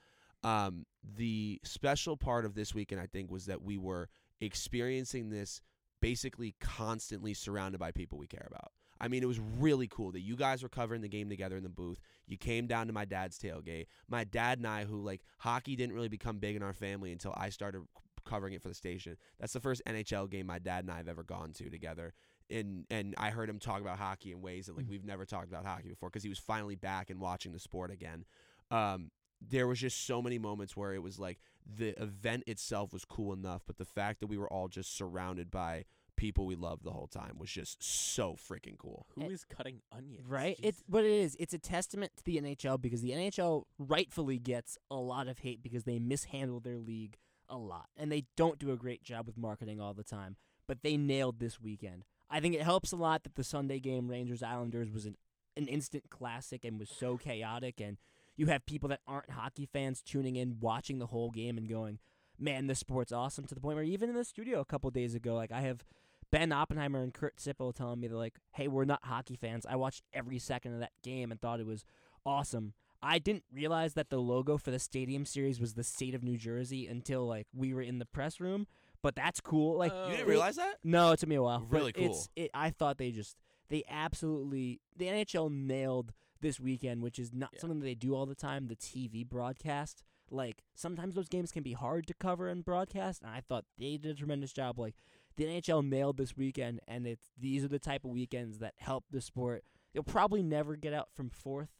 Um, 0.42 0.86
the 1.16 1.60
special 1.64 2.16
part 2.16 2.44
of 2.44 2.54
this 2.54 2.74
weekend, 2.74 3.00
I 3.00 3.06
think, 3.06 3.30
was 3.30 3.46
that 3.46 3.62
we 3.62 3.78
were 3.78 4.08
experiencing 4.40 5.30
this 5.30 5.60
basically 6.00 6.54
constantly 6.60 7.34
surrounded 7.34 7.78
by 7.78 7.90
people 7.90 8.18
we 8.18 8.26
care 8.26 8.46
about. 8.50 8.72
I 9.00 9.08
mean, 9.08 9.22
it 9.22 9.26
was 9.26 9.40
really 9.58 9.86
cool 9.86 10.12
that 10.12 10.20
you 10.20 10.36
guys 10.36 10.62
were 10.62 10.68
covering 10.68 11.00
the 11.00 11.08
game 11.08 11.30
together 11.30 11.56
in 11.56 11.62
the 11.62 11.70
booth. 11.70 12.00
You 12.26 12.36
came 12.36 12.66
down 12.66 12.86
to 12.86 12.92
my 12.92 13.06
dad's 13.06 13.38
tailgate. 13.38 13.86
My 14.08 14.24
dad 14.24 14.58
and 14.58 14.66
I, 14.66 14.84
who 14.84 15.02
like 15.02 15.22
hockey 15.38 15.74
didn't 15.74 15.94
really 15.94 16.08
become 16.08 16.38
big 16.38 16.54
in 16.54 16.62
our 16.62 16.74
family 16.74 17.10
until 17.10 17.34
I 17.36 17.48
started 17.48 17.82
covering 18.24 18.54
it 18.54 18.62
for 18.62 18.68
the 18.68 18.74
station. 18.74 19.16
That's 19.38 19.52
the 19.52 19.60
first 19.60 19.82
NHL 19.86 20.30
game 20.30 20.46
my 20.46 20.58
dad 20.58 20.84
and 20.84 20.90
I 20.92 20.96
have 20.96 21.08
ever 21.08 21.22
gone 21.22 21.52
to 21.54 21.70
together. 21.70 22.12
And 22.48 22.84
and 22.90 23.14
I 23.16 23.30
heard 23.30 23.48
him 23.48 23.58
talk 23.58 23.80
about 23.80 23.98
hockey 23.98 24.32
in 24.32 24.42
ways 24.42 24.66
that 24.66 24.76
like 24.76 24.86
we've 24.88 25.04
never 25.04 25.24
talked 25.24 25.48
about 25.48 25.64
hockey 25.64 25.88
before 25.88 26.08
because 26.10 26.22
he 26.22 26.28
was 26.28 26.38
finally 26.38 26.74
back 26.74 27.10
and 27.10 27.20
watching 27.20 27.52
the 27.52 27.60
sport 27.60 27.90
again. 27.90 28.24
Um, 28.70 29.10
there 29.40 29.66
was 29.66 29.78
just 29.78 30.06
so 30.06 30.20
many 30.20 30.38
moments 30.38 30.76
where 30.76 30.92
it 30.92 31.02
was 31.02 31.18
like 31.18 31.38
the 31.64 32.00
event 32.02 32.44
itself 32.46 32.92
was 32.92 33.04
cool 33.04 33.32
enough, 33.32 33.62
but 33.66 33.78
the 33.78 33.84
fact 33.84 34.20
that 34.20 34.26
we 34.26 34.36
were 34.36 34.52
all 34.52 34.68
just 34.68 34.96
surrounded 34.96 35.50
by 35.50 35.84
people 36.16 36.44
we 36.44 36.54
loved 36.54 36.84
the 36.84 36.90
whole 36.90 37.06
time 37.06 37.38
was 37.38 37.50
just 37.50 37.82
so 37.82 38.34
freaking 38.36 38.76
cool. 38.76 39.06
Who 39.14 39.22
and- 39.22 39.32
is 39.32 39.44
cutting 39.44 39.80
onions? 39.90 40.28
Right? 40.28 40.56
Jesus. 40.58 40.68
It's 40.68 40.84
what 40.86 41.04
it 41.04 41.12
is. 41.12 41.36
It's 41.40 41.54
a 41.54 41.58
testament 41.58 42.12
to 42.18 42.24
the 42.24 42.38
NHL 42.38 42.80
because 42.80 43.00
the 43.00 43.12
NHL 43.12 43.64
rightfully 43.78 44.38
gets 44.38 44.76
a 44.90 44.96
lot 44.96 45.28
of 45.28 45.38
hate 45.38 45.62
because 45.62 45.84
they 45.84 45.98
mishandle 45.98 46.60
their 46.60 46.78
league 46.78 47.16
a 47.50 47.58
lot. 47.58 47.88
And 47.96 48.10
they 48.10 48.24
don't 48.36 48.58
do 48.58 48.72
a 48.72 48.76
great 48.76 49.02
job 49.02 49.26
with 49.26 49.36
marketing 49.36 49.80
all 49.80 49.92
the 49.92 50.04
time. 50.04 50.36
But 50.66 50.82
they 50.82 50.96
nailed 50.96 51.40
this 51.40 51.60
weekend. 51.60 52.04
I 52.30 52.40
think 52.40 52.54
it 52.54 52.62
helps 52.62 52.92
a 52.92 52.96
lot 52.96 53.24
that 53.24 53.34
the 53.34 53.44
Sunday 53.44 53.80
game 53.80 54.08
Rangers 54.08 54.42
Islanders 54.42 54.90
was 54.90 55.04
an 55.04 55.16
an 55.56 55.66
instant 55.66 56.08
classic 56.10 56.64
and 56.64 56.78
was 56.78 56.88
so 56.88 57.16
chaotic 57.16 57.80
and 57.80 57.96
you 58.36 58.46
have 58.46 58.64
people 58.64 58.88
that 58.88 59.00
aren't 59.06 59.30
hockey 59.30 59.66
fans 59.66 60.00
tuning 60.00 60.36
in 60.36 60.60
watching 60.60 60.98
the 60.98 61.08
whole 61.08 61.30
game 61.30 61.58
and 61.58 61.68
going, 61.68 61.98
"Man, 62.38 62.68
this 62.68 62.78
sport's 62.78 63.12
awesome." 63.12 63.44
To 63.46 63.54
the 63.54 63.60
point 63.60 63.74
where 63.74 63.84
even 63.84 64.08
in 64.08 64.14
the 64.14 64.24
studio 64.24 64.60
a 64.60 64.64
couple 64.64 64.90
days 64.90 65.14
ago, 65.14 65.34
like 65.34 65.52
I 65.52 65.60
have 65.60 65.84
Ben 66.30 66.52
Oppenheimer 66.52 67.02
and 67.02 67.12
Kurt 67.12 67.36
Sippel 67.36 67.74
telling 67.74 68.00
me 68.00 68.08
they're 68.08 68.16
like, 68.16 68.38
"Hey, 68.52 68.68
we're 68.68 68.86
not 68.86 69.04
hockey 69.04 69.36
fans. 69.36 69.66
I 69.66 69.76
watched 69.76 70.04
every 70.12 70.38
second 70.38 70.72
of 70.72 70.80
that 70.80 70.92
game 71.02 71.30
and 71.30 71.40
thought 71.40 71.60
it 71.60 71.66
was 71.66 71.84
awesome." 72.24 72.72
I 73.02 73.18
didn't 73.18 73.44
realize 73.52 73.94
that 73.94 74.10
the 74.10 74.18
logo 74.18 74.58
for 74.58 74.70
the 74.70 74.78
stadium 74.78 75.24
series 75.24 75.58
was 75.60 75.74
the 75.74 75.84
state 75.84 76.14
of 76.14 76.22
New 76.22 76.36
Jersey 76.36 76.86
until 76.86 77.26
like 77.26 77.46
we 77.54 77.72
were 77.74 77.82
in 77.82 77.98
the 77.98 78.06
press 78.06 78.40
room. 78.40 78.66
But 79.02 79.16
that's 79.16 79.40
cool. 79.40 79.78
Like 79.78 79.92
Oh. 79.94 80.08
You 80.10 80.16
didn't 80.16 80.28
realize 80.28 80.56
that? 80.56 80.76
no, 80.84 81.12
it 81.12 81.20
took 81.20 81.28
me 81.28 81.36
a 81.36 81.42
while. 81.42 81.66
Really 81.70 81.92
It's, 81.96 82.26
cool. 82.26 82.44
it, 82.44 82.50
I 82.52 82.70
thought 82.70 82.98
they 82.98 83.10
just 83.10 83.36
they 83.70 83.82
absolutely 83.88 84.80
the 84.96 85.06
NHL 85.06 85.50
nailed 85.50 86.12
this 86.40 86.58
weekend, 86.60 87.02
which 87.02 87.18
is 87.18 87.32
not 87.32 87.50
Yeah. 87.54 87.60
something 87.60 87.80
that 87.80 87.86
they 87.86 87.94
do 87.94 88.14
all 88.14 88.26
the 88.26 88.34
time. 88.34 88.66
The 88.66 88.76
TV 88.76 89.24
broadcast, 89.26 90.02
like 90.30 90.62
sometimes 90.74 91.14
those 91.14 91.28
games 91.28 91.52
can 91.52 91.62
be 91.62 91.72
hard 91.72 92.06
to 92.08 92.14
cover 92.14 92.48
and 92.48 92.64
broadcast, 92.64 93.22
and 93.22 93.30
I 93.30 93.40
thought 93.40 93.64
they 93.78 93.96
did 93.96 94.10
a 94.12 94.14
tremendous 94.14 94.52
job. 94.52 94.78
Like 94.78 94.94
the 95.36 95.44
NHL 95.44 95.82
nailed 95.88 96.16
this 96.18 96.36
weekend, 96.36 96.80
and 96.86 97.06
it's 97.06 97.30
these 97.38 97.64
are 97.64 97.68
the 97.68 97.78
type 97.78 98.04
of 98.04 98.10
weekends 98.10 98.58
that 98.58 98.74
help 98.78 99.04
the 99.10 99.20
sport. 99.22 99.64
You'll 99.94 100.04
probably 100.04 100.42
never 100.42 100.76
get 100.76 100.92
out 100.92 101.08
from 101.14 101.30
fourth 101.30 101.70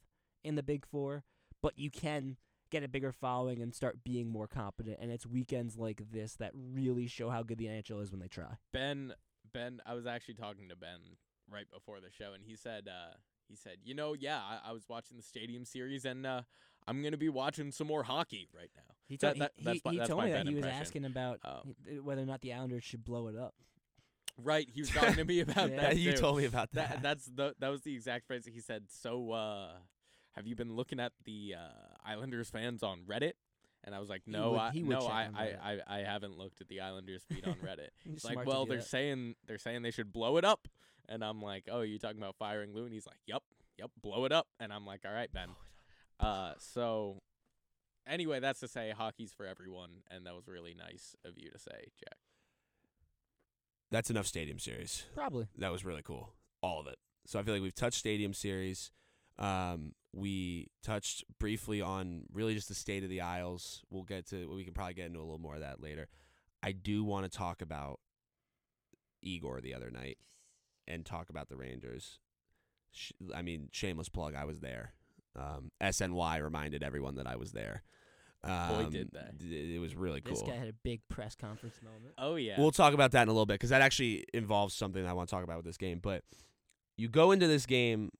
in 0.44 0.54
the 0.54 0.62
Big 0.62 0.86
Four, 0.86 1.24
but 1.62 1.78
you 1.78 1.90
can 1.90 2.36
get 2.70 2.82
a 2.84 2.88
bigger 2.88 3.10
following 3.12 3.60
and 3.60 3.74
start 3.74 4.04
being 4.04 4.28
more 4.28 4.46
competent. 4.46 4.98
And 5.00 5.10
it's 5.10 5.26
weekends 5.26 5.76
like 5.76 6.02
this 6.12 6.34
that 6.36 6.52
really 6.54 7.06
show 7.08 7.28
how 7.30 7.42
good 7.42 7.58
the 7.58 7.66
NHL 7.66 8.02
is 8.02 8.10
when 8.12 8.20
they 8.20 8.28
try. 8.28 8.58
Ben 8.72 9.12
Ben 9.52 9.80
I 9.84 9.94
was 9.94 10.06
actually 10.06 10.34
talking 10.34 10.68
to 10.68 10.76
Ben 10.76 11.00
right 11.50 11.66
before 11.72 12.00
the 12.00 12.10
show 12.16 12.32
and 12.32 12.44
he 12.44 12.54
said 12.54 12.86
uh 12.88 13.14
he 13.48 13.56
said, 13.56 13.78
"You 13.82 13.94
know, 13.96 14.14
yeah, 14.14 14.38
I, 14.38 14.68
I 14.68 14.72
was 14.72 14.84
watching 14.88 15.16
the 15.16 15.24
stadium 15.24 15.64
series 15.64 16.04
and 16.04 16.24
uh 16.24 16.42
I'm 16.86 17.02
going 17.02 17.10
to 17.12 17.18
be 17.18 17.28
watching 17.28 17.72
some 17.72 17.88
more 17.88 18.04
hockey 18.04 18.48
right 18.56 18.70
now." 18.76 18.94
He, 19.08 19.16
That- 19.16 19.26
told 19.34 19.40
that- 19.40 19.52
he, 19.56 19.64
that's 19.64 19.74
he, 19.74 19.82
my- 19.84 19.90
he 19.90 19.98
told 20.08 20.24
me 20.24 20.30
that 20.30 20.36
Ben 20.36 20.46
he 20.46 20.54
was 20.54 20.58
impression. 20.64 20.80
asking 20.80 21.04
about 21.06 21.40
Um, 21.44 21.74
whether 22.04 22.22
or 22.22 22.26
not 22.26 22.40
the 22.42 22.52
Islanders 22.52 22.84
should 22.84 23.04
blow 23.04 23.26
it 23.26 23.36
up. 23.36 23.54
Right, 24.38 24.68
he 24.72 24.80
was 24.80 24.90
talking 24.94 25.16
to 25.16 25.24
me 25.24 25.40
about 25.40 25.70
Yeah. 25.70 25.80
that. 25.80 25.96
you 25.98 26.12
too. 26.12 26.18
told 26.18 26.38
me 26.38 26.44
about 26.44 26.70
that. 26.72 26.88
that 26.90 27.02
that's 27.02 27.26
the 27.26 27.54
that 27.58 27.68
was 27.70 27.80
the 27.82 27.92
exact 27.94 28.26
phrase 28.28 28.46
he 28.46 28.60
said. 28.60 28.84
So, 28.88 29.32
uh 29.32 29.72
have 30.32 30.46
you 30.46 30.54
been 30.56 30.74
looking 30.76 31.00
at 31.00 31.12
the 31.24 31.54
uh 31.58 32.08
Islanders 32.08 32.50
fans 32.50 32.82
on 32.82 33.00
Reddit? 33.08 33.32
And 33.82 33.94
I 33.94 33.98
was 33.98 34.10
like, 34.10 34.22
He 34.26 34.32
no, 34.32 34.50
would- 34.52 34.58
I 34.60 34.70
he 34.72 34.82
would 34.82 34.98
no, 34.98 35.06
I, 35.06 35.28
I, 35.34 35.56
I 35.62 35.80
I 35.86 35.98
haven't 36.00 36.36
looked 36.36 36.60
at 36.60 36.68
the 36.68 36.80
Islanders 36.80 37.22
feed 37.28 37.46
on 37.46 37.54
Reddit. 37.54 37.88
He's 38.04 38.24
like, 38.24 38.44
well, 38.46 38.66
they're 38.66 38.78
that. 38.78 38.86
saying 38.86 39.36
they're 39.46 39.58
saying 39.58 39.82
they 39.82 39.90
should 39.90 40.12
blow 40.12 40.36
it 40.36 40.44
up, 40.44 40.68
and 41.08 41.24
I'm 41.24 41.40
like, 41.40 41.64
oh, 41.70 41.80
you 41.80 41.98
talking 41.98 42.18
about 42.18 42.36
firing 42.36 42.74
Lou? 42.74 42.84
And 42.84 42.92
he's 42.92 43.06
like, 43.06 43.20
yep, 43.26 43.42
yep, 43.78 43.90
blow 44.02 44.24
it 44.26 44.32
up, 44.32 44.48
and 44.58 44.72
I'm 44.72 44.84
like, 44.86 45.00
all 45.06 45.12
right, 45.14 45.32
Ben. 45.32 45.48
Uh, 46.18 46.52
so 46.58 47.22
anyway, 48.06 48.38
that's 48.40 48.60
to 48.60 48.68
say, 48.68 48.90
hockey's 48.94 49.32
for 49.32 49.46
everyone, 49.46 50.02
and 50.10 50.26
that 50.26 50.34
was 50.34 50.46
really 50.46 50.74
nice 50.74 51.16
of 51.24 51.38
you 51.38 51.50
to 51.50 51.58
say, 51.58 51.88
Jack. 51.98 52.18
That's 53.90 54.10
enough 54.10 54.26
Stadium 54.26 54.58
Series. 54.58 55.04
Probably. 55.14 55.48
That 55.58 55.72
was 55.72 55.84
really 55.84 56.02
cool. 56.02 56.34
All 56.62 56.78
of 56.80 56.86
it. 56.86 56.96
So 57.26 57.38
I 57.38 57.42
feel 57.42 57.54
like 57.54 57.62
we've 57.62 57.74
touched 57.74 57.98
Stadium 57.98 58.34
Series. 58.34 58.92
Um, 59.38 59.94
we 60.12 60.68
touched 60.82 61.24
briefly 61.38 61.80
on 61.80 62.24
really 62.32 62.54
just 62.54 62.68
the 62.68 62.74
state 62.74 63.04
of 63.04 63.10
the 63.10 63.20
Isles. 63.20 63.82
We'll 63.90 64.02
get 64.02 64.28
to. 64.30 64.52
We 64.54 64.64
can 64.64 64.74
probably 64.74 64.94
get 64.94 65.06
into 65.06 65.18
a 65.18 65.22
little 65.22 65.38
more 65.38 65.54
of 65.54 65.60
that 65.60 65.80
later. 65.80 66.08
I 66.62 66.72
do 66.72 67.04
want 67.04 67.30
to 67.30 67.36
talk 67.38 67.62
about 67.62 68.00
Igor 69.22 69.60
the 69.60 69.74
other 69.74 69.90
night 69.90 70.18
and 70.88 71.04
talk 71.04 71.30
about 71.30 71.48
the 71.48 71.56
Rangers. 71.56 72.18
I 73.34 73.42
mean, 73.42 73.68
shameless 73.72 74.08
plug. 74.08 74.34
I 74.34 74.44
was 74.44 74.60
there. 74.60 74.94
Um, 75.36 75.70
SNY 75.80 76.42
reminded 76.42 76.82
everyone 76.82 77.14
that 77.16 77.26
I 77.26 77.36
was 77.36 77.52
there. 77.52 77.82
Um, 78.42 78.90
did 78.90 79.10
they. 79.12 79.20
d- 79.36 79.76
It 79.76 79.78
was 79.78 79.94
really 79.94 80.20
cool. 80.22 80.34
This 80.34 80.42
guy 80.42 80.56
had 80.56 80.68
a 80.68 80.72
big 80.72 81.02
press 81.08 81.34
conference 81.34 81.76
moment. 81.84 82.14
Oh 82.18 82.36
yeah, 82.36 82.58
We'll 82.58 82.70
talk 82.70 82.94
about 82.94 83.12
that 83.12 83.22
in 83.22 83.28
a 83.28 83.32
little 83.32 83.44
bit 83.46 83.54
because 83.54 83.68
that 83.70 83.82
actually 83.82 84.24
involves 84.32 84.74
something 84.74 85.06
I 85.06 85.12
want 85.12 85.28
to 85.28 85.34
talk 85.34 85.44
about 85.44 85.58
with 85.58 85.66
this 85.66 85.76
game. 85.76 85.98
But 86.02 86.24
you 86.96 87.08
go 87.08 87.32
into 87.32 87.46
this 87.46 87.66
game, 87.66 88.10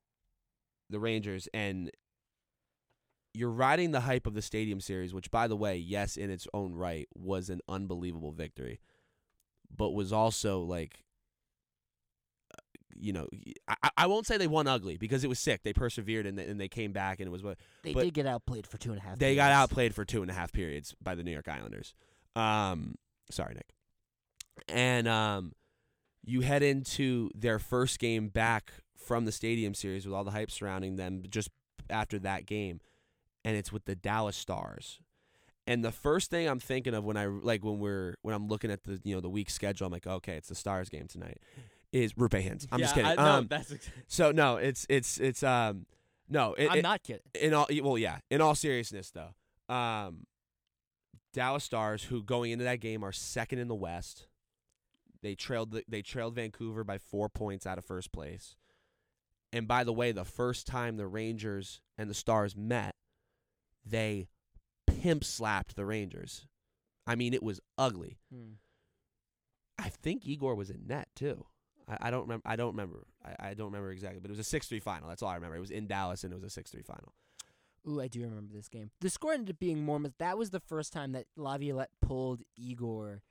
the 0.91 1.01
Rangers, 1.01 1.49
and 1.55 1.91
you're 3.33 3.51
riding 3.51 3.93
the 3.93 4.01
hype 4.01 4.27
of 4.27 4.35
the 4.35 4.43
Stadium 4.43 4.81
Series, 4.81 5.15
which, 5.15 5.31
by 5.31 5.47
the 5.49 5.57
way, 5.57 5.77
yes, 5.77 6.17
in 6.17 6.31
its 6.31 6.47
own 6.53 6.75
right, 6.75 7.09
was 7.15 7.49
an 7.49 7.61
unbelievable 7.69 8.33
victory, 8.33 8.81
but 9.75 9.91
was 9.91 10.13
also 10.13 10.61
like, 10.63 11.05
you 12.97 13.13
know, 13.13 13.29
I, 13.69 13.91
I- 13.97 14.07
won't 14.09 14.27
say 14.27 14.37
they 14.37 14.47
won 14.49 14.67
ugly 14.67 14.97
because 14.97 15.23
it 15.25 15.29
was 15.29 15.39
sick. 15.39 15.63
They 15.63 15.73
persevered 15.73 16.27
and 16.27 16.37
they, 16.39 16.45
and 16.47 16.61
they 16.61 16.69
came 16.69 16.93
back 16.93 17.21
and 17.21 17.29
it 17.29 17.31
was 17.31 17.43
what 17.43 17.57
They 17.83 17.95
did 17.95 18.15
get 18.15 18.27
outplayed 18.27 18.67
for 18.67 18.77
two 18.79 18.91
and 18.91 18.99
a 18.99 19.03
half. 19.03 19.19
they 19.19 19.35
got 19.37 19.53
outplayed 19.53 19.95
for 19.95 20.05
two 20.05 20.23
and 20.23 20.31
a 20.31 20.35
half 20.35 20.53
periods 20.53 20.95
by 21.01 21.15
the 21.15 21.23
New 21.23 21.31
York 21.31 21.49
Islanders. 21.49 21.95
Um, 22.37 22.97
sorry, 23.31 23.55
Nick. 23.55 23.69
And 24.69 25.09
um, 25.09 25.53
You 26.25 26.41
head 26.43 26.63
into 26.63 27.31
their 27.35 27.59
first 27.59 27.99
game 28.01 28.29
back 28.29 28.73
from 29.05 29.25
the 29.25 29.33
Stadium 29.33 29.75
Series 29.75 30.07
with 30.07 30.15
all 30.15 30.25
the 30.25 30.31
hype 30.31 30.51
surrounding 30.51 30.97
them 30.97 31.23
just 31.29 31.51
after 31.89 32.19
that 32.21 32.47
game, 32.47 32.81
and 33.45 33.57
it's 33.57 33.73
with 33.73 33.85
the 33.85 33.95
Dallas 33.95 34.37
Stars. 34.37 35.01
And 35.67 35.85
the 35.85 35.93
first 35.93 36.31
thing 36.31 36.49
I'm 36.49 36.59
thinking 36.61 36.95
of 36.95 37.05
when 37.05 37.17
I 37.17 37.27
like 37.27 37.65
when 37.65 37.79
we're 37.79 38.15
when 38.23 38.35
I'm 38.35 38.49
looking 38.49 38.71
at 38.71 38.85
the 38.85 39.01
you 39.05 39.15
know 39.15 39.21
the 39.21 39.29
week 39.31 39.51
schedule, 39.51 39.87
I'm 39.87 39.93
like, 39.93 40.07
okay, 40.07 40.35
it's 40.35 40.49
the 40.49 40.55
Stars 40.55 40.89
game 40.89 41.07
tonight. 41.07 41.39
Is 41.93 42.13
Roope 42.15 42.43
Hintz? 42.43 42.67
I'm 42.71 42.79
yeah, 42.79 42.85
just 42.85 42.95
kidding. 42.95 43.11
I, 43.11 43.15
no, 43.17 43.23
um, 43.23 43.47
that's 43.49 43.73
ex- 43.73 43.91
so 44.07 44.31
no, 44.33 44.57
it's 44.57 44.87
it's 44.89 45.19
it's 45.19 45.43
um 45.43 45.87
no. 46.29 46.55
It, 46.55 46.71
I'm 46.71 46.79
it- 46.79 46.83
not 46.83 47.03
kidding. 47.03 47.23
in 47.41 47.55
all 47.55 47.67
well 47.83 47.99
yeah 47.99 48.19
in 48.31 48.41
all 48.41 48.55
seriousness 48.55 49.11
though 49.13 49.75
um 49.75 50.27
dallas 51.33 51.63
stars 51.63 52.03
who 52.05 52.25
going 52.25 52.51
into 52.51 52.65
that 52.65 52.81
game 52.81 53.05
are 53.05 53.13
second 53.13 53.61
in 53.61 53.69
the 53.69 53.75
west 53.75 54.27
they 55.23 55.37
trailed 55.37 55.71
the, 55.71 55.85
they 55.87 56.03
trailed 56.03 56.35
vancouver 56.35 56.83
by 56.83 56.99
four 56.99 57.29
points 57.29 57.67
out 57.67 57.79
of 57.79 57.85
first 57.85 58.11
place 58.11 58.57
and 59.53 59.67
by 59.69 59.85
the 59.85 59.93
way 59.93 60.13
the 60.13 60.25
first 60.25 60.67
time 60.67 60.97
the 60.97 61.07
rangers 61.07 61.81
and 61.99 62.09
the 62.11 62.15
stars 62.15 62.57
met 62.57 62.95
they 63.85 64.29
pimp 64.87 65.25
slapped 65.25 65.77
the 65.77 65.85
rangers 65.85 66.47
i 67.07 67.15
mean 67.15 67.33
it 67.35 67.43
was 67.43 67.61
ugly 67.79 68.19
Hmm. 68.33 68.53
i 69.79 69.89
think 69.89 70.27
igor 70.27 70.55
was 70.55 70.71
in 70.71 70.87
net 70.87 71.09
too 71.15 71.47
I, 71.89 71.97
I 72.03 72.11
don't 72.13 72.23
remember. 72.23 72.43
I 72.47 72.55
don't 72.55 72.71
remember. 72.73 73.05
I, 73.25 73.49
I 73.49 73.55
don't 73.55 73.67
remember 73.67 73.91
exactly, 73.91 74.21
but 74.21 74.29
it 74.29 74.31
was 74.31 74.39
a 74.39 74.45
six-three 74.45 74.79
final. 74.79 75.09
That's 75.09 75.23
all 75.23 75.29
I 75.31 75.35
remember. 75.35 75.57
It 75.57 75.61
was 75.61 75.73
in 75.73 75.89
Dallas, 75.89 76.23
and 76.23 76.33
it 76.33 76.37
was 76.37 76.45
a 76.45 76.51
six-three 76.51 76.83
final. 76.83 77.15
Ooh, 77.89 78.01
I 78.01 78.07
do 78.07 78.21
remember 78.23 78.53
this 78.55 78.69
game. 78.69 78.91
The 79.01 79.11
score 79.11 79.33
ended 79.33 79.57
up 79.57 79.59
being 79.59 79.83
more. 79.85 80.01
That 80.21 80.39
was 80.39 80.51
the 80.51 80.61
first 80.61 80.93
time 80.93 81.11
that 81.13 81.25
Laviolette 81.37 81.91
pulled 82.01 82.43
Igor 82.57 83.23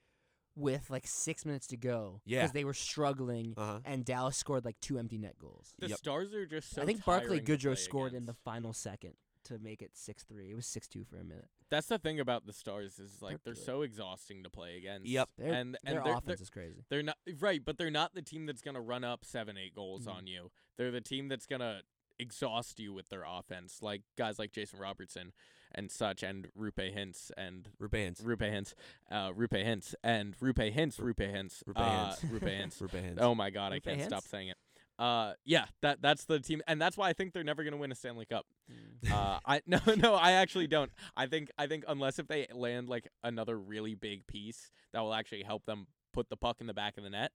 with 0.59 0.89
like 0.89 1.07
six 1.07 1.45
minutes 1.45 1.67
to 1.67 1.77
go. 1.77 2.21
Yeah. 2.25 2.39
because 2.41 2.51
they 2.53 2.63
were 2.65 2.73
struggling, 2.73 3.53
Uh 3.57 3.65
huh. 3.65 3.79
and 3.85 4.03
Dallas 4.05 4.37
scored 4.37 4.65
like 4.65 4.79
two 4.81 4.97
empty 4.99 5.17
net 5.17 5.37
goals. 5.39 5.73
the 5.79 5.89
Yep. 5.89 5.97
Stars 5.97 6.33
are 6.33 6.45
just 6.45 6.71
so. 6.71 6.81
I 6.81 6.85
think 6.85 7.03
Barclay 7.05 7.39
tiring 7.39 7.45
Goodrow 7.45 7.63
play 7.73 7.75
scored 7.75 8.13
in 8.13 8.25
the 8.25 8.33
final 8.33 8.73
second 8.73 9.13
to 9.45 9.57
make 9.57 9.81
it 9.81 9.91
six 9.95 10.23
three. 10.23 10.51
It 10.51 10.55
was 10.55 10.65
six 10.67 10.87
two 10.87 11.03
for 11.05 11.17
a 11.17 11.23
minute. 11.23 11.47
That's 11.69 11.87
the 11.87 11.97
thing 11.99 12.19
about 12.19 12.45
the 12.47 12.53
Stars 12.53 12.97
is 12.99 13.21
like 13.21 13.43
They're 13.43 13.53
they're 13.53 13.63
so 13.63 13.83
exhausting 13.83 14.43
to 14.43 14.49
play 14.49 14.77
against. 14.77 15.07
Yep. 15.07 15.29
Their, 15.37 15.53
and 15.53 15.77
and 15.85 15.95
their 15.97 16.03
they're, 16.03 16.13
offense 16.13 16.25
they're, 16.39 16.43
is 16.43 16.49
crazy. 16.49 16.83
they're 16.89 17.03
not 17.03 17.17
right, 17.39 17.63
but 17.63 17.77
they're 17.77 17.91
not 17.91 18.13
the 18.15 18.21
team 18.21 18.45
that's 18.45 18.61
gonna 18.61 18.81
run 18.81 19.03
up 19.03 19.23
seven, 19.23 19.57
eight 19.57 19.73
goals 19.75 20.05
Mhm. 20.07 20.13
on 20.15 20.27
you. 20.27 20.51
They're 20.77 20.91
the 20.91 21.01
team 21.01 21.27
that's 21.29 21.45
gonna 21.45 21.81
exhaust 22.17 22.79
you 22.79 22.91
with 22.93 23.09
their 23.09 23.23
offense, 23.25 23.81
like 23.81 24.01
guys 24.17 24.37
like 24.39 24.51
Jason 24.51 24.79
Robertson 24.79 25.31
and 25.73 25.91
such, 25.91 26.23
and 26.23 26.49
Roope 26.57 26.95
Hintz 26.95 27.31
and 27.37 27.69
Rubans. 27.79 28.21
Roope 28.21 28.51
Hintz, 28.51 28.73
uh, 29.11 29.31
Roope 29.31 29.63
Hintz, 29.65 29.93
and 30.03 30.37
Roope 30.39 30.75
Hintz, 30.75 30.99
Roope 30.99 31.33
Hintz, 31.33 31.63
Roope 31.63 31.77
uh, 31.77 32.11
Hintz. 32.11 32.25
Roope 32.25 32.41
Hintz. 32.63 32.81
Rubans. 32.81 33.17
Oh 33.19 33.35
my 33.35 33.49
God, 33.49 33.73
I 33.73 33.79
can't 33.79 34.01
stop 34.01 34.23
saying 34.23 34.49
it. 34.49 34.57
Uh, 34.99 35.31
yeah, 35.45 35.65
that 35.81 36.01
that's 36.01 36.25
the 36.25 36.39
team, 36.39 36.61
and 36.67 36.81
that's 36.81 36.97
why 36.97 37.07
I 37.07 37.13
think 37.13 37.31
they're 37.31 37.43
never 37.43 37.63
gonna 37.63 37.77
win 37.77 37.91
a 37.91 37.95
Stanley 37.95 38.25
Cup. 38.25 38.45
Mm. 38.69 39.11
Uh, 39.11 39.39
I 39.45 39.61
no 39.67 39.79
no, 39.95 40.15
I 40.15 40.33
actually 40.33 40.67
don't. 40.67 40.91
I 41.15 41.25
think 41.25 41.49
I 41.57 41.67
think 41.67 41.85
unless 41.87 42.19
if 42.19 42.27
they 42.27 42.47
land 42.53 42.89
like 42.89 43.07
another 43.23 43.57
really 43.57 43.95
big 43.95 44.27
piece 44.27 44.71
that 44.91 44.99
will 44.99 45.13
actually 45.13 45.43
help 45.43 45.65
them 45.65 45.87
put 46.11 46.29
the 46.29 46.35
puck 46.35 46.57
in 46.59 46.67
the 46.67 46.73
back 46.73 46.97
of 46.97 47.05
the 47.05 47.09
net, 47.09 47.31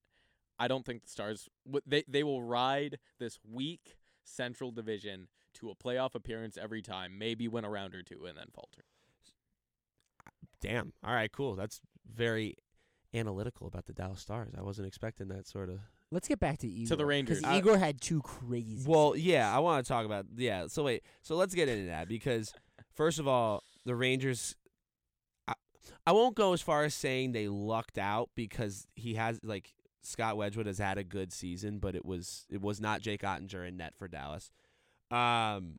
I 0.59 0.68
don't 0.68 0.85
think 0.85 1.05
the 1.05 1.09
Stars 1.09 1.49
w- 1.64 1.83
they 1.87 2.05
they 2.07 2.23
will 2.23 2.42
ride 2.42 2.99
this 3.18 3.38
weak 3.51 3.97
Central 4.25 4.70
Division 4.70 5.29
to 5.55 5.71
a 5.71 5.75
playoff 5.75 6.14
appearance 6.14 6.57
every 6.61 6.83
time, 6.83 7.19
maybe 7.19 7.49
win 7.49 7.64
a 7.64 7.71
round 7.71 7.95
or 7.95 8.03
two 8.03 8.25
and 8.27 8.37
then 8.37 8.47
falter. 8.55 8.85
Damn. 10.61 10.93
All 11.05 11.14
right. 11.14 11.31
Cool. 11.31 11.57
That's 11.57 11.81
very 12.12 12.57
analytical 13.12 13.67
about 13.67 13.87
the 13.87 13.93
Dallas 13.93 14.21
Stars. 14.21 14.53
I 14.57 14.62
wasn't 14.62 14.88
expecting 14.88 15.29
that 15.29 15.47
sort 15.47 15.69
of. 15.69 15.81
Let's 16.11 16.29
get 16.29 16.40
back 16.40 16.59
to 16.59 16.69
Igor. 16.69 16.88
To 16.88 16.97
the 16.97 17.07
Rangers. 17.07 17.40
Because 17.40 17.59
Igor 17.59 17.79
had 17.79 18.01
two 18.01 18.23
crazy. 18.23 18.88
Well, 18.88 19.12
saves. 19.12 19.25
yeah. 19.27 19.55
I 19.55 19.59
want 19.59 19.85
to 19.85 19.88
talk 19.88 20.07
about 20.07 20.27
yeah. 20.37 20.67
So 20.69 20.85
wait. 20.85 21.03
So 21.23 21.37
let's 21.37 21.55
get 21.55 21.69
into 21.69 21.88
that 21.88 22.09
because 22.09 22.55
first 22.95 23.19
of 23.19 23.29
all, 23.29 23.62
the 23.85 23.95
Rangers. 23.95 24.55
I, 25.47 25.55
I 26.07 26.12
won't 26.12 26.35
go 26.35 26.53
as 26.53 26.62
far 26.62 26.85
as 26.85 26.95
saying 26.95 27.33
they 27.33 27.49
lucked 27.49 27.99
out 27.99 28.31
because 28.35 28.87
he 28.95 29.14
has 29.14 29.40
like 29.43 29.75
Scott 30.03 30.37
Wedgewood 30.37 30.67
has 30.67 30.79
had 30.79 30.99
a 30.99 31.05
good 31.05 31.33
season, 31.33 31.79
but 31.79 31.95
it 31.95 32.05
was 32.05 32.47
it 32.51 32.61
was 32.61 32.81
not 32.81 33.01
Jake 33.01 33.23
Oettinger 33.23 33.67
in 33.67 33.77
net 33.77 33.95
for 33.97 34.07
Dallas. 34.09 34.51
Um, 35.14 35.79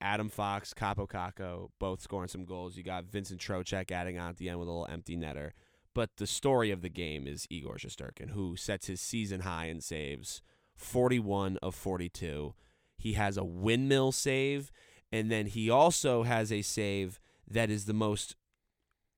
Adam 0.00 0.28
Fox, 0.28 0.72
Kaapo 0.74 1.08
Kakko, 1.08 1.68
both 1.78 2.00
scoring 2.00 2.28
some 2.28 2.44
goals. 2.44 2.76
You 2.76 2.82
got 2.82 3.04
Vincent 3.04 3.40
Trocheck 3.40 3.90
adding 3.90 4.18
on 4.18 4.30
at 4.30 4.36
the 4.36 4.48
end 4.48 4.58
with 4.58 4.68
a 4.68 4.70
little 4.70 4.88
empty 4.90 5.16
netter. 5.16 5.50
But 5.94 6.16
the 6.16 6.26
story 6.26 6.70
of 6.70 6.82
the 6.82 6.88
game 6.88 7.26
is 7.26 7.46
Igor 7.50 7.76
Shesterkin, 7.76 8.30
who 8.30 8.56
sets 8.56 8.86
his 8.86 9.00
season 9.00 9.40
high 9.40 9.66
in 9.66 9.80
saves, 9.80 10.42
41 10.74 11.58
of 11.62 11.74
42. 11.74 12.54
He 12.98 13.14
has 13.14 13.36
a 13.36 13.44
windmill 13.44 14.12
save, 14.12 14.70
and 15.10 15.30
then 15.30 15.46
he 15.46 15.70
also 15.70 16.22
has 16.22 16.52
a 16.52 16.62
save 16.62 17.18
that 17.48 17.70
is 17.70 17.86
the 17.86 17.94
most 17.94 18.36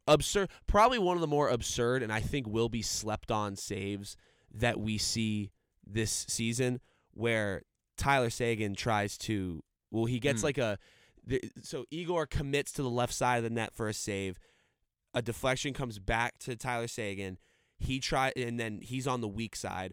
absurd, 0.07 0.51
probably 0.67 0.99
one 0.99 1.17
of 1.17 1.21
the 1.21 1.27
more 1.27 1.49
absurd, 1.49 2.03
and 2.03 2.13
I 2.13 2.21
think 2.21 2.47
will 2.47 2.69
be 2.69 2.83
slept 2.83 3.31
on 3.31 3.57
saves 3.57 4.17
that 4.53 4.79
we 4.79 4.99
see 4.99 5.51
this 5.85 6.27
season, 6.29 6.81
where 7.13 7.63
Tyler 7.99 8.31
Seguin 8.31 8.75
tries 8.75 9.19
to, 9.19 9.63
well, 9.91 10.07
he 10.07 10.19
gets 10.19 10.41
Hmm. 10.41 10.47
like 10.47 10.59
a, 10.59 10.79
the, 11.27 11.43
so 11.63 11.85
Igor 11.91 12.27
commits 12.27 12.73
to 12.73 12.83
the 12.83 12.89
left 12.89 13.13
side 13.13 13.37
of 13.37 13.43
the 13.45 13.51
net 13.51 13.75
for 13.75 13.89
a 13.89 13.93
save. 13.93 14.39
A 15.13 15.21
deflection 15.21 15.75
comes 15.75 15.99
back 15.99 16.39
to 16.41 16.57
Tyler 16.57 16.89
Seguin. 16.89 17.37
He 17.79 18.01
try 18.01 18.33
and 18.37 18.59
then 18.59 18.81
he's 18.83 19.07
on 19.07 19.21
the 19.21 19.29
weak 19.29 19.55
side. 19.57 19.93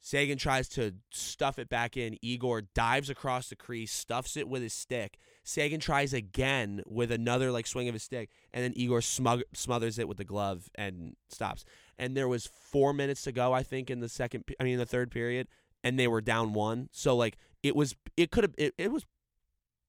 Seguin 0.00 0.38
tries 0.38 0.68
to 0.70 0.94
stuff 1.10 1.58
it 1.58 1.68
back 1.68 1.96
in. 1.96 2.16
Igor 2.22 2.62
dives 2.74 3.10
across 3.10 3.48
the 3.48 3.56
crease, 3.56 3.92
stuffs 3.92 4.36
it 4.36 4.48
with 4.48 4.62
his 4.62 4.72
stick. 4.72 5.18
Seguin 5.42 5.80
tries 5.80 6.12
again 6.12 6.82
with 6.86 7.10
another 7.10 7.50
like 7.50 7.66
swing 7.66 7.88
of 7.88 7.94
his 7.94 8.04
stick, 8.04 8.30
and 8.52 8.62
then 8.62 8.72
Igor 8.76 9.00
smug- 9.02 9.42
smothers 9.54 9.98
it 9.98 10.06
with 10.06 10.16
the 10.18 10.24
glove 10.24 10.70
and 10.76 11.16
stops. 11.28 11.64
And 11.98 12.16
there 12.16 12.28
was 12.28 12.46
four 12.46 12.92
minutes 12.92 13.22
to 13.22 13.32
go, 13.32 13.52
I 13.52 13.64
think, 13.64 13.90
in 13.90 13.98
the 13.98 14.08
second. 14.08 14.44
I 14.60 14.62
mean, 14.64 14.74
in 14.74 14.78
the 14.78 14.86
third 14.86 15.10
period, 15.10 15.48
and 15.82 15.98
they 15.98 16.08
were 16.08 16.20
down 16.20 16.52
one. 16.52 16.88
So 16.92 17.16
like 17.16 17.36
it 17.62 17.76
was, 17.76 17.94
it 18.16 18.30
could 18.30 18.44
have, 18.44 18.54
it, 18.58 18.74
it 18.78 18.92
was 18.92 19.06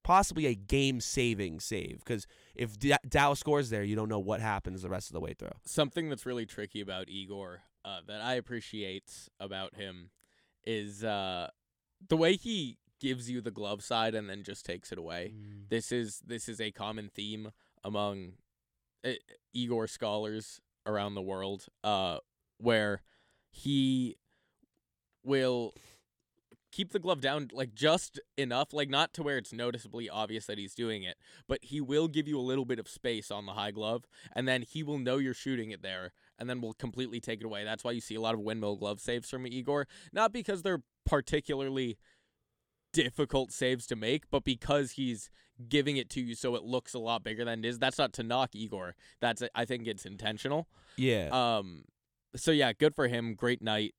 possibly 0.03 0.47
a 0.47 0.55
game-saving 0.55 1.59
save 1.59 1.99
because 1.99 2.25
if 2.55 2.79
D- 2.79 2.95
Dallas 3.07 3.39
scores 3.39 3.69
there, 3.69 3.83
you 3.83 3.95
don't 3.95 4.09
know 4.09 4.19
what 4.19 4.41
happens 4.41 4.81
the 4.81 4.89
rest 4.89 5.09
of 5.09 5.13
the 5.13 5.19
way 5.19 5.33
through. 5.33 5.51
Something 5.65 6.09
that's 6.09 6.25
really 6.25 6.45
tricky 6.45 6.81
about 6.81 7.09
Igor 7.09 7.61
uh, 7.85 7.99
that 8.07 8.21
I 8.21 8.33
appreciate 8.33 9.29
about 9.39 9.75
him 9.75 10.09
is 10.65 11.03
uh, 11.03 11.49
the 12.07 12.17
way 12.17 12.35
he 12.35 12.77
gives 12.99 13.29
you 13.29 13.39
the 13.41 13.51
glove 13.51 13.83
side 13.83 14.13
and 14.15 14.29
then 14.29 14.43
just 14.43 14.65
takes 14.65 14.91
it 14.91 14.97
away. 14.97 15.33
Mm. 15.35 15.69
This 15.69 15.91
is 15.91 16.21
this 16.25 16.49
is 16.49 16.59
a 16.59 16.71
common 16.71 17.09
theme 17.13 17.51
among 17.83 18.33
uh, 19.05 19.11
Igor 19.53 19.87
scholars 19.87 20.59
around 20.85 21.15
the 21.15 21.21
world, 21.21 21.67
uh, 21.83 22.17
where 22.57 23.01
he 23.49 24.17
will 25.23 25.73
keep 26.71 26.91
the 26.91 26.99
glove 26.99 27.19
down 27.19 27.49
like 27.51 27.73
just 27.73 28.19
enough, 28.37 28.73
like 28.73 28.89
not 28.89 29.13
to 29.13 29.23
where 29.23 29.37
it's 29.37 29.51
noticeably 29.51 30.09
obvious 30.09 30.45
that 30.45 30.57
he's 30.57 30.75
doing 30.75 31.03
it, 31.03 31.17
but 31.47 31.59
he 31.63 31.81
will 31.81 32.07
give 32.07 32.27
you 32.27 32.39
a 32.39 32.41
little 32.41 32.65
bit 32.65 32.79
of 32.79 32.87
space 32.87 33.31
on 33.31 33.45
the 33.45 33.53
high 33.53 33.71
glove, 33.71 34.05
and 34.35 34.47
then 34.47 34.61
he 34.61 34.83
will 34.83 34.99
know 34.99 35.17
you're 35.17 35.33
shooting 35.33 35.71
it 35.71 35.81
there, 35.81 36.11
and 36.37 36.49
then 36.49 36.61
will 36.61 36.73
completely 36.73 37.19
take 37.19 37.41
it 37.41 37.45
away. 37.45 37.63
That's 37.63 37.83
why 37.83 37.91
you 37.91 38.01
see 38.01 38.15
a 38.15 38.21
lot 38.21 38.33
of 38.35 38.41
windmill 38.41 38.77
glove 38.77 38.99
saves 38.99 39.29
from 39.29 39.47
Igor, 39.47 39.87
not 40.13 40.31
because 40.31 40.61
they're 40.61 40.83
particularly 41.05 41.97
difficult 42.93 43.51
saves 43.51 43.85
to 43.87 43.95
make, 43.95 44.29
but 44.29 44.43
because 44.43 44.91
he's 44.91 45.29
giving 45.67 45.97
it 45.97 46.09
to 46.09 46.21
you 46.21 46.35
so 46.35 46.55
it 46.55 46.63
looks 46.63 46.93
a 46.93 46.99
lot 46.99 47.23
bigger 47.23 47.43
than 47.43 47.59
it 47.59 47.67
is. 47.67 47.79
That's 47.79 47.97
not 47.97 48.13
to 48.13 48.23
knock 48.23 48.55
Igor. 48.55 48.95
That's 49.19 49.43
I 49.53 49.65
think 49.65 49.87
it's 49.87 50.05
intentional. 50.05 50.67
Yeah. 50.95 51.29
Um 51.31 51.83
so 52.35 52.51
yeah, 52.51 52.71
good 52.73 52.95
for 52.95 53.07
him. 53.07 53.35
Great 53.35 53.61
night 53.61 53.93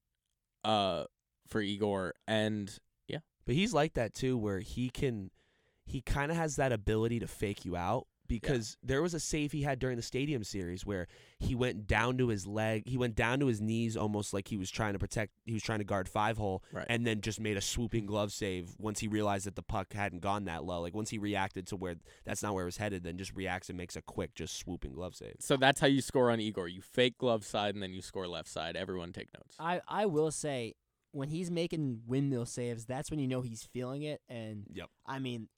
uh 0.65 1.05
for 1.49 1.61
Igor 1.61 2.15
and 2.27 2.79
yeah. 3.09 3.19
But 3.45 3.55
he's 3.55 3.75
like 3.75 3.95
that 3.95 4.15
too, 4.15 4.39
where 4.39 4.61
he 4.61 4.89
can, 4.91 5.31
he 5.85 6.01
kind 6.01 6.31
of 6.31 6.37
has 6.37 6.57
that 6.57 6.73
ability 6.73 7.19
to 7.21 7.27
fake 7.27 7.65
you 7.65 7.77
out. 7.77 8.07
Because 8.37 8.77
there 8.83 9.03
was 9.03 9.15
a 9.15 9.21
save 9.21 9.53
he 9.53 9.63
had 9.63 9.79
during 9.79 9.97
the 9.97 10.03
Stadium 10.03 10.45
Series 10.45 10.87
where 10.87 11.09
he 11.39 11.55
went 11.55 11.87
down 11.87 12.19
to 12.19 12.29
his 12.29 12.47
leg, 12.47 12.85
he 12.87 12.97
went 12.97 13.15
down 13.17 13.41
to 13.41 13.47
his 13.47 13.61
knees, 13.61 13.97
almost 13.97 14.33
like 14.33 14.49
he 14.49 14.57
was 14.57 14.71
trying 14.71 14.93
to 14.93 14.99
protect, 14.99 15.33
he 15.45 15.53
was 15.53 15.63
trying 15.63 15.79
to 15.81 15.85
guard 15.85 16.09
five 16.09 16.37
hole, 16.39 16.63
Right. 16.73 16.87
and 16.89 17.07
then 17.07 17.21
just 17.21 17.41
made 17.41 17.57
a 17.57 17.61
swooping 17.61 18.07
glove 18.07 18.33
save 18.33 18.71
once 18.79 19.01
he 19.01 19.09
realized 19.09 19.47
that 19.47 19.57
the 19.57 19.63
puck 19.63 19.93
hadn't 19.93 20.21
gone 20.21 20.45
that 20.45 20.65
low. 20.65 20.81
Like 20.81 20.95
once 20.95 21.11
he 21.11 21.19
reacted 21.19 21.67
to 21.69 21.77
where 21.77 21.97
that's 22.25 22.43
not 22.43 22.55
where 22.55 22.63
it 22.63 22.67
was 22.67 22.77
headed, 22.77 23.03
then 23.03 23.19
just 23.19 23.35
reacts 23.35 23.69
and 23.69 23.77
makes 23.77 23.97
a 23.97 24.03
quick, 24.03 24.35
just 24.35 24.57
swooping 24.59 24.93
glove 24.93 25.15
save. 25.15 25.37
So 25.41 25.57
that's 25.57 25.81
how 25.81 25.87
you 25.87 26.01
score 26.01 26.31
on 26.31 26.41
Igor. 26.41 26.69
You 26.69 26.83
fake 26.83 27.19
glove 27.19 27.45
side 27.45 27.75
and 27.75 27.83
then 27.83 27.93
you 27.93 28.03
score 28.03 28.29
left 28.29 28.49
side. 28.49 28.77
Everyone 28.77 29.13
take 29.13 29.29
notes. 29.35 29.57
I 29.59 29.81
I 29.89 30.07
will 30.07 30.31
say 30.31 30.75
when 31.13 31.29
he's 31.29 31.51
making 31.51 32.03
windmill 32.07 32.47
saves, 32.47 32.85
that's 32.87 33.11
when 33.11 33.19
you 33.19 33.27
know 33.27 33.41
he's 33.41 33.65
feeling 33.65 34.03
it. 34.03 34.21
And 34.29 34.67
Yep. 34.73 34.89
I 35.07 35.19
mean, 35.19 35.41
Yeah. 35.41 35.41
every, 35.41 35.49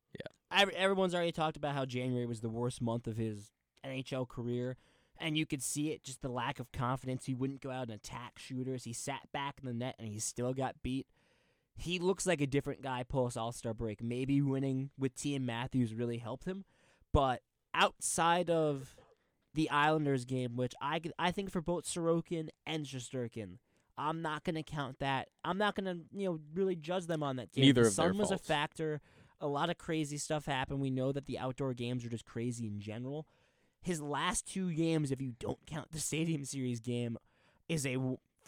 everyone's 0.53 1.15
already 1.15 1.33
talked 1.33 1.57
about 1.57 1.75
how 1.75 1.85
January 1.85 2.27
was 2.27 2.41
the 2.41 2.49
worst 2.49 2.81
month 2.81 3.07
of 3.07 3.17
his 3.17 3.51
NHL 3.85 4.29
career. 4.29 4.77
And 5.19 5.37
you 5.37 5.47
could 5.47 5.63
see 5.63 5.91
it, 5.91 6.03
just 6.03 6.23
the 6.23 6.29
lack 6.29 6.59
of 6.59 6.73
confidence. 6.73 7.27
He 7.27 7.35
wouldn't 7.35 7.61
go 7.61 7.71
out 7.71 7.89
and 7.89 7.93
attack 7.93 8.39
shooters. 8.39 8.85
He 8.85 8.93
sat 8.93 9.31
back 9.33 9.57
in 9.61 9.67
the 9.67 9.75
net 9.75 9.95
and 9.99 10.09
he 10.09 10.19
still 10.19 10.53
got 10.53 10.83
beat. 10.83 11.07
He 11.77 11.99
looks 11.99 12.27
like 12.27 12.41
a 12.41 12.47
different 12.47 12.83
guy 12.83 13.03
post 13.03 13.37
All 13.37 13.53
Star 13.53 13.73
break. 13.73 14.03
Maybe 14.03 14.43
winning 14.43 14.91
with 14.99 15.15
Team 15.15 15.47
Matthews 15.47 15.95
really 15.95 16.19
helped 16.19 16.45
him. 16.45 16.65
But 17.13 17.43
outside 17.75 18.51
of 18.51 18.97
the 19.55 19.71
Islanders 19.71 20.25
game, 20.25 20.57
which 20.57 20.75
I, 20.81 21.01
I 21.19 21.31
think 21.31 21.51
for 21.51 21.61
both 21.61 21.85
Sorokin 21.85 22.49
and 22.67 22.85
Shesterkin, 22.85 23.59
I'm 23.97 24.23
not 24.23 24.45
going 24.45 24.55
to 24.57 24.63
count 24.63 24.99
that. 25.01 25.29
I'm 25.45 25.59
not 25.59 25.75
going 25.75 25.85
to 25.85 26.05
you 26.19 26.29
know 26.29 26.41
really 26.55 26.77
judge 26.77 27.07
them 27.07 27.23
on 27.23 27.37
that 27.37 27.53
game. 27.53 27.63
Neither 27.63 27.83
the 27.83 27.89
of 27.89 27.97
their 27.97 28.07
sun 28.07 28.19
was 28.19 28.31
a 28.31 28.39
factor. 28.39 29.01
A 29.43 29.47
lot 29.47 29.69
of 29.69 29.77
crazy 29.77 30.17
stuff 30.17 30.47
happened. 30.47 30.81
We 30.81 30.91
know 30.91 31.13
that 31.13 31.27
the 31.27 31.39
outdoor 31.39 31.75
games 31.75 32.05
are 32.05 32.09
just 32.09 32.25
crazy 32.25 32.67
in 32.67 32.81
general. 32.81 33.27
His 33.83 34.01
last 34.01 34.47
two 34.47 34.73
games, 34.73 35.11
if 35.11 35.21
you 35.21 35.33
don't 35.39 35.59
count 35.67 35.91
the 35.91 35.99
Stadium 35.99 36.45
Series 36.45 36.81
game, 36.81 37.19
is 37.69 37.85
a 37.85 37.99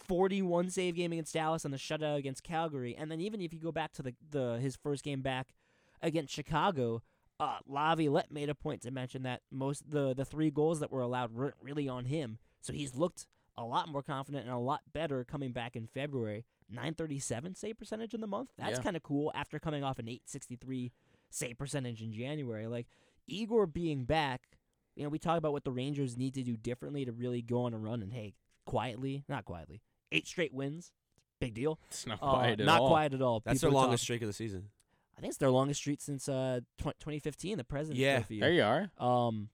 41 0.07 0.69
save 0.69 0.95
game 0.95 1.11
against 1.11 1.33
Dallas 1.33 1.65
and 1.65 1.73
the 1.73 1.77
shutout 1.77 2.17
against 2.17 2.43
Calgary. 2.43 2.95
And 2.97 3.11
then 3.11 3.21
even 3.21 3.41
if 3.41 3.53
you 3.53 3.59
go 3.59 3.71
back 3.71 3.93
to 3.93 4.01
the, 4.01 4.15
the 4.31 4.57
his 4.61 4.75
first 4.75 5.03
game 5.03 5.21
back 5.21 5.53
against 6.01 6.33
Chicago, 6.33 7.01
uh, 7.39 7.57
Laviolette 7.67 8.31
made 8.31 8.49
a 8.49 8.55
point 8.55 8.81
to 8.83 8.91
mention 8.91 9.23
that 9.23 9.41
most 9.51 9.89
the 9.89 10.13
the 10.13 10.25
three 10.25 10.51
goals 10.51 10.79
that 10.79 10.91
were 10.91 11.01
allowed 11.01 11.33
weren't 11.33 11.55
really 11.61 11.87
on 11.87 12.05
him. 12.05 12.37
So 12.61 12.73
he's 12.73 12.95
looked 12.95 13.27
a 13.57 13.63
lot 13.63 13.89
more 13.89 14.03
confident 14.03 14.45
and 14.45 14.53
a 14.53 14.59
lot 14.59 14.81
better 14.93 15.23
coming 15.23 15.51
back 15.51 15.75
in 15.75 15.87
February. 15.87 16.45
937 16.69 17.55
save 17.55 17.77
percentage 17.77 18.13
in 18.13 18.21
the 18.21 18.27
month. 18.27 18.49
That's 18.57 18.77
Yeah. 18.77 18.83
kind 18.83 18.95
of 18.95 19.03
cool 19.03 19.31
after 19.35 19.59
coming 19.59 19.83
off 19.83 19.99
an 19.99 20.07
863 20.07 20.91
save 21.29 21.57
percentage 21.57 22.01
in 22.01 22.11
January. 22.11 22.67
Like 22.67 22.87
Igor 23.27 23.67
being 23.67 24.05
back, 24.05 24.57
you 24.95 25.03
know, 25.03 25.09
we 25.09 25.19
talk 25.19 25.37
about 25.37 25.51
what 25.51 25.63
the 25.63 25.71
Rangers 25.71 26.17
need 26.17 26.33
to 26.35 26.43
do 26.43 26.55
differently 26.57 27.05
to 27.05 27.11
really 27.11 27.41
go 27.41 27.63
on 27.63 27.73
a 27.73 27.77
run 27.77 28.01
and 28.01 28.13
hey, 28.13 28.35
quietly, 28.65 29.23
not 29.27 29.45
quietly. 29.45 29.81
Eight 30.11 30.27
straight 30.27 30.53
wins. 30.53 30.91
Big 31.39 31.53
deal. 31.53 31.79
It's 31.89 32.07
not 32.07 32.19
Uh, 32.21 32.31
quiet 32.31 32.59
at 32.61 32.65
not 32.65 32.81
all. 32.81 32.87
quiet 32.89 33.13
at 33.13 33.21
all. 33.21 33.41
That's 33.41 33.59
People 33.59 33.71
their 33.71 33.81
longest 33.81 34.01
talk- 34.01 34.05
streak 34.05 34.21
of 34.21 34.27
the 34.27 34.33
season. 34.33 34.71
I 35.17 35.21
think 35.21 35.31
it's 35.31 35.37
their 35.37 35.51
longest 35.51 35.79
streak 35.81 36.01
since 36.01 36.27
uh 36.29 36.61
tw- 36.77 36.97
2015, 36.99 37.57
the 37.57 37.63
President's 37.63 37.99
Yeah. 37.99 38.17
Trophy. 38.19 38.39
There 38.39 38.51
you 38.53 38.63
are. 38.63 38.91
Um, 38.97 39.49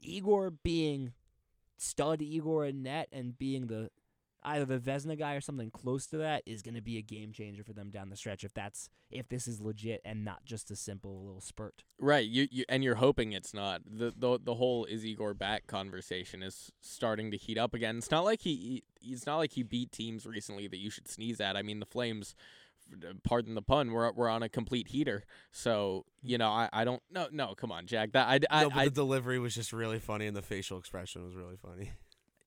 Igor 0.00 0.50
being 0.50 1.12
stud 1.78 2.20
Igor 2.22 2.66
in 2.66 2.82
net 2.82 3.08
and 3.12 3.36
being 3.36 3.66
the 3.66 3.90
either 4.44 4.64
the 4.64 4.78
Vezina 4.78 5.18
guy 5.18 5.34
or 5.34 5.40
something 5.40 5.70
close 5.70 6.06
to 6.08 6.18
that 6.18 6.42
is 6.46 6.62
going 6.62 6.74
to 6.74 6.80
be 6.80 6.98
a 6.98 7.02
game 7.02 7.32
changer 7.32 7.62
for 7.62 7.72
them 7.72 7.90
down 7.90 8.10
the 8.10 8.16
stretch. 8.16 8.44
If 8.44 8.54
that's 8.54 8.88
if 9.10 9.28
this 9.28 9.46
is 9.46 9.60
legit 9.60 10.00
and 10.04 10.24
not 10.24 10.44
just 10.44 10.70
a 10.70 10.76
simple 10.76 11.24
little 11.24 11.40
spurt. 11.40 11.84
Right, 11.98 12.26
you, 12.26 12.48
you 12.50 12.64
and 12.68 12.82
you're 12.82 12.96
hoping 12.96 13.32
it's 13.32 13.54
not. 13.54 13.82
The 13.86 14.12
the 14.16 14.38
the 14.42 14.54
whole 14.54 14.84
is 14.84 15.04
Igor 15.04 15.34
back 15.34 15.66
conversation 15.66 16.42
is 16.42 16.72
starting 16.80 17.30
to 17.30 17.36
heat 17.36 17.58
up 17.58 17.74
again. 17.74 17.98
It's 17.98 18.10
not 18.10 18.24
like 18.24 18.40
he 18.42 18.82
he- 19.00 19.12
it's 19.12 19.26
not 19.26 19.38
like 19.38 19.52
he 19.52 19.62
beat 19.62 19.90
teams 19.90 20.26
recently 20.26 20.68
that 20.68 20.78
you 20.78 20.88
should 20.88 21.08
sneeze 21.08 21.40
at. 21.40 21.56
I 21.56 21.62
mean, 21.62 21.80
the 21.80 21.86
Flames 21.86 22.36
uh, 22.92 23.12
pardon 23.24 23.54
the 23.54 23.62
pun, 23.62 23.92
we're 23.92 24.10
we're 24.12 24.28
on 24.28 24.42
a 24.42 24.48
complete 24.48 24.88
heater. 24.88 25.24
So, 25.50 26.04
you 26.22 26.38
know, 26.38 26.50
I, 26.50 26.68
I 26.72 26.84
don't 26.84 27.02
no 27.10 27.28
no, 27.32 27.54
come 27.54 27.72
on, 27.72 27.86
Jack. 27.86 28.12
That 28.12 28.28
I 28.28 28.40
I, 28.50 28.62
no, 28.62 28.70
but 28.70 28.78
I 28.78 28.84
the 28.86 28.90
delivery 28.90 29.38
was 29.38 29.54
just 29.54 29.72
really 29.72 29.98
funny, 29.98 30.26
and 30.26 30.36
the 30.36 30.42
facial 30.42 30.78
expression 30.78 31.24
was 31.24 31.34
really 31.34 31.56
funny. 31.56 31.92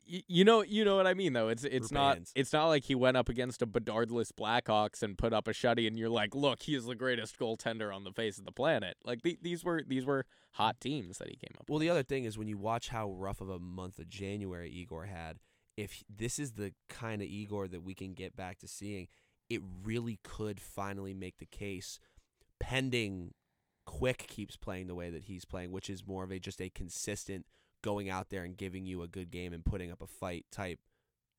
you 0.05 0.45
know 0.45 0.61
you 0.61 0.85
know 0.85 0.95
what 0.95 1.07
I 1.07 1.13
mean 1.13 1.33
though. 1.33 1.49
It's 1.49 1.63
it's 1.63 1.91
not 1.91 2.19
it's 2.35 2.53
not 2.53 2.67
like 2.67 2.83
he 2.83 2.95
went 2.95 3.17
up 3.17 3.29
against 3.29 3.61
a 3.61 3.65
Bedardless 3.65 4.31
Blackhawks 4.31 5.01
and 5.01 5.17
put 5.17 5.33
up 5.33 5.47
a 5.47 5.51
shutty 5.51 5.87
and 5.87 5.97
you're 5.97 6.09
like, 6.09 6.35
"Look, 6.35 6.63
he 6.63 6.75
is 6.75 6.85
the 6.85 6.95
greatest 6.95 7.39
goaltender 7.39 7.93
on 7.93 8.03
the 8.03 8.11
face 8.11 8.37
of 8.37 8.45
the 8.45 8.51
planet." 8.51 8.97
Like 9.03 9.21
the, 9.23 9.37
these 9.41 9.63
were 9.63 9.83
these 9.85 10.05
were 10.05 10.25
hot 10.53 10.79
teams 10.79 11.17
that 11.17 11.29
he 11.29 11.35
came 11.35 11.55
up 11.59 11.69
Well, 11.69 11.79
the 11.79 11.89
other 11.89 12.03
thing 12.03 12.23
is 12.23 12.37
when 12.37 12.47
you 12.47 12.57
watch 12.57 12.89
how 12.89 13.11
rough 13.11 13.41
of 13.41 13.49
a 13.49 13.59
month 13.59 13.99
of 13.99 14.07
January 14.07 14.69
Igor 14.69 15.05
had, 15.05 15.39
if 15.75 16.03
this 16.09 16.39
is 16.39 16.53
the 16.53 16.73
kind 16.87 17.21
of 17.21 17.27
Igor 17.27 17.67
that 17.67 17.83
we 17.83 17.93
can 17.93 18.13
get 18.13 18.35
back 18.35 18.59
to 18.59 18.67
seeing, 18.67 19.07
it 19.49 19.61
really 19.83 20.19
could 20.23 20.59
finally 20.61 21.13
make 21.13 21.39
the 21.39 21.45
case 21.45 21.99
pending 22.59 23.33
Quick 23.85 24.25
keeps 24.27 24.57
playing 24.57 24.87
the 24.87 24.95
way 24.95 25.11
that 25.11 25.25
he's 25.25 25.45
playing, 25.45 25.71
which 25.71 25.91
is 25.91 26.07
more 26.07 26.23
of 26.23 26.31
a 26.31 26.39
just 26.39 26.59
a 26.59 26.69
consistent 26.69 27.45
going 27.85 28.09
out 28.09 28.29
there 28.31 28.43
and 28.43 28.57
giving 28.57 28.87
you 28.87 29.03
a 29.03 29.07
good 29.07 29.29
game 29.29 29.53
and 29.53 29.63
putting 29.63 29.91
up 29.91 30.01
a 30.01 30.07
fight 30.07 30.43
type 30.51 30.79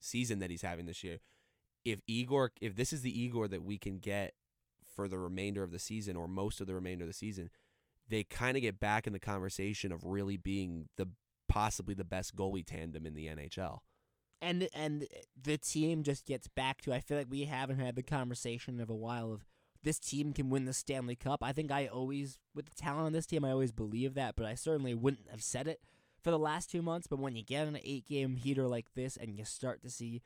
season 0.00 0.38
that 0.38 0.48
he's 0.48 0.62
having 0.62 0.86
this 0.86 1.02
year. 1.02 1.18
If 1.84 2.00
Igor 2.06 2.52
if 2.60 2.76
this 2.76 2.92
is 2.92 3.02
the 3.02 3.20
Igor 3.20 3.48
that 3.48 3.64
we 3.64 3.78
can 3.78 3.98
get 3.98 4.34
for 4.94 5.08
the 5.08 5.18
remainder 5.18 5.64
of 5.64 5.72
the 5.72 5.80
season 5.80 6.14
or 6.14 6.28
most 6.28 6.60
of 6.60 6.68
the 6.68 6.74
remainder 6.74 7.02
of 7.02 7.08
the 7.08 7.14
season, 7.14 7.50
they 8.08 8.22
kind 8.22 8.56
of 8.56 8.62
get 8.62 8.78
back 8.78 9.08
in 9.08 9.12
the 9.12 9.18
conversation 9.18 9.90
of 9.90 10.04
really 10.04 10.36
being 10.36 10.88
the 10.96 11.08
possibly 11.48 11.94
the 11.94 12.04
best 12.04 12.36
goalie 12.36 12.64
tandem 12.64 13.06
in 13.06 13.14
the 13.14 13.26
NHL. 13.26 13.80
And 14.40 14.68
and 14.72 15.08
the 15.40 15.58
team 15.58 16.04
just 16.04 16.26
gets 16.26 16.46
back 16.46 16.80
to 16.82 16.94
I 16.94 17.00
feel 17.00 17.18
like 17.18 17.26
we 17.28 17.44
haven't 17.44 17.80
had 17.80 17.96
the 17.96 18.04
conversation 18.04 18.80
of 18.80 18.88
a 18.88 18.94
while 18.94 19.32
of 19.32 19.44
this 19.82 19.98
team 19.98 20.32
can 20.32 20.48
win 20.48 20.64
the 20.64 20.72
Stanley 20.72 21.16
Cup. 21.16 21.42
I 21.42 21.52
think 21.52 21.72
I 21.72 21.88
always 21.88 22.38
with 22.54 22.66
the 22.66 22.74
talent 22.80 23.06
on 23.06 23.12
this 23.12 23.26
team 23.26 23.44
I 23.44 23.50
always 23.50 23.72
believe 23.72 24.14
that, 24.14 24.36
but 24.36 24.46
I 24.46 24.54
certainly 24.54 24.94
wouldn't 24.94 25.28
have 25.28 25.42
said 25.42 25.66
it 25.66 25.80
for 26.26 26.32
the 26.32 26.38
last 26.40 26.72
2 26.72 26.82
months, 26.82 27.06
but 27.06 27.20
when 27.20 27.36
you 27.36 27.44
get 27.44 27.68
an 27.68 27.76
8-game 27.76 28.34
heater 28.34 28.66
like 28.66 28.92
this 28.94 29.16
and 29.16 29.38
you 29.38 29.44
start 29.44 29.80
to 29.82 29.88
see 29.88 30.22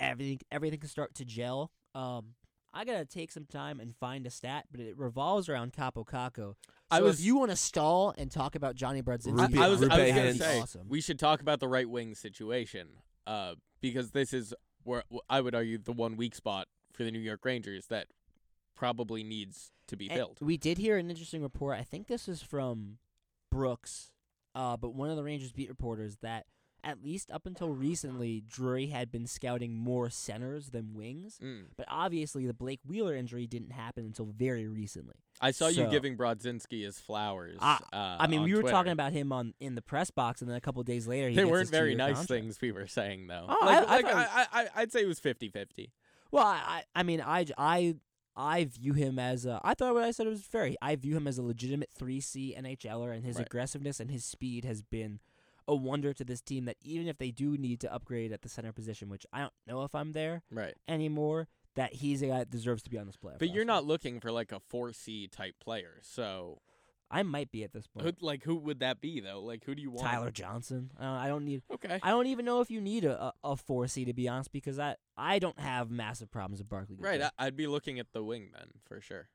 everything 0.00 0.40
everything 0.50 0.82
start 0.82 1.14
to 1.14 1.24
gel, 1.24 1.70
um 1.94 2.34
I 2.74 2.84
gotta 2.84 3.04
take 3.04 3.30
some 3.30 3.44
time 3.46 3.78
and 3.78 3.94
find 3.94 4.26
a 4.26 4.30
stat, 4.30 4.64
but 4.72 4.80
it 4.80 4.98
revolves 4.98 5.48
around 5.48 5.72
Kaapo 5.72 6.04
Kakko. 6.04 6.56
I 6.90 7.00
was- 7.00 7.20
if 7.20 7.24
you 7.24 7.36
want 7.38 7.52
to 7.52 7.56
stall 7.56 8.12
and 8.18 8.28
talk 8.28 8.56
about 8.56 8.74
Johnny 8.74 9.02
Brodzinski, 9.02 9.38
Roope- 9.38 9.56
I, 9.56 9.66
I 9.66 9.68
was, 9.68 9.82
I 9.84 9.98
was 10.04 10.12
gonna 10.12 10.34
say 10.34 10.60
awesome. 10.60 10.88
we 10.88 11.00
should 11.00 11.18
talk 11.20 11.40
about 11.40 11.60
the 11.60 11.68
right 11.68 11.88
wing 11.88 12.16
situation, 12.16 12.88
uh, 13.24 13.54
because 13.80 14.10
this 14.10 14.32
is 14.34 14.52
where 14.82 15.04
I 15.30 15.40
would 15.42 15.54
argue 15.54 15.78
the 15.78 15.92
one 15.92 16.16
weak 16.16 16.34
spot 16.34 16.66
for 16.92 17.04
the 17.04 17.12
New 17.12 17.20
York 17.20 17.44
Rangers 17.44 17.86
that 17.86 18.08
probably 18.74 19.22
needs 19.22 19.70
to 19.86 19.96
be 19.96 20.08
And 20.10 20.18
filled. 20.18 20.38
We 20.40 20.56
did 20.58 20.76
hear 20.78 20.98
an 20.98 21.08
interesting 21.08 21.42
report. 21.42 21.78
I 21.78 21.82
think 21.84 22.08
this 22.08 22.28
is 22.28 22.42
from 22.42 22.98
Brooks, 23.50 24.10
uh, 24.56 24.76
but 24.76 24.94
one 24.94 25.10
of 25.10 25.16
the 25.16 25.22
Rangers 25.22 25.52
beat 25.52 25.68
reporters 25.68 26.16
that 26.22 26.46
at 26.84 27.02
least 27.02 27.32
up 27.32 27.46
until 27.46 27.70
recently, 27.70 28.44
Drury 28.46 28.86
had 28.86 29.10
been 29.10 29.26
scouting 29.26 29.74
more 29.74 30.08
centers 30.08 30.70
than 30.70 30.94
wings. 30.94 31.36
Mm. 31.42 31.64
But 31.76 31.86
obviously, 31.88 32.46
the 32.46 32.54
Blake 32.54 32.78
Wheeler 32.86 33.16
injury 33.16 33.48
didn't 33.48 33.72
happen 33.72 34.04
until 34.04 34.26
very 34.26 34.68
recently. 34.68 35.16
I 35.40 35.50
saw 35.50 35.66
you 35.66 35.84
So- 35.84 35.90
giving 35.90 36.16
Brodzinski 36.16 36.84
his 36.84 37.00
flowers. 37.00 37.58
Ah, 37.60 37.80
uh, 37.92 38.16
I 38.20 38.28
mean, 38.28 38.42
we 38.44 38.54
were 38.54 38.60
Twitter. 38.60 38.72
talking 38.72 38.92
about 38.92 39.12
him 39.12 39.32
on 39.32 39.54
in 39.58 39.74
the 39.74 39.82
press 39.82 40.12
box, 40.12 40.40
and 40.42 40.48
then 40.48 40.56
a 40.56 40.60
couple 40.60 40.80
days 40.84 41.08
later, 41.08 41.28
he 41.28 41.34
They 41.34 41.44
weren't 41.44 41.70
very 41.70 41.96
nice 41.96 42.18
contract. 42.18 42.28
things 42.28 42.60
we 42.60 42.70
were 42.70 42.86
saying 42.86 43.26
though. 43.26 43.46
Oh, 43.48 43.66
like, 43.66 43.78
I, 43.78 43.80
I, 43.80 43.96
like, 43.96 44.06
I, 44.06 44.46
I, 44.52 44.68
I'd 44.76 44.92
say 44.92 45.02
it 45.02 45.06
was 45.08 45.18
50-50. 45.18 45.90
Well, 46.30 46.44
I, 46.46 46.84
I 46.94 47.02
mean, 47.02 47.20
I 47.20 47.40
I, 47.40 47.46
I, 47.58 47.94
I 48.36 48.64
view 48.64 48.92
him 48.92 49.18
as 49.18 49.46
a. 49.46 49.60
I 49.64 49.74
thought 49.74 49.94
what 49.94 50.04
I 50.04 50.10
said 50.10 50.26
was 50.26 50.42
fair. 50.42 50.72
I 50.82 50.96
view 50.96 51.16
him 51.16 51.26
as 51.26 51.38
a 51.38 51.42
legitimate 51.42 51.90
three 51.90 52.20
C 52.20 52.54
NHLer, 52.56 53.14
and 53.14 53.24
his 53.24 53.36
Right. 53.36 53.46
aggressiveness 53.46 53.98
and 54.00 54.10
his 54.10 54.24
speed 54.24 54.64
has 54.64 54.82
been 54.82 55.20
a 55.66 55.74
wonder 55.74 56.12
to 56.12 56.24
this 56.24 56.40
team. 56.42 56.64
That 56.66 56.76
even 56.82 57.08
if 57.08 57.18
they 57.18 57.30
do 57.30 57.56
need 57.56 57.80
to 57.80 57.92
upgrade 57.92 58.32
at 58.32 58.42
the 58.42 58.48
center 58.48 58.72
position, 58.72 59.08
which 59.08 59.24
I 59.32 59.40
don't 59.40 59.54
know 59.66 59.84
if 59.84 59.94
I'm 59.94 60.12
there 60.12 60.42
Right. 60.50 60.74
anymore, 60.86 61.48
that 61.74 61.94
he's 61.94 62.22
a 62.22 62.26
guy 62.28 62.38
that 62.38 62.50
deserves 62.50 62.82
to 62.84 62.90
be 62.90 62.98
on 62.98 63.06
this 63.06 63.16
playoff. 63.16 63.38
But 63.38 63.52
you're 63.54 63.64
not 63.64 63.84
looking 63.84 64.20
for 64.20 64.30
like 64.32 64.52
a 64.52 64.60
4C 64.60 65.28
type 65.28 65.54
player. 65.60 65.98
So, 66.02 66.60
I 67.10 67.22
might 67.22 67.52
be 67.52 67.62
at 67.62 67.72
this 67.72 67.86
who, 67.94 68.02
point. 68.02 68.22
like 68.22 68.42
who 68.42 68.56
would 68.56 68.80
that 68.80 69.00
be 69.00 69.20
though? 69.20 69.40
Like 69.40 69.64
who 69.64 69.74
do 69.74 69.82
you 69.82 69.90
want? 69.90 70.02
Tyler 70.02 70.30
Johnson. 70.30 70.90
I 70.98 71.02
don't, 71.02 71.12
I 71.12 71.28
don't 71.28 71.44
need. 71.44 71.62
Okay. 71.72 72.00
I 72.02 72.10
don't 72.10 72.26
even 72.26 72.44
know 72.44 72.60
if 72.60 72.70
you 72.70 72.80
need 72.80 73.04
a 73.04 73.32
a 73.44 73.56
four 73.56 73.86
C 73.86 74.04
to 74.04 74.12
be 74.12 74.28
honest, 74.28 74.52
because 74.52 74.78
I 74.78 74.96
I 75.16 75.38
don't 75.38 75.58
have 75.60 75.90
massive 75.90 76.30
problems 76.30 76.58
with 76.58 76.68
Barclay. 76.68 76.96
Right. 76.98 77.22
I, 77.22 77.30
I'd 77.38 77.56
be 77.56 77.66
looking 77.66 77.98
at 77.98 78.12
the 78.12 78.24
wing 78.24 78.50
then 78.52 78.68
for 78.84 79.00
sure. 79.00 79.28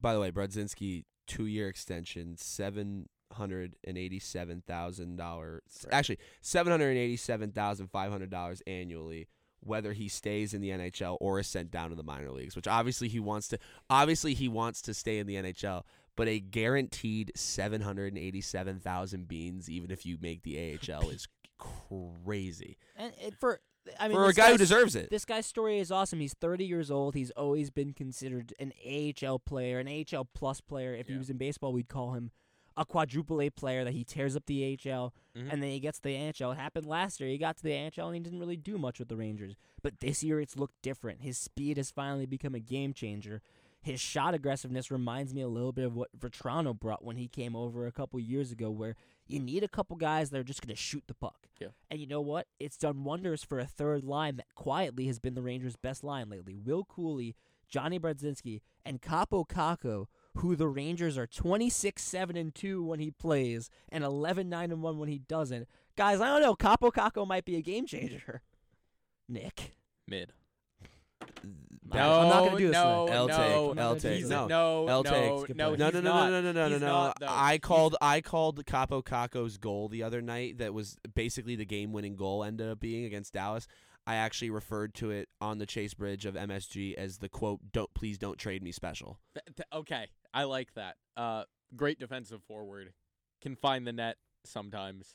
By 0.00 0.12
the 0.12 0.20
way, 0.20 0.30
Brodzinski 0.30 1.04
two 1.26 1.46
year 1.46 1.68
extension, 1.68 2.36
seven 2.36 3.08
hundred 3.32 3.76
and 3.84 3.96
eighty 3.96 4.18
seven 4.18 4.62
thousand 4.66 5.16
dollars. 5.16 5.62
Actually, 5.90 6.18
seven 6.40 6.70
hundred 6.70 6.90
and 6.90 6.98
eighty 6.98 7.16
seven 7.16 7.50
thousand 7.50 7.88
five 7.88 8.10
hundred 8.10 8.30
dollars 8.30 8.62
annually. 8.66 9.28
Whether 9.60 9.94
he 9.94 10.08
stays 10.08 10.52
in 10.52 10.60
the 10.60 10.68
NHL 10.68 11.16
or 11.22 11.40
is 11.40 11.46
sent 11.46 11.70
down 11.70 11.88
to 11.88 11.96
the 11.96 12.02
minor 12.02 12.30
leagues, 12.30 12.54
which 12.54 12.68
obviously 12.68 13.08
he 13.08 13.18
wants 13.18 13.48
to. 13.48 13.58
Obviously, 13.88 14.34
he 14.34 14.46
wants 14.46 14.82
to 14.82 14.92
stay 14.92 15.18
in 15.18 15.26
the 15.26 15.36
NHL, 15.36 15.84
but 16.16 16.28
a 16.28 16.40
guaranteed 16.40 17.32
seven 17.34 17.80
hundred 17.80 18.12
and 18.12 18.18
eighty 18.22 18.40
seven 18.40 18.78
thousand 18.80 19.28
beans, 19.28 19.68
even 19.70 19.90
if 19.90 20.04
you 20.06 20.16
make 20.20 20.42
the 20.42 20.78
AHL, 20.90 21.10
is 21.10 21.26
crazy 21.58 22.76
and 22.96 23.12
it, 23.20 23.34
for 23.38 23.60
I 24.00 24.08
mean 24.08 24.16
for 24.16 24.26
a 24.28 24.32
guy 24.32 24.50
who 24.50 24.58
deserves 24.58 24.96
it. 24.96 25.10
This 25.10 25.24
guy's 25.24 25.46
story 25.46 25.78
is 25.78 25.90
awesome. 25.92 26.18
He's 26.20 26.34
30 26.34 26.64
years 26.64 26.90
old. 26.90 27.14
He's 27.14 27.30
always 27.32 27.70
been 27.70 27.92
considered 27.92 28.54
an 28.58 28.72
AHL 28.86 29.38
player, 29.40 29.78
an 29.78 29.88
AHL 29.88 30.26
plus 30.34 30.60
player. 30.62 30.94
If 30.94 31.08
he 31.08 31.16
was 31.18 31.28
in 31.28 31.36
baseball, 31.36 31.72
we'd 31.72 31.88
call 31.88 32.12
him 32.14 32.30
a 32.76 32.84
quadruple 32.84 33.40
A 33.42 33.50
player 33.50 33.84
that 33.84 33.92
he 33.92 34.02
tears 34.02 34.34
up 34.34 34.46
the 34.46 34.64
AHL 34.64 35.12
Mhm. 35.36 35.52
and 35.52 35.62
then 35.62 35.70
he 35.70 35.78
gets 35.80 35.98
to 35.98 36.08
the 36.08 36.16
NHL. 36.16 36.50
It 36.52 36.56
happened 36.58 36.86
last 36.86 37.20
year. 37.20 37.28
He 37.28 37.38
got 37.38 37.56
to 37.58 37.62
the 37.62 37.70
NHL 37.72 38.06
and 38.06 38.14
he 38.16 38.20
didn't 38.20 38.40
really 38.40 38.56
do 38.56 38.78
much 38.78 38.98
with 38.98 39.08
the 39.08 39.16
Rangers. 39.16 39.54
But 39.82 40.00
this 40.00 40.24
year 40.24 40.40
it's 40.40 40.56
looked 40.56 40.80
different. 40.82 41.20
His 41.22 41.36
speed 41.38 41.76
has 41.76 41.90
finally 41.92 42.26
become 42.26 42.54
a 42.54 42.60
game 42.60 42.92
changer. 42.92 43.42
His 43.84 44.00
shot 44.00 44.32
aggressiveness 44.32 44.90
reminds 44.90 45.34
me 45.34 45.42
a 45.42 45.48
little 45.48 45.70
bit 45.70 45.84
of 45.84 45.94
what 45.94 46.08
Vatrano 46.18 46.78
brought 46.78 47.04
when 47.04 47.18
he 47.18 47.28
came 47.28 47.54
over 47.54 47.86
a 47.86 47.92
couple 47.92 48.18
years 48.18 48.50
ago, 48.50 48.70
where 48.70 48.96
you 49.26 49.38
need 49.38 49.62
a 49.62 49.68
couple 49.68 49.94
guys 49.96 50.30
that 50.30 50.38
are 50.38 50.44
just 50.44 50.62
going 50.62 50.74
to 50.74 50.80
shoot 50.80 51.04
the 51.06 51.12
puck. 51.12 51.48
Yeah. 51.60 51.68
And 51.90 52.00
you 52.00 52.06
know 52.06 52.22
what? 52.22 52.46
It's 52.58 52.78
done 52.78 53.04
wonders 53.04 53.44
for 53.44 53.58
a 53.58 53.66
third 53.66 54.02
line 54.02 54.36
that 54.36 54.54
quietly 54.54 55.06
has 55.08 55.18
been 55.18 55.34
the 55.34 55.42
Rangers' 55.42 55.76
best 55.76 56.02
line 56.02 56.30
lately. 56.30 56.54
Will 56.56 56.86
Cuylle, 56.86 57.34
Johnny 57.68 58.00
Brodzinski, 58.00 58.62
and 58.86 59.02
Kaapo 59.02 59.46
Kakko, 59.46 60.06
who 60.36 60.56
the 60.56 60.66
Rangers 60.68 61.18
are 61.18 61.26
26 61.26 62.02
7 62.02 62.38
and 62.38 62.54
2 62.54 62.82
when 62.82 63.00
he 63.00 63.10
plays 63.10 63.68
and 63.90 64.02
11 64.02 64.48
9 64.48 64.72
and 64.72 64.82
1 64.82 64.98
when 64.98 65.10
he 65.10 65.18
doesn't. 65.18 65.68
Guys, 65.94 66.22
I 66.22 66.28
don't 66.28 66.40
know. 66.40 66.56
Kaapo 66.56 66.90
Kakko 66.90 67.26
might 67.26 67.44
be 67.44 67.56
a 67.56 67.62
game 67.62 67.84
changer. 67.84 68.40
Nick. 69.28 69.76
Mid. 70.08 70.32
No, 71.92 72.20
I'm 72.20 72.28
not 72.28 72.38
going 72.40 72.52
to 72.52 72.58
do 72.58 72.66
this. 72.68 72.74
no, 72.74 73.06
today. 73.06 73.16
L 73.16 73.26
no, 73.28 73.36
take, 73.36 73.70
I'm 73.70 73.78
L 73.78 73.96
take. 73.96 74.22
no, 74.24 74.46
No, 74.46 74.46
no, 74.48 74.86
L 74.88 75.02
no, 75.02 75.44
take. 75.46 75.56
no, 75.56 75.74
No, 75.74 75.90
no, 75.90 76.00
no, 76.00 76.00
no, 76.00 76.40
no, 76.40 76.52
no, 76.52 76.78
no, 76.78 76.78
no. 76.78 77.26
I 77.28 77.58
called 77.58 77.96
I 78.00 78.20
called 78.20 78.64
Kaapo 78.64 79.04
Kakko's 79.04 79.58
goal 79.58 79.88
the 79.88 80.02
other 80.02 80.20
night 80.22 80.58
that 80.58 80.74
was 80.74 80.96
basically 81.14 81.56
the 81.56 81.66
game 81.66 81.92
winning 81.92 82.16
goal 82.16 82.42
ended 82.42 82.68
up 82.68 82.80
being 82.80 83.04
against 83.04 83.34
Dallas. 83.34 83.66
I 84.06 84.16
actually 84.16 84.50
referred 84.50 84.94
to 84.94 85.10
it 85.10 85.28
on 85.40 85.58
the 85.58 85.66
Chase 85.66 85.94
Bridge 85.94 86.26
of 86.26 86.34
MSG 86.34 86.94
as 86.94 87.18
the 87.18 87.28
quote, 87.28 87.60
Don't 87.72 87.92
please 87.94 88.18
don't 88.18 88.38
trade 88.38 88.62
me 88.62 88.72
special. 88.72 89.18
Th- 89.34 89.56
th- 89.56 89.68
okay, 89.72 90.08
I 90.32 90.44
like 90.44 90.74
that. 90.74 90.96
Uh, 91.16 91.44
great 91.76 91.98
defensive 91.98 92.42
forward, 92.42 92.92
can 93.40 93.56
find 93.56 93.86
the 93.86 93.92
net 93.92 94.16
sometimes. 94.44 95.14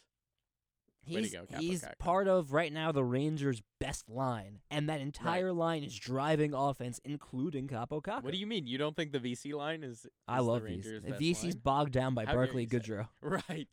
He's, 1.09 1.33
go, 1.33 1.45
he's 1.57 1.85
part 1.97 2.27
of 2.27 2.53
right 2.53 2.71
now 2.71 2.91
the 2.91 3.03
Rangers' 3.03 3.61
best 3.79 4.09
line, 4.09 4.59
and 4.69 4.89
that 4.89 5.01
entire 5.01 5.51
line 5.51 5.83
is 5.83 5.95
driving 5.95 6.53
offense, 6.53 6.99
including 7.03 7.67
Kaapo 7.67 8.01
Kakko. 8.01 8.23
What 8.23 8.33
do 8.33 8.39
you 8.39 8.47
mean? 8.47 8.67
You 8.67 8.77
don't 8.77 8.95
think 8.95 9.11
the 9.11 9.19
VC 9.19 9.53
line 9.53 9.83
is? 9.83 10.05
I 10.27 10.39
love 10.39 10.63
the 10.63 10.69
these. 10.69 10.85
Rangers' 10.85 11.19
VC's 11.19 11.55
bogged 11.55 11.91
down 11.91 12.13
by 12.13 12.25
How 12.25 12.33
Barclay 12.33 12.63
you 12.63 12.69
say 12.69 12.77
it. 12.77 12.83
Goodrow 12.83 13.07
Right, 13.21 13.67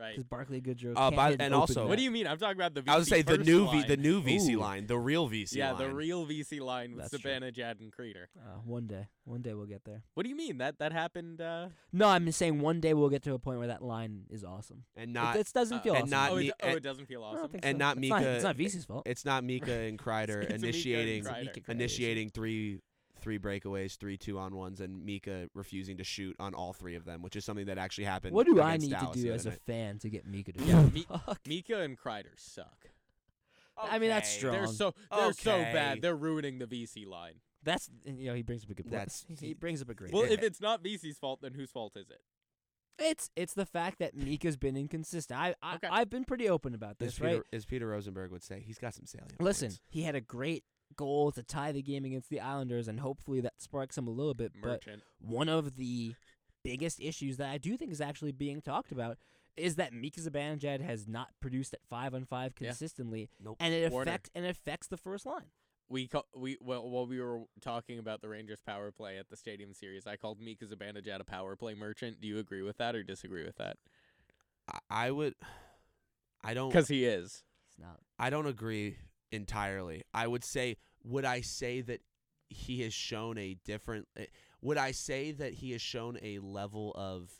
right. 0.00 0.16
because 0.16 0.24
Barclay 0.28 0.60
Goodrow. 0.60 0.92
Uh, 0.96 1.10
can't 1.10 1.16
by- 1.16 1.36
and 1.38 1.54
also- 1.54 1.86
What 1.86 1.98
do 1.98 2.02
you 2.04 2.10
mean? 2.10 2.26
I'm 2.26 2.38
talking 2.38 2.56
about 2.56 2.74
the 2.74 2.82
VC 2.82 2.88
I 2.92 2.96
would 2.98 3.06
say 3.06 3.22
the 3.22 3.38
new 3.38 3.66
line. 3.66 3.82
V, 3.82 3.88
the 3.88 3.96
new 3.96 4.22
VC 4.22 4.54
Ooh. 4.54 4.58
line, 4.60 4.86
the 4.86 4.98
real 4.98 5.28
VC 5.28 5.56
yeah, 5.56 5.72
line. 5.72 5.78
the 5.88 5.94
real 5.94 6.26
VC 6.26 6.60
line 6.60 6.92
with 6.92 7.00
That's 7.10 7.10
true. 7.10 7.18
Savannah, 7.30 7.52
Jad, 7.52 7.78
and 7.80 7.92
Kreider. 7.92 8.26
Uh, 8.38 8.58
one 8.64 8.86
day, 8.86 9.06
one 9.24 9.42
day 9.42 9.54
we'll 9.54 9.66
get 9.66 9.84
there. 9.84 10.02
What 10.14 10.22
do 10.24 10.30
you 10.30 10.36
mean 10.36 10.58
that 10.58 10.78
that 10.78 10.92
happened? 10.92 11.40
Uh, 11.40 11.68
No, 11.92 12.08
I'm 12.08 12.24
just 12.26 12.38
saying 12.38 12.60
one 12.60 12.80
day 12.80 12.94
we'll 12.94 13.10
get 13.10 13.22
to 13.24 13.34
a 13.34 13.38
point 13.38 13.58
where 13.58 13.68
that 13.68 13.82
line 13.82 14.24
is 14.30 14.42
awesome. 14.44 14.84
and 14.96 15.10
It, 15.10 15.14
not 15.14 15.36
it 15.36 15.50
doesn't 15.52 15.78
uh, 15.78 15.82
feel 15.82 15.94
and 15.94 16.02
awesome. 16.04 16.10
not 16.10 16.30
oh, 16.32 16.36
me- 16.36 16.48
it, 16.48 16.54
oh, 16.62 16.68
it 16.68 16.82
doesn't 16.82 17.06
feel 17.06 17.22
I 17.22 17.30
don't 17.32 17.38
awesome. 17.40 17.50
think 17.52 17.64
and 17.66 17.74
so. 17.74 17.78
not 17.78 17.96
it's 17.98 18.08
Not, 18.08 18.18
Mika- 18.20 18.34
it's 18.34 18.44
not 18.44 18.56
VC's 18.56 18.84
fault. 18.84 19.02
it's 19.06 19.24
not 19.24 19.44
Mika 19.50 19.72
and 19.72 19.98
Kreider 19.98 20.42
It's 20.42 20.48
Mika 20.50 20.54
and 20.54 20.64
initiating 20.64 21.24
Kreider. 21.24 21.68
initiating 21.68 22.30
three 22.30 22.80
three 23.20 23.38
breakaways, 23.38 23.96
three 23.96 24.16
two 24.16 24.38
on 24.38 24.54
ones, 24.56 24.80
and 24.80 25.04
Mika 25.04 25.48
refusing 25.54 25.96
to 25.98 26.04
shoot 26.04 26.34
on 26.40 26.54
all 26.54 26.72
three 26.72 26.94
of 26.96 27.04
them, 27.04 27.22
which 27.22 27.36
is 27.36 27.44
something 27.44 27.66
that 27.66 27.78
actually 27.78 28.04
happened. 28.04 28.34
What 28.34 28.46
do 28.46 28.60
I 28.60 28.76
need 28.76 28.90
Dallas 28.90 29.16
to 29.16 29.22
do 29.22 29.28
other 29.28 29.34
as 29.34 29.46
a 29.46 29.50
night. 29.50 29.60
fan 29.66 29.98
to 30.00 30.08
get 30.10 30.26
Mika 30.26 30.52
to 30.52 30.64
Yeah, 30.64 30.82
Mi- 30.92 31.06
fuck? 31.08 31.40
Mika 31.46 31.80
and 31.80 31.98
Kreider 31.98 32.36
suck. 32.36 32.90
I 33.82 33.98
mean, 33.98 34.10
that's 34.10 34.28
strong. 34.28 34.52
They're 34.52 34.66
so 34.66 34.94
they're 35.10 35.32
so 35.32 35.58
bad. 35.58 36.02
They're 36.02 36.16
ruining 36.16 36.58
the 36.58 36.66
VC 36.66 37.06
line. 37.06 37.34
That's 37.62 37.88
you 38.04 38.26
know 38.28 38.34
he 38.34 38.42
brings 38.42 38.64
up 38.64 38.70
a 38.70 38.74
good 38.74 38.84
point. 38.86 38.92
That's- 38.92 39.24
he 39.40 39.54
brings 39.54 39.80
up 39.82 39.88
a 39.90 39.94
great. 39.94 40.12
Well, 40.12 40.24
if 40.24 40.42
it's 40.42 40.60
not 40.60 40.82
VC's 40.82 41.18
fault, 41.18 41.40
then 41.42 41.54
whose 41.54 41.70
fault 41.70 41.96
is 41.96 42.10
it? 42.10 42.20
It's 43.02 43.30
it's 43.34 43.54
the 43.54 43.64
fact 43.64 43.98
that 44.00 44.14
Mika's 44.14 44.58
been 44.58 44.76
inconsistent. 44.76 45.40
I, 45.40 45.54
I 45.62 45.76
Okay. 45.76 45.88
I've 45.90 46.10
been 46.10 46.24
pretty 46.26 46.50
open 46.50 46.74
about 46.74 46.96
As 47.00 47.06
this, 47.08 47.18
Peter, 47.18 47.28
right? 47.36 47.42
as 47.52 47.64
Peter 47.64 47.86
Rosenberg 47.88 48.30
would 48.30 48.42
say, 48.42 48.60
he's 48.66 48.76
got 48.78 48.92
some 48.92 49.06
salient. 49.06 49.40
Listen, 49.40 49.68
points. 49.68 49.80
he 49.88 50.02
had 50.02 50.14
a 50.14 50.20
great 50.20 50.64
goal 50.96 51.32
to 51.32 51.42
tie 51.42 51.72
the 51.72 51.82
game 51.82 52.04
against 52.04 52.30
the 52.30 52.40
Islanders, 52.40 52.88
and 52.88 53.00
hopefully 53.00 53.40
that 53.40 53.54
sparks 53.58 53.96
him 53.98 54.06
a 54.06 54.10
little 54.10 54.34
bit. 54.34 54.52
But 54.62 54.82
one 55.20 55.48
of 55.48 55.76
the 55.76 56.14
biggest 56.62 57.00
issues 57.00 57.36
that 57.38 57.48
I 57.50 57.58
do 57.58 57.76
think 57.76 57.90
is 57.92 58.00
actually 58.00 58.32
being 58.32 58.60
talked 58.60 58.92
about 58.92 59.16
is 59.56 59.76
that 59.76 59.92
Mika 59.92 60.20
Zibanejad 60.20 60.80
has 60.80 61.08
not 61.08 61.28
produced 61.40 61.74
at 61.74 61.80
five 61.88 62.14
on 62.14 62.24
five 62.24 62.52
Yeah. 62.60 62.68
consistently, 62.68 63.28
Nope. 63.40 63.56
and 63.60 63.74
it 63.74 63.90
Warner. 63.90 64.10
affects 64.10 64.30
and 64.34 64.44
it 64.44 64.50
affects 64.50 64.86
the 64.86 64.96
first 64.96 65.26
line. 65.26 65.50
we 65.88 66.06
ca- 66.06 66.22
we 66.36 66.56
well 66.60 66.88
while 66.88 67.04
we 67.06 67.20
were 67.20 67.42
talking 67.60 67.98
about 67.98 68.20
the 68.20 68.28
Rangers 68.28 68.60
power 68.64 68.92
play 68.92 69.18
at 69.18 69.28
the 69.28 69.36
Stadium 69.36 69.74
Series, 69.74 70.06
I 70.06 70.16
called 70.16 70.40
Mika 70.40 70.64
Zibanejad 70.66 71.18
a 71.20 71.24
power 71.24 71.56
play 71.56 71.74
merchant. 71.74 72.20
Do 72.20 72.28
you 72.28 72.38
agree 72.38 72.62
with 72.62 72.76
that 72.76 72.94
or 72.94 73.02
disagree 73.02 73.44
with 73.44 73.56
that? 73.56 73.76
I, 74.68 74.78
I 74.88 75.10
would. 75.10 75.34
I 76.44 76.54
don't. 76.54 76.68
Because 76.68 76.86
he 76.88 77.04
is. 77.04 77.42
It's 77.68 77.78
not. 77.78 77.98
I 78.20 78.30
don't 78.30 78.46
agree 78.46 78.98
entirely. 79.32 80.02
I 80.14 80.26
would 80.26 80.44
say, 80.44 80.76
would 81.04 81.24
I 81.24 81.40
say 81.40 81.80
that 81.82 82.00
he 82.48 82.82
has 82.82 82.92
shown 82.94 83.38
a 83.38 83.54
different? 83.64 84.08
eh, 84.16 84.26
Would 84.62 84.78
I 84.78 84.90
say 84.92 85.32
that 85.32 85.54
he 85.54 85.72
has 85.72 85.80
shown 85.82 86.18
a 86.22 86.38
level 86.40 86.92
of 86.96 87.30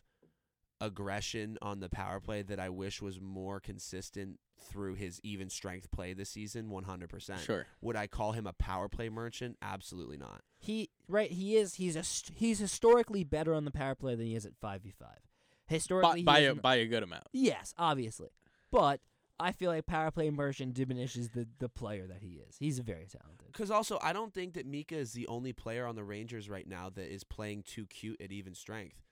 aggression 0.80 1.59
on 1.61 1.80
the 1.80 1.88
power 1.88 2.20
play 2.20 2.43
that 2.43 2.59
I 2.59 2.68
wish 2.70 3.03
was 3.03 3.20
more 3.20 3.61
consistent 3.61 4.38
through 4.70 4.95
his 4.95 5.20
even 5.22 5.51
strength 5.51 5.91
play 5.91 6.12
this 6.14 6.30
season? 6.30 6.70
One 6.70 6.84
hundred 6.84 7.11
percent. 7.11 7.41
Sure. 7.41 7.66
Would 7.80 7.97
I 7.97 8.07
call 8.07 8.32
him 8.32 8.47
a 8.47 8.53
power 8.53 8.88
play 8.88 9.09
merchant? 9.09 9.57
Absolutely 9.62 10.16
not. 10.16 10.43
He 10.59 10.91
right. 11.09 11.30
He 11.30 11.57
is. 11.57 11.74
He's 11.74 11.97
a. 11.97 12.05
He's 12.34 12.59
historically 12.59 13.24
better 13.24 13.55
on 13.55 13.64
the 13.64 13.70
power 13.70 13.95
play 13.95 14.14
than 14.14 14.26
he 14.26 14.34
is 14.34 14.47
at 14.47 14.53
five 14.61 14.82
v 14.82 14.91
five. 14.91 15.18
Historically, 15.66 16.22
by 16.22 16.41
he 16.41 16.47
a 16.47 16.55
by 16.55 16.76
a 16.76 16.86
good 16.86 17.03
amount. 17.03 17.24
yes, 17.32 17.74
obviously, 17.78 18.30
but 18.72 19.01
I 19.41 19.53
feel 19.53 19.70
like 19.70 19.86
power 19.86 20.11
play 20.11 20.26
immersion 20.26 20.72
diminishes 20.72 21.30
the 21.30 21.49
the 21.59 21.68
player 21.68 22.07
that 22.07 22.22
he 22.22 22.41
is. 22.49 22.57
He's 22.59 22.78
a 22.78 22.82
very 22.82 23.07
talented. 23.07 23.47
Because 23.47 23.70
also, 23.70 23.99
I 24.03 24.12
don't 24.12 24.32
think 24.32 24.55
that 24.55 24.66
Mika 24.66 24.97
is 24.97 25.12
the 25.12 25.26
only 25.26 25.53
player 25.53 25.86
on 25.86 25.97
the 25.97 26.05
Rangers 26.05 26.49
right 26.49 26.66
now 26.66 26.91
that 26.91 27.12
is 27.12 27.24
playing 27.24 27.62
too 27.64 27.86
cute 27.86 28.20
at 28.20 28.30
even 28.32 28.55
strength. 28.55 29.03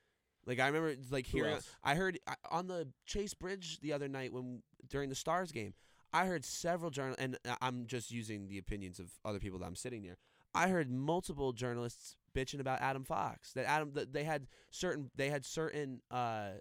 Like 0.47 0.61
I 0.61 0.67
remember, 0.67 0.95
like 1.11 1.27
Who 1.29 1.39
hearing. 1.39 1.59
I 1.83 1.95
heard 1.95 2.19
I, 2.27 2.35
on 2.51 2.69
the 2.69 2.89
Chase 3.07 3.35
Bridge 3.35 3.81
the 3.81 3.93
other 3.93 4.09
night 4.09 4.33
when 4.33 4.63
during 4.89 5.09
the 5.09 5.15
Stars 5.15 5.53
game, 5.53 5.75
I 6.13 6.27
heard 6.27 6.45
several 6.45 6.91
journal, 6.91 7.17
and 7.19 7.37
I- 7.47 7.57
I'm 7.61 7.87
just 7.87 8.11
using 8.11 8.49
the 8.49 8.59
opinions 8.59 8.99
of 8.99 9.11
other 9.25 9.39
people 9.39 9.59
that 9.59 9.67
I'm 9.67 9.77
sitting 9.77 10.03
near. 10.03 10.17
I 10.55 10.69
heard 10.69 10.91
multiple 10.91 11.53
journalists 11.53 12.17
bitching 12.35 12.61
about 12.61 12.81
Adam 12.81 13.05
Fox. 13.05 13.53
That 13.53 13.67
Adam, 13.67 13.93
that 13.93 14.13
they 14.13 14.25
had 14.25 14.47
certain, 14.71 15.11
they 15.15 15.29
had 15.29 15.45
certain, 15.45 16.01
uh, 16.11 16.53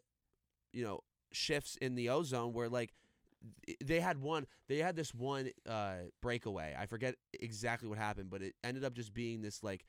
you 0.74 0.84
know, 0.84 1.02
shifts 1.32 1.78
in 1.78 1.96
the 1.96 2.10
ozone 2.10 2.52
where 2.54 2.68
like 2.70 2.90
th- 2.90 3.07
they 3.84 4.00
had 4.00 4.18
one 4.18 4.46
they 4.68 4.78
had 4.78 4.96
this 4.96 5.14
one 5.14 5.50
uh 5.68 5.96
breakaway. 6.22 6.76
I 6.78 6.86
forget 6.86 7.16
exactly 7.40 7.88
what 7.88 7.98
happened 7.98 8.30
but 8.30 8.42
it 8.42 8.56
ended 8.64 8.84
up 8.84 8.94
just 8.94 9.14
being 9.14 9.42
this 9.42 9.64
like 9.64 9.86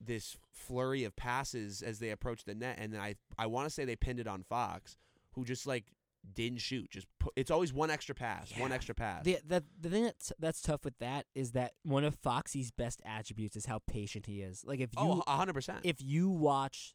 this 0.00 0.36
flurry 0.52 1.04
of 1.04 1.16
passes 1.16 1.82
as 1.82 1.98
they 1.98 2.10
approached 2.10 2.46
the 2.46 2.54
net 2.54 2.76
and 2.78 2.92
then 2.92 3.00
i 3.00 3.16
i 3.36 3.46
want 3.46 3.66
to 3.66 3.70
say 3.70 3.84
they 3.84 3.96
pinned 3.96 4.20
it 4.20 4.28
on 4.28 4.44
fox 4.44 4.96
who 5.32 5.44
just 5.44 5.66
like 5.66 5.86
didn't 6.34 6.60
shoot 6.60 6.88
just 6.90 7.06
put, 7.18 7.32
it's 7.36 7.50
always 7.50 7.72
one 7.72 7.90
extra 7.90 8.14
pass 8.14 8.52
one 8.58 8.72
extra 8.72 8.94
pass. 8.94 9.24
The, 9.24 9.38
the 9.46 9.64
the 9.80 9.88
thing 9.88 10.04
that's 10.04 10.32
that's 10.38 10.60
tough 10.60 10.84
with 10.84 10.98
that 10.98 11.26
is 11.34 11.52
that 11.52 11.72
one 11.84 12.04
of 12.04 12.16
Foxy's 12.16 12.70
best 12.70 13.00
attributes 13.04 13.56
is 13.56 13.66
how 13.66 13.80
patient 13.86 14.26
he 14.26 14.40
is. 14.42 14.64
Like 14.64 14.80
if 14.80 14.90
you 14.96 15.02
oh 15.02 15.22
100% 15.26 15.80
if 15.84 16.02
you 16.02 16.28
watch 16.28 16.94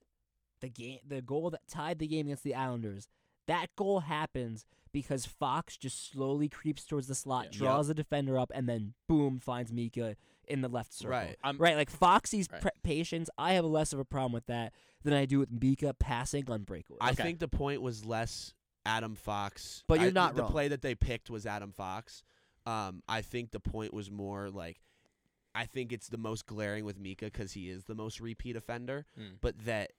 the 0.61 0.69
game, 0.69 0.99
the 1.05 1.21
goal 1.21 1.49
that 1.51 1.67
tied 1.67 1.99
the 1.99 2.07
game 2.07 2.27
against 2.27 2.43
the 2.43 2.55
Islanders, 2.55 3.07
that 3.47 3.67
goal 3.75 4.01
happens 4.01 4.65
because 4.91 5.25
Fox 5.25 5.75
just 5.77 6.11
slowly 6.11 6.47
creeps 6.47 6.85
towards 6.85 7.07
the 7.07 7.15
slot, 7.15 7.47
Yeah. 7.51 7.57
draws 7.59 7.87
the 7.87 7.93
defender 7.93 8.37
up, 8.37 8.51
and 8.53 8.69
then 8.69 8.93
boom 9.07 9.39
finds 9.39 9.71
Mika 9.73 10.15
in 10.47 10.61
the 10.61 10.67
left 10.69 10.93
circle. 10.93 11.11
Right. 11.17 11.35
I'm, 11.43 11.57
Right, 11.57 11.75
like 11.75 11.89
Foxy's 11.89 12.47
Right. 12.51 12.61
pre- 12.61 12.71
patience, 12.83 13.29
I 13.37 13.53
have 13.53 13.65
less 13.65 13.91
of 13.93 13.99
a 13.99 14.05
problem 14.05 14.33
with 14.33 14.45
that 14.47 14.73
than 15.03 15.13
I 15.13 15.25
do 15.25 15.39
with 15.39 15.49
Mika 15.51 15.93
passing 15.95 16.49
on 16.49 16.63
breakaway. 16.63 16.97
i 17.01 17.11
Okay. 17.11 17.23
think 17.23 17.39
the 17.39 17.47
point 17.47 17.81
was 17.81 18.05
less 18.05 18.53
adam 18.85 19.15
fox 19.15 19.83
But 19.87 19.99
you're 20.01 20.09
I- 20.09 20.11
not 20.11 20.35
the 20.35 20.41
wrong. 20.43 20.51
play 20.51 20.67
that 20.67 20.81
they 20.81 20.93
picked 20.93 21.29
was 21.29 21.45
adam 21.45 21.71
fox 21.71 22.21
um 22.65 23.01
i 23.07 23.21
think 23.21 23.51
the 23.51 23.59
point 23.61 23.93
was 23.93 24.11
more 24.11 24.49
like 24.49 24.81
i 25.55 25.65
think 25.65 25.93
it's 25.93 26.09
the 26.09 26.17
most 26.17 26.45
glaring 26.45 26.83
with 26.83 26.99
mika 26.99 27.25
because 27.25 27.53
he 27.53 27.69
is 27.69 27.85
the 27.85 27.95
most 27.95 28.19
repeat 28.19 28.55
offender 28.57 29.05
Mm. 29.17 29.37
but 29.41 29.57
that 29.65 29.91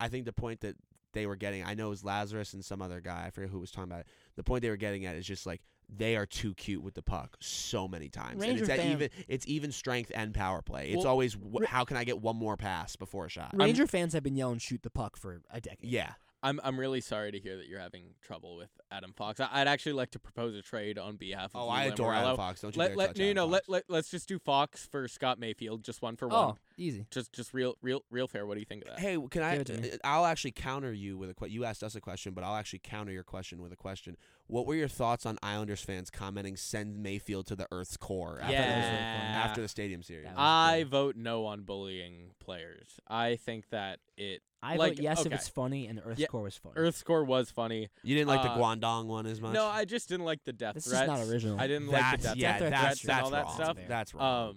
I 0.00 0.08
think 0.08 0.24
the 0.24 0.32
point 0.32 0.60
that 0.62 0.74
they 1.12 1.26
were 1.26 1.36
getting, 1.36 1.64
I 1.64 1.74
know 1.74 1.86
it 1.88 1.90
was 1.90 2.04
Lazarus 2.04 2.52
and 2.54 2.64
some 2.64 2.80
other 2.82 3.00
guy, 3.00 3.24
I 3.26 3.30
forget 3.30 3.50
who 3.50 3.58
was 3.60 3.70
talking 3.70 3.90
about 3.90 4.00
it. 4.00 4.06
The 4.36 4.42
point 4.42 4.62
they 4.62 4.70
were 4.70 4.76
getting 4.76 5.06
at 5.06 5.16
is 5.16 5.26
just 5.26 5.46
like 5.46 5.60
they 5.94 6.16
are 6.16 6.26
too 6.26 6.54
cute 6.54 6.82
with 6.82 6.94
the 6.94 7.02
puck 7.02 7.36
so 7.40 7.86
many 7.86 8.08
times, 8.08 8.42
and 8.42 8.58
it's 8.58 8.68
at 8.68 8.78
fan- 8.78 8.92
even 8.92 9.10
it's 9.28 9.46
even 9.46 9.72
strength 9.72 10.10
and 10.14 10.32
power 10.32 10.62
play. 10.62 10.88
It's 10.90 10.98
Well, 10.98 11.08
always 11.08 11.34
wh- 11.34 11.64
how 11.64 11.84
can 11.84 11.96
I 11.96 12.04
get 12.04 12.20
one 12.20 12.36
more 12.36 12.56
pass 12.56 12.96
before 12.96 13.26
a 13.26 13.28
shot? 13.28 13.50
Ranger 13.54 13.86
fans 13.86 14.12
have 14.14 14.22
been 14.22 14.36
yelling 14.36 14.58
shoot 14.58 14.82
the 14.82 14.90
puck 14.90 15.16
for 15.16 15.42
a 15.50 15.60
decade. 15.60 15.90
Yeah, 15.90 16.12
I'm 16.42 16.60
I'm 16.64 16.78
really 16.80 17.00
sorry 17.02 17.30
to 17.32 17.38
hear 17.38 17.56
that 17.58 17.66
you're 17.66 17.80
having 17.80 18.14
trouble 18.22 18.56
with 18.56 18.70
Adam 18.92 19.12
Fox. 19.12 19.40
I, 19.40 19.48
I'd 19.50 19.68
actually 19.68 19.94
like 19.94 20.10
to 20.12 20.18
propose 20.18 20.54
a 20.54 20.62
trade 20.62 20.98
on 20.98 21.16
behalf 21.16 21.54
of 21.54 21.62
oh, 21.62 21.64
Lou 21.66 21.70
I 21.72 21.84
adore 21.84 22.12
Adam 22.14 22.36
Fox. 22.36 22.60
Don't 22.60 22.74
you 22.76 22.78
Let 22.80 22.88
dare 22.88 22.96
let 22.96 23.06
touch 23.08 23.16
no, 23.18 23.24
you 23.24 23.30
Adam 23.30 23.36
know 23.36 23.46
let 23.46 23.62
Fox. 23.62 23.68
let 23.68 23.84
let's 23.88 24.10
just 24.10 24.28
do 24.28 24.38
Fox 24.38 24.86
for 24.86 25.08
Scott 25.08 25.38
Mayfield, 25.38 25.82
just 25.82 26.02
one 26.02 26.16
for 26.16 26.28
one. 26.28 26.50
Oh, 26.50 26.58
Easy. 26.78 27.06
Just 27.10 27.32
just 27.32 27.52
real 27.52 27.76
real 27.82 28.02
real 28.10 28.26
fair. 28.26 28.46
What 28.46 28.54
do 28.54 28.60
you 28.60 28.66
think 28.66 28.82
of 28.84 28.88
that? 28.90 29.00
Hey, 29.00 29.18
can 29.30 29.42
I? 29.42 29.52
Give 29.52 29.60
it 29.60 29.66
to 29.66 29.78
me. 29.78 29.90
uh, 29.92 29.96
I'll 30.04 30.24
actually 30.26 30.52
counter 30.52 30.92
you 30.92 31.18
with 31.18 31.30
a 31.30 31.34
question. 31.34 31.54
You 31.54 31.64
asked 31.64 31.82
us 31.82 31.94
a 31.94 32.00
question, 32.00 32.32
but 32.32 32.44
I'll 32.44 32.56
actually 32.56 32.80
counter 32.82 33.12
your 33.12 33.24
question 33.24 33.60
with 33.62 33.72
a 33.72 33.76
question. 33.76 34.16
What 34.46 34.66
were 34.66 34.74
your 34.74 34.88
thoughts 34.88 35.24
on 35.26 35.38
Islanders 35.42 35.82
fans 35.82 36.10
commenting 36.10 36.56
"Send 36.56 37.02
Mayfield 37.02 37.46
to 37.48 37.56
the 37.56 37.66
Earth's 37.70 37.96
core" 37.96 38.38
after, 38.40 38.52
Yeah. 38.52 39.32
the, 39.32 39.38
after 39.38 39.60
the 39.60 39.68
Stadium 39.68 40.02
Series? 40.02 40.24
That 40.24 40.36
was 40.36 40.40
I 40.40 40.78
good. 40.80 40.88
vote 40.88 41.16
no 41.16 41.44
on 41.46 41.62
bullying 41.62 42.30
players. 42.40 42.98
I 43.06 43.36
think 43.36 43.68
that 43.70 44.00
it 44.16 44.42
I 44.62 44.76
like, 44.76 44.96
vote 44.96 45.02
yes 45.02 45.20
if 45.20 45.26
okay. 45.26 45.34
it's 45.36 45.48
funny, 45.48 45.86
and 45.88 45.98
the 45.98 46.02
Earth 46.04 46.18
Yeah, 46.18 46.26
Core 46.28 46.42
was 46.42 46.56
funny. 46.56 46.74
Earth 46.76 46.96
score 46.96 47.24
was 47.24 47.50
funny. 47.50 47.88
You 48.02 48.14
didn't 48.14 48.28
like 48.28 48.42
the 48.42 48.50
Uh, 48.50 48.58
Guangdong 48.82 49.06
one 49.06 49.26
as 49.26 49.40
much. 49.40 49.52
No, 49.54 49.66
I 49.66 49.84
just 49.84 50.08
didn't 50.08 50.26
like 50.26 50.44
the 50.44 50.52
death 50.52 50.74
This 50.74 50.86
is 50.86 50.92
threats. 50.92 51.06
not 51.08 51.20
original. 51.20 51.58
I 51.60 51.66
didn't 51.66 51.88
like 51.88 52.00
that's 52.00 52.22
the 52.22 52.28
death, 52.30 52.36
yeah, 52.36 52.58
threats 52.58 52.70
that's 52.70 53.00
threats 53.00 53.02
that's 53.02 53.16
and 53.18 53.24
all 53.24 53.30
that 53.30 53.44
wrong. 53.44 53.54
stuff. 53.54 53.76
That's 53.88 54.14
wrong. 54.14 54.48
Um, 54.50 54.56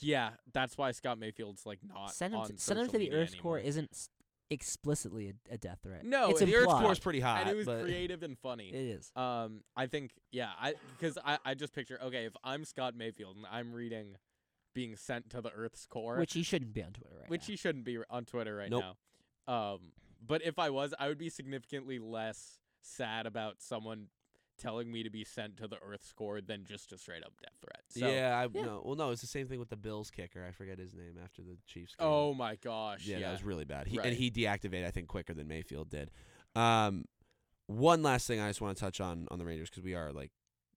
yeah, 0.00 0.30
that's 0.52 0.76
why 0.76 0.90
Scott 0.92 1.18
Mayfield's 1.18 1.64
like 1.66 1.78
not 1.86 2.12
Send 2.12 2.34
him 2.34 2.40
on 2.40 2.48
to, 2.48 2.58
send 2.58 2.78
him 2.78 2.86
social 2.86 2.92
to 2.92 2.98
the 2.98 3.04
media 3.04 3.18
Earth's 3.18 3.34
Core 3.36 3.56
anymore. 3.58 3.68
isn't 3.68 3.88
s- 3.92 4.08
explicitly 4.50 5.30
a, 5.50 5.54
a 5.54 5.58
death 5.58 5.78
threat. 5.82 6.04
No, 6.04 6.30
it's 6.30 6.42
it- 6.42 6.46
the 6.46 6.54
Earth's 6.56 6.64
implied. 6.66 6.82
core 6.82 6.92
is 6.92 6.98
pretty 6.98 7.20
hot, 7.20 7.40
and 7.42 7.50
it 7.50 7.56
was 7.56 7.66
but 7.66 7.82
creative 7.82 8.22
and 8.22 8.38
funny. 8.38 8.68
It 8.68 8.74
is. 8.74 9.10
Um, 9.16 9.62
I 9.76 9.86
think 9.86 10.10
yeah, 10.32 10.50
I 10.60 10.74
because 10.98 11.16
I 11.24 11.38
I 11.44 11.54
just 11.54 11.72
picture 11.74 11.98
okay 12.02 12.24
if 12.26 12.34
I'm 12.42 12.64
Scott 12.64 12.94
Mayfield 12.96 13.36
and 13.36 13.46
I'm 13.50 13.72
reading 13.72 14.16
being 14.74 14.96
sent 14.96 15.30
to 15.30 15.40
the 15.40 15.50
Earth's 15.52 15.86
core, 15.86 16.18
Which 16.18 16.32
he 16.34 16.42
shouldn't 16.42 16.72
be 16.74 16.82
on 16.82 16.92
Twitter 16.92 17.14
right 17.20 17.30
which 17.30 17.42
now. 17.42 17.46
he 17.46 17.56
shouldn't 17.56 17.84
be 17.84 17.96
on 18.10 18.24
Twitter 18.24 18.56
right 18.56 18.70
Nope. 18.70 18.82
now. 19.46 19.74
Um, 19.74 19.92
but 20.26 20.42
if 20.44 20.58
I 20.58 20.70
was, 20.70 20.92
I 20.98 21.06
would 21.06 21.18
be 21.18 21.28
significantly 21.28 22.00
less 22.00 22.58
sad 22.86 23.26
about 23.26 23.60
someone 23.60 24.08
telling 24.56 24.92
me 24.92 25.02
to 25.02 25.10
be 25.10 25.24
sent 25.24 25.56
to 25.56 25.66
the 25.66 25.78
Earth's 25.84 26.12
core 26.12 26.40
than 26.40 26.64
just 26.64 26.92
a 26.92 26.98
straight 26.98 27.24
up 27.24 27.32
death 27.42 27.54
threat. 27.60 27.82
So, 27.88 28.08
yeah, 28.08 28.38
I 28.38 28.44
Yeah. 28.56 28.64
no. 28.66 28.82
Well, 28.84 28.94
no, 28.94 29.10
it's 29.10 29.20
the 29.20 29.26
same 29.26 29.48
thing 29.48 29.58
with 29.58 29.68
the 29.68 29.76
Bills 29.76 30.10
kicker. 30.12 30.44
I 30.46 30.52
forget 30.52 30.78
his 30.78 30.94
name 30.94 31.18
after 31.22 31.42
the 31.42 31.56
Chiefs. 31.66 31.96
game. 31.96 32.06
Oh 32.06 32.34
my 32.34 32.54
gosh. 32.56 33.04
yeah, 33.04 33.16
Yeah. 33.18 33.26
that 33.28 33.32
was 33.32 33.42
really 33.44 33.64
bad. 33.64 33.88
He 33.88 33.98
Right. 33.98 34.06
and 34.06 34.16
he 34.16 34.30
deactivated, 34.30 34.84
I 34.86 34.90
think, 34.92 35.08
quicker 35.08 35.34
than 35.34 35.48
Mayfield 35.48 35.90
did. 35.90 36.12
Um, 36.54 37.06
one 37.66 38.02
last 38.02 38.26
thing 38.28 38.38
I 38.38 38.48
just 38.48 38.60
want 38.60 38.76
to 38.76 38.80
touch 38.80 39.00
on 39.00 39.26
on 39.30 39.38
the 39.40 39.44
Rangers 39.44 39.70
because 39.70 39.82
we 39.82 39.94
are 39.94 40.12
like 40.12 40.30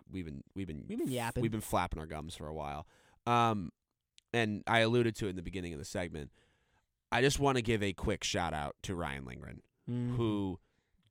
we've 0.09 0.25
been 0.25 0.43
we've 0.55 0.65
been 0.67 0.85
We've 0.87 0.97
been 0.97 1.09
yapping. 1.11 1.41
we've 1.41 1.51
been 1.51 1.61
flapping 1.61 1.99
our 1.99 2.07
gums 2.07 2.35
for 2.35 2.47
a 2.47 2.53
while. 2.53 2.87
Um, 3.27 3.71
and 4.33 4.63
I 4.65 4.79
alluded 4.79 5.15
to 5.17 5.27
it 5.27 5.31
in 5.31 5.35
the 5.35 5.41
beginning 5.43 5.73
of 5.73 5.79
the 5.79 5.85
segment. 5.85 6.31
I 7.11 7.21
just 7.21 7.39
want 7.39 7.57
to 7.57 7.61
give 7.61 7.83
a 7.83 7.93
quick 7.93 8.23
shout 8.23 8.53
out 8.53 8.75
to 8.83 8.95
Ryan 8.95 9.25
Lindgren, 9.25 9.61
Mhm. 9.89 10.15
who 10.15 10.59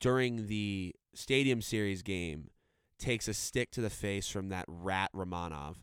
during 0.00 0.46
the 0.46 0.94
Stadium 1.14 1.62
Series 1.62 2.02
game 2.02 2.50
takes 2.98 3.28
a 3.28 3.34
stick 3.34 3.70
to 3.72 3.80
the 3.80 3.90
face 3.90 4.28
from 4.28 4.48
that 4.48 4.64
rat 4.68 5.10
Romanov, 5.14 5.76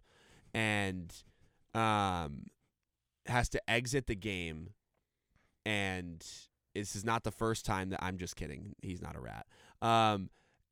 and 0.54 1.14
um, 1.74 2.48
has 3.26 3.50
to 3.50 3.70
exit 3.70 4.08
the 4.08 4.16
game. 4.16 4.70
And 5.66 6.26
this 6.76 6.96
is 6.96 7.06
not 7.06 7.24
the 7.24 7.32
first 7.32 7.66
time 7.66 7.90
that 7.92 8.04
I'm 8.04 8.18
just 8.18 8.36
kidding. 8.36 8.76
He's 8.82 9.02
not 9.02 9.16
a 9.16 9.20
rat. 9.20 9.46
Um, 9.82 10.30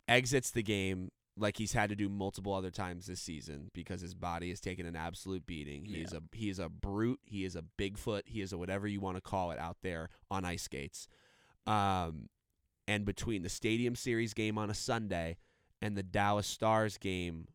exits 0.07 0.51
the 0.51 0.63
game 0.63 1.11
like 1.37 1.57
he's 1.57 1.73
had 1.73 1.89
to 1.89 1.95
do 1.95 2.09
multiple 2.09 2.53
other 2.53 2.71
times 2.71 3.07
this 3.07 3.21
season 3.21 3.71
because 3.73 4.01
his 4.01 4.13
body 4.13 4.49
has 4.49 4.59
taken 4.59 4.85
an 4.85 4.95
absolute 4.95 5.45
beating. 5.45 5.85
He 5.85 6.01
is 6.01 6.13
a 6.13 6.21
he 6.33 6.49
is 6.49 6.59
a 6.59 6.69
brute. 6.69 7.19
He 7.23 7.45
is 7.45 7.55
a 7.55 7.63
Bigfoot. 7.77 8.23
He 8.25 8.41
is 8.41 8.51
a 8.51 8.57
whatever 8.57 8.87
you 8.87 8.99
want 8.99 9.17
to 9.17 9.21
call 9.21 9.51
it 9.51 9.59
out 9.59 9.77
there 9.81 10.09
on 10.29 10.43
ice 10.45 10.63
skates. 10.63 11.07
Um, 11.65 12.29
and 12.91 13.05
between 13.05 13.41
the 13.43 13.49
Stadium 13.49 13.95
Series 13.95 14.33
game 14.33 14.57
on 14.57 14.69
a 14.69 14.73
Sunday 14.73 15.37
and 15.81 15.95
the 15.95 16.03
Dallas 16.03 16.45
Stars 16.47 16.97
game 16.97 17.47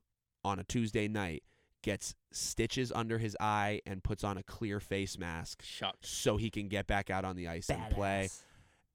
on 0.44 0.58
a 0.58 0.64
Tuesday 0.64 1.08
night, 1.08 1.42
gets 1.82 2.14
stitches 2.32 2.90
under 2.90 3.18
his 3.18 3.36
eye 3.38 3.80
and 3.86 4.02
puts 4.02 4.24
on 4.24 4.36
a 4.38 4.42
clear 4.42 4.80
face 4.80 5.18
mask 5.18 5.62
Shucks. 5.62 6.08
so 6.08 6.36
he 6.36 6.50
can 6.50 6.68
get 6.68 6.86
back 6.86 7.10
out 7.10 7.24
on 7.24 7.36
the 7.36 7.46
ice 7.48 7.68
and 7.70 7.90
play 7.90 8.28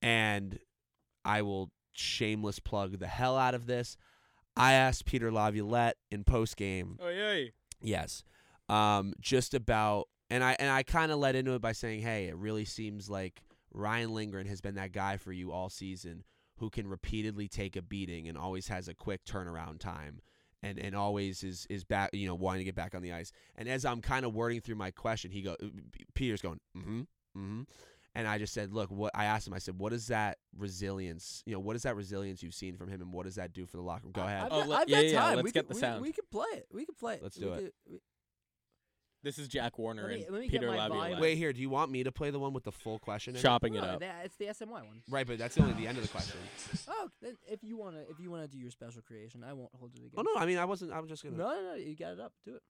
and 0.02 0.60
I 1.24 1.42
will 1.44 1.72
shameless 1.94 2.60
plug 2.60 3.00
the 3.00 3.08
hell 3.08 3.38
out 3.38 3.54
of 3.54 3.66
this. 3.68 3.98
I 4.58 4.74
asked 4.74 5.06
Peter 5.06 5.32
Laviolette 5.32 5.98
in 6.10 6.24
post 6.24 6.58
game, 6.58 6.98
Oh 7.02 7.08
yay. 7.10 7.54
yes, 7.82 8.24
um, 8.68 9.14
just 9.22 9.54
about, 9.54 10.08
and 10.30 10.44
I 10.44 10.56
and 10.60 10.70
I 10.70 10.84
kind 10.84 11.12
of 11.12 11.20
led 11.20 11.36
into 11.36 11.54
it 11.54 11.62
by 11.62 11.72
saying, 11.72 12.02
hey, 12.02 12.26
it 12.26 12.36
really 12.36 12.66
seems 12.66 13.10
like 13.10 13.42
Ryan 13.74 14.14
Lindgren 14.14 14.48
has 14.48 14.60
been 14.60 14.76
that 14.76 14.92
guy 14.92 15.16
for 15.18 15.32
you 15.32 15.52
all 15.54 15.70
season 15.70 16.24
who 16.62 16.70
can 16.70 16.88
repeatedly 16.88 17.50
take 17.50 17.76
a 17.76 17.82
beating 17.82 18.30
and 18.30 18.38
always 18.38 18.70
has 18.70 18.88
a 18.88 18.94
quick 18.94 19.26
turnaround 19.26 19.80
time. 19.80 20.22
And, 20.64 20.78
and 20.78 20.96
always 20.96 21.44
is 21.44 21.66
is 21.72 21.84
back 21.84 22.12
you 22.14 22.28
know 22.28 22.36
wanting 22.36 22.60
to 22.60 22.66
get 22.66 22.76
back 22.76 22.94
on 22.94 23.02
the 23.02 23.12
ice 23.14 23.32
and 23.56 23.68
as 23.68 23.84
I'm 23.84 24.00
kind 24.00 24.24
of 24.28 24.36
wording 24.36 24.62
through 24.62 24.76
my 24.76 24.92
question 24.92 25.32
he 25.32 25.42
go 25.42 25.56
Peter's 26.14 26.40
going 26.44 26.60
mm-hmm 26.78 27.00
mm-hmm 27.36 27.62
and 28.14 28.28
I 28.28 28.38
just 28.38 28.54
said, 28.54 28.74
look, 28.74 28.92
what 28.92 29.12
I 29.16 29.24
asked 29.24 29.48
him, 29.48 29.54
I 29.54 29.58
said, 29.60 29.80
what 29.80 29.94
is 29.94 30.08
that 30.08 30.38
resilience? 30.58 31.44
You 31.46 31.54
know, 31.54 31.60
what 31.62 31.78
is 31.78 31.84
that 31.84 31.96
resilience 31.96 32.44
you've 32.44 32.54
seen 32.54 32.76
from 32.76 32.90
him, 32.90 33.02
and 33.02 33.14
what 33.14 33.26
does 33.26 33.36
that 33.36 33.54
do 33.54 33.66
for 33.66 33.78
the 33.78 33.84
locker 33.84 34.04
room? 34.04 34.12
Go 34.12 34.24
ahead. 34.24 34.42
I've 34.44 34.52
Oh, 34.52 34.60
got, 34.60 34.68
let- 34.68 34.80
I've 34.82 34.90
yeah, 34.90 34.96
got 34.98 35.06
yeah, 35.06 35.20
time. 35.22 35.36
let's 35.38 35.44
we 35.46 35.52
get 35.54 35.68
could, 35.68 35.76
the 35.78 35.80
sound. 35.80 36.02
We 36.02 36.12
could 36.12 36.30
play 36.30 36.48
it. 36.56 36.68
We 36.74 36.86
could 36.86 36.98
play 36.98 37.14
it. 37.16 37.24
Let's 37.24 37.38
We 37.38 37.46
do 37.46 37.54
it. 37.54 37.58
could- 37.64 37.72
we- 37.90 38.00
This 39.24 39.38
is 39.38 39.48
Jack 39.48 39.78
Warner 39.78 40.02
Let 40.04 40.10
me- 40.18 40.24
and 40.26 40.34
let 40.34 40.42
me 40.42 40.48
get 40.48 40.62
Peter 40.62 40.72
my 40.72 40.78
Laviolette. 40.78 41.00
volume. 41.12 41.20
Wait 41.22 41.38
here. 41.38 41.54
Do 41.54 41.62
you 41.62 41.70
want 41.70 41.92
me 41.92 42.02
to 42.04 42.12
play 42.12 42.32
the 42.32 42.40
one 42.40 42.54
with 42.54 42.64
the 42.64 42.72
full 42.72 42.98
question? 42.98 43.36
in 43.36 43.40
it? 43.40 43.42
Chopping 43.44 43.76
it 43.76 43.82
no, 43.82 43.88
up. 43.88 44.00
that- 44.00 44.26
it's 44.26 44.36
the 44.38 44.48
SMY 44.50 44.82
one. 44.82 45.04
Right, 45.10 45.28
but 45.28 45.38
that's 45.38 45.58
only 45.60 45.74
the 45.74 45.86
end 45.86 45.98
of 45.98 46.04
the 46.04 46.10
question. 46.10 46.38
Oh, 46.88 47.10
then 47.22 47.38
if 47.48 47.62
you 47.64 47.78
wanna, 47.78 48.02
if 48.10 48.20
you 48.20 48.32
wanna 48.32 48.48
do 48.48 48.58
your 48.58 48.72
special 48.72 49.02
creation, 49.04 49.44
I 49.44 49.54
won't 49.54 49.70
hold 49.78 49.92
it 49.94 50.00
again. 50.00 50.18
Oh 50.18 50.24
no, 50.24 50.36
I 50.42 50.46
mean 50.48 50.58
I 50.58 50.66
wasn't. 50.66 50.92
I 50.92 51.00
was 51.00 51.10
just 51.10 51.24
gonna. 51.24 51.38
no, 51.38 51.50
no, 51.50 51.62
no, 51.62 51.74
you 51.76 51.96
got 51.96 52.14
it 52.14 52.20
up. 52.20 52.34
Do 52.46 52.56
it. 52.56 52.64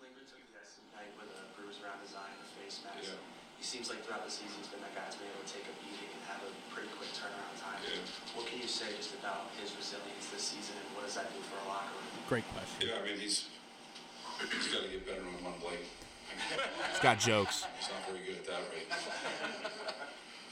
Lindgren 0.00 0.26
took 0.30 0.38
the 0.46 0.54
ice 0.54 0.78
tonight 0.78 1.10
with 1.18 1.28
a 1.34 1.38
uh, 1.42 1.50
bruise 1.58 1.78
around 1.82 2.00
his 2.06 2.14
eye 2.14 2.30
and 2.30 2.40
a 2.42 2.48
face 2.54 2.80
mask. 2.86 3.02
Yeah. 3.02 3.18
He 3.58 3.64
seems 3.66 3.90
like 3.90 4.02
throughout 4.06 4.24
the 4.24 4.30
season 4.30 4.56
he's 4.62 4.70
been 4.70 4.80
that 4.80 4.94
guy 4.94 5.04
who's 5.10 5.18
been 5.18 5.26
able 5.28 5.42
to 5.44 5.50
take 5.52 5.66
a 5.66 5.74
beating 5.84 6.06
and 6.06 6.09
have 6.30 6.42
a 6.46 6.52
pretty 6.70 6.90
quick 6.94 7.10
turnaround 7.12 7.54
time. 7.58 7.82
Yeah. 7.82 7.98
What 8.38 8.46
can 8.46 8.62
you 8.62 8.70
say 8.70 8.94
just 8.94 9.14
about 9.18 9.50
his 9.58 9.74
resilience 9.74 10.30
this 10.30 10.54
season 10.54 10.78
and 10.78 10.86
what 10.94 11.04
does 11.04 11.18
that 11.18 11.28
do 11.34 11.42
for 11.42 11.58
a 11.58 11.66
locker 11.66 11.90
room? 11.90 12.06
Great 12.30 12.46
question. 12.54 12.86
Yeah, 12.86 13.02
I 13.02 13.06
mean, 13.06 13.18
he's 13.18 13.50
he's 14.38 14.68
got 14.70 14.86
to 14.86 14.90
get 14.90 15.02
better 15.06 15.26
on 15.26 15.36
one 15.42 15.58
leg. 15.66 15.82
It's 16.90 17.00
got 17.00 17.18
jokes. 17.18 17.66
He's 17.78 17.90
not 17.90 18.06
very 18.06 18.22
good 18.24 18.38
at 18.40 18.46
that 18.46 18.62
right 18.70 18.88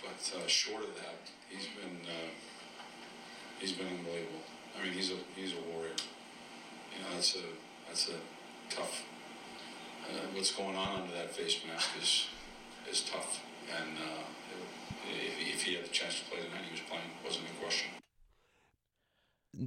But 0.03 0.21
uh, 0.35 0.47
short 0.47 0.83
of 0.85 0.95
that, 0.97 1.31
he's 1.49 1.67
been 1.71 2.03
uh, 2.03 2.31
he's 3.59 3.73
been 3.73 3.87
unbelievable. 3.87 4.43
I 4.79 4.85
mean, 4.85 4.93
he's 4.93 5.11
a 5.13 5.19
he's 5.35 5.53
a 5.53 5.63
warrior. 5.71 5.95
You 6.93 6.99
know, 7.03 7.15
that's 7.15 7.37
a 7.37 7.47
that's 7.87 8.09
a 8.09 8.19
tough. 8.75 9.05
Uh, 10.09 10.27
what's 10.35 10.53
going 10.53 10.77
on 10.77 11.03
under 11.03 11.15
that 11.15 11.31
face 11.31 11.61
mask 11.67 11.91
is 12.01 12.27
is 12.91 13.03
tough. 13.03 13.43
And 13.69 13.99
uh, 13.99 14.25
if, 14.51 14.78
if 15.11 15.63
he 15.63 15.75
had 15.75 15.85
the 15.85 15.89
chance 15.89 16.21
to 16.21 16.25
play 16.27 16.41
tonight, 16.41 16.65
he 16.65 16.73
was 16.73 16.81
playing. 16.81 17.05
Wasn't 17.25 17.45
a 17.45 17.63
question. 17.63 17.91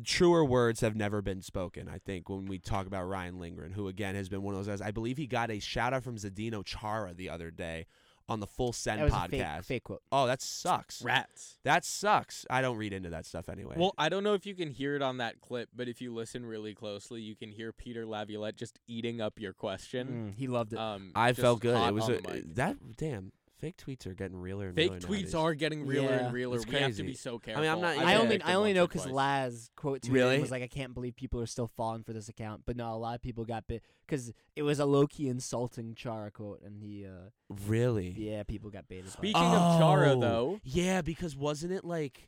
Truer 0.06 0.46
words 0.46 0.80
have 0.82 0.96
never 0.96 1.22
been 1.22 1.42
spoken. 1.42 1.90
I 1.90 1.98
think 1.98 2.30
when 2.30 2.46
we 2.46 2.60
talk 2.60 2.88
about 2.88 3.08
Ryan 3.08 3.40
Lindgren, 3.40 3.74
who 3.74 3.88
again 3.88 4.16
has 4.16 4.30
been 4.30 4.42
one 4.42 4.54
of 4.54 4.60
those 4.60 4.68
guys. 4.68 4.82
I 4.86 4.92
believe 4.92 5.18
he 5.18 5.28
got 5.28 5.52
a 5.52 5.60
shout 5.60 5.94
out 5.94 6.04
from 6.04 6.16
Zdeno 6.18 6.64
Chara 6.66 7.14
the 7.14 7.30
other 7.30 7.52
day 7.52 7.88
on 8.30 8.40
the 8.40 8.48
Full 8.48 8.72
Send 8.72 9.02
That 9.02 9.06
was 9.06 9.14
a 9.14 9.18
podcast. 9.18 9.56
fake, 9.58 9.66
fake 9.66 9.84
quote. 9.84 10.02
Oh, 10.12 10.28
that 10.28 10.42
sucks. 10.42 11.02
Rats. 11.02 11.58
That 11.66 11.84
sucks. 11.84 12.46
I 12.50 12.62
don't 12.62 12.78
read 12.78 12.94
into 12.94 13.10
that 13.10 13.26
stuff 13.26 13.50
anyway. 13.50 13.76
Well, 13.78 13.94
I 13.98 14.08
don't 14.08 14.24
know 14.24 14.34
if 14.34 14.46
you 14.46 14.56
can 14.56 14.70
hear 14.70 14.96
it 14.96 15.02
on 15.02 15.18
that 15.18 15.42
clip, 15.42 15.70
but 15.76 15.90
if 15.90 16.02
you 16.02 16.14
listen 16.14 16.46
really 16.46 16.74
closely, 16.74 17.22
you 17.22 17.36
can 17.36 17.52
hear 17.52 17.74
Peter 17.74 18.06
Laviolette 18.06 18.56
just 18.56 18.80
eating 18.88 19.20
up 19.20 19.40
your 19.40 19.52
question. 19.52 20.34
Mm, 20.34 20.40
he 20.40 20.48
loved 20.48 20.72
it. 20.74 20.80
Um, 20.80 21.12
I 21.16 21.34
felt 21.34 21.60
good. 21.60 21.76
It 21.76 21.94
was 21.94 22.08
a, 22.08 22.22
that 22.54 22.78
damn 22.96 23.34
fake 23.62 23.78
tweets 23.78 24.06
are 24.08 24.14
getting 24.14 24.36
realer 24.36 24.68
and 24.68 24.78
realer. 24.78 25.00
Fake 25.00 25.04
realer 25.10 25.18
tweets 25.22 25.34
nowadays. 25.34 25.36
are 25.36 25.54
getting 25.54 25.86
realer 25.86 26.10
Yeah, 26.10 26.26
and 26.26 26.34
realer. 26.34 26.56
it's 26.58 26.66
We 26.66 26.72
have 26.74 26.80
to 26.82 26.86
crazy. 26.88 27.04
be 27.04 27.14
so 27.14 27.40
careful. 27.40 27.64
I 27.64 27.66
careful. 27.68 27.82
mean, 27.82 27.90
I'm 27.92 27.96
not- 27.98 28.02
I've 28.04 28.08
I 28.10 28.12
yeah. 28.14 28.20
only 28.20 28.36
picked 28.38 28.48
I 28.50 28.54
only 28.56 28.70
once 28.72 28.76
know 28.76 28.84
or 28.84 28.88
because 28.88 29.02
twice. 29.04 29.14
Laz 29.14 29.70
quote 29.78 30.02
tweeted 30.02 30.12
Really? 30.14 30.34
and 30.34 30.42
was 30.42 30.52
like, 30.52 30.64
I 30.64 30.68
can't 30.68 30.94
believe 30.94 31.16
people 31.16 31.40
are 31.40 31.46
still 31.46 31.68
falling 31.68 32.04
for 32.04 32.12
this 32.14 32.28
account. 32.28 32.64
But 32.66 32.76
no, 32.76 32.92
a 32.94 32.98
lot 32.98 33.16
of 33.16 33.22
people 33.22 33.46
got 33.46 33.68
bit 33.68 33.84
because 34.06 34.34
it 34.56 34.64
was 34.64 34.80
a 34.80 34.86
low 34.86 35.08
key 35.08 35.30
insulting 35.30 35.96
Chara 35.96 36.32
quote, 36.32 36.62
and 36.66 36.76
he, 36.82 37.06
uh, 37.06 37.30
really. 37.68 38.10
yeah, 38.18 38.44
people 38.44 38.70
got 38.70 38.88
baited. 38.88 39.06
by 39.06 39.10
it. 39.10 39.14
Speaking 39.14 39.42
of 39.42 39.80
Chara, 39.80 40.12
Oh, 40.14 40.20
though, 40.20 40.60
Yeah, 40.64 41.02
because 41.02 41.36
wasn't 41.38 41.72
it 41.72 41.86
like 41.86 42.28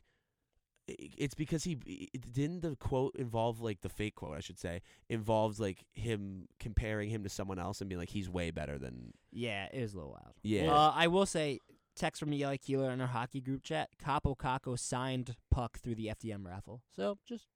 it's 0.86 1.34
because 1.34 1.64
he 1.64 1.78
it- 1.86 2.32
didn't 2.32 2.60
the 2.62 2.76
quote 2.76 3.14
involve 3.16 3.60
like 3.60 3.80
the 3.80 3.88
fake 3.88 4.14
quote 4.16 4.36
I 4.36 4.40
should 4.40 4.58
say 4.58 4.82
involved 5.08 5.58
like 5.58 5.84
him 5.92 6.46
comparing 6.60 7.08
him 7.10 7.22
to 7.22 7.28
someone 7.28 7.58
else 7.58 7.80
and 7.80 7.88
being 7.88 7.98
like 7.98 8.10
he's 8.10 8.28
way 8.28 8.50
better 8.50 8.78
than 8.78 9.12
Yeah, 9.32 9.68
it 9.72 9.80
was 9.80 9.94
a 9.94 9.96
little 9.96 10.12
wild. 10.12 10.34
Yeah. 10.42 10.70
Uh, 10.72 10.92
I 10.94 11.06
will 11.06 11.26
say, 11.26 11.58
text 11.96 12.20
from 12.20 12.32
Eli 12.34 12.56
Keeler 12.58 12.90
in 12.90 13.00
our 13.00 13.06
hockey 13.06 13.40
group 13.40 13.62
chat. 13.62 13.88
Kaapo 14.04 14.36
Kakko 14.36 14.78
signed 14.78 15.36
puck 15.50 15.78
through 15.78 15.94
the 15.94 16.06
FDM 16.08 16.44
raffle. 16.46 16.82
So 16.96 17.18
just 17.26 17.46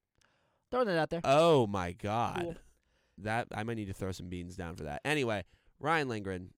throwing 0.71 0.87
that 0.87 0.97
out 0.97 1.09
there. 1.09 1.21
oh 1.23 1.67
my 1.67 1.91
god 1.93 2.41
Cool. 2.41 2.55
that 3.19 3.47
I 3.53 3.63
might 3.63 3.75
need 3.77 3.87
to 3.87 3.93
throw 3.93 4.11
some 4.11 4.29
beans 4.29 4.55
down 4.55 4.75
for 4.75 4.83
that 4.83 5.01
anyway 5.03 5.43
Ryan 5.79 6.07
Lindgren 6.09 6.49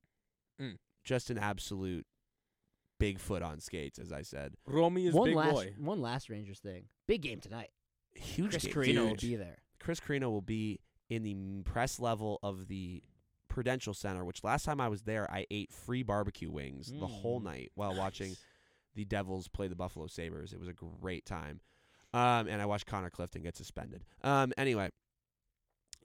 Mm. 0.61 0.77
just 1.03 1.29
an 1.31 1.37
absolute 1.39 2.05
Bigfoot 3.01 3.43
on 3.43 3.59
skates 3.59 3.97
as 3.99 4.11
I 4.11 4.21
said 4.21 4.53
Romy 4.67 5.07
is 5.07 5.13
one 5.13 5.29
big 5.29 5.35
last, 5.35 5.51
boy. 5.53 5.73
one 5.77 6.01
last 6.01 6.29
Rangers 6.29 6.59
thing. 6.59 6.85
Big 7.07 7.21
game 7.21 7.39
tonight. 7.39 7.69
huge 8.13 8.51
Chris 8.51 8.63
game. 8.65 8.73
Carino 8.73 9.05
will 9.07 9.15
be 9.15 9.35
there. 9.35 9.57
Chris 9.79 9.99
Carino 9.99 10.29
will 10.29 10.41
be 10.41 10.79
in 11.09 11.23
the 11.23 11.35
press 11.63 11.99
level 11.99 12.39
of 12.43 12.67
the 12.67 13.03
Prudential 13.49 13.93
Center, 13.93 14.23
which 14.23 14.43
last 14.45 14.63
time 14.63 14.79
I 14.79 14.87
was 14.87 15.01
there, 15.01 15.29
I 15.29 15.45
ate 15.51 15.73
free 15.73 16.03
barbecue 16.03 16.49
wings 16.49 16.91
the 16.91 17.07
whole 17.07 17.41
Mm. 17.41 17.45
night 17.45 17.71
while 17.75 17.93
watching 17.95 18.35
the 18.95 19.03
Devils 19.03 19.47
play 19.49 19.67
the 19.67 19.75
Buffalo 19.75 20.07
Sabres. 20.07 20.53
It 20.53 20.59
was 20.59 20.69
a 20.69 20.73
great 20.73 21.25
time. 21.25 21.59
Um, 22.13 22.47
and 22.47 22.61
I 22.61 22.65
watched 22.65 22.85
Connor 22.85 23.09
Clifton 23.09 23.41
get 23.41 23.57
suspended. 23.57 24.03
Um, 24.23 24.53
anyway, 24.57 24.89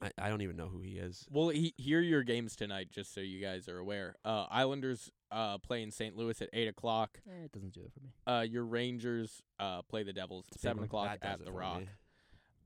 I, 0.01 0.11
I 0.17 0.29
don't 0.29 0.41
even 0.41 0.55
know 0.57 0.67
who 0.67 0.81
he 0.81 0.91
is. 0.97 1.25
Well, 1.29 1.49
he, 1.49 1.73
here 1.77 1.99
are 1.99 2.01
your 2.03 2.23
games 2.23 2.55
tonight, 2.55 2.89
just 2.91 3.13
so 3.13 3.21
you 3.21 3.41
guys 3.41 3.67
are 3.67 3.77
aware. 3.77 4.15
Uh, 4.25 4.45
Islanders 4.49 5.11
uh, 5.31 5.57
play 5.57 5.81
in 5.83 5.91
St. 5.91 6.15
Louis 6.15 6.41
at 6.41 6.49
eight 6.53 6.67
o'clock. 6.67 7.19
Eh, 7.29 7.45
it 7.45 7.51
doesn't 7.51 7.73
do 7.73 7.81
it 7.81 7.91
for 7.93 7.99
me. 8.01 8.09
Uh, 8.25 8.41
your 8.41 8.63
Rangers 8.65 9.41
uh, 9.59 9.81
play 9.83 10.03
the 10.03 10.13
Devils 10.13 10.45
at 10.49 10.55
It's 10.55 10.63
a 10.63 10.67
big 10.67 10.71
seven 10.71 10.83
o'clock 10.85 11.17
at 11.21 11.43
the 11.43 11.51
Rock. 11.51 11.79
me. 11.81 11.89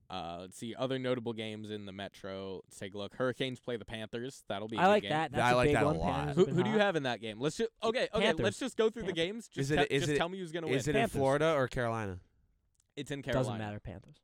Uh, 0.09 0.39
let's 0.41 0.57
see 0.57 0.75
other 0.77 0.99
notable 0.99 1.31
games 1.31 1.71
in 1.71 1.85
the 1.85 1.91
Metro. 1.93 2.61
Let's 2.65 2.77
take 2.77 2.93
a 2.93 2.97
look. 2.97 3.15
Hurricanes 3.15 3.61
play 3.61 3.77
the 3.77 3.85
Panthers. 3.85 4.43
That'll 4.49 4.67
be. 4.67 4.75
a 4.75 4.79
I 4.79 4.83
good 4.83 4.89
like 4.89 5.03
game. 5.03 5.09
that. 5.11 5.31
That's 5.31 5.41
I 5.43 5.51
a 5.51 5.55
like 5.55 5.67
big 5.69 5.75
that 5.75 5.83
a 5.85 5.89
lot. 5.89 6.29
Who, 6.35 6.45
who 6.45 6.63
do 6.63 6.69
you 6.69 6.79
have 6.79 6.97
in 6.97 7.03
that 7.03 7.21
game? 7.21 7.39
Let's 7.39 7.55
just 7.55 7.69
okay, 7.81 8.09
okay. 8.13 8.25
Panthers. 8.25 8.43
Let's 8.43 8.59
just 8.59 8.75
go 8.77 8.89
through 8.89 9.03
the 9.03 9.13
games. 9.13 9.47
Just, 9.47 9.57
Is 9.57 9.71
it- 9.71 9.87
te- 9.89 9.95
is 9.95 10.01
just 10.01 10.13
it- 10.13 10.17
tell 10.17 10.27
me 10.27 10.37
who's 10.39 10.51
gonna 10.51 10.67
win. 10.67 10.75
Is 10.75 10.87
win. 10.87 10.97
it 10.97 10.99
in 11.03 11.07
Florida 11.07 11.53
or 11.55 11.67
Carolina? 11.69 12.19
it's 12.97 13.09
in 13.09 13.21
Carolina. 13.21 13.45
Doesn't 13.47 13.57
matter. 13.59 13.79
Panthers. 13.79 14.17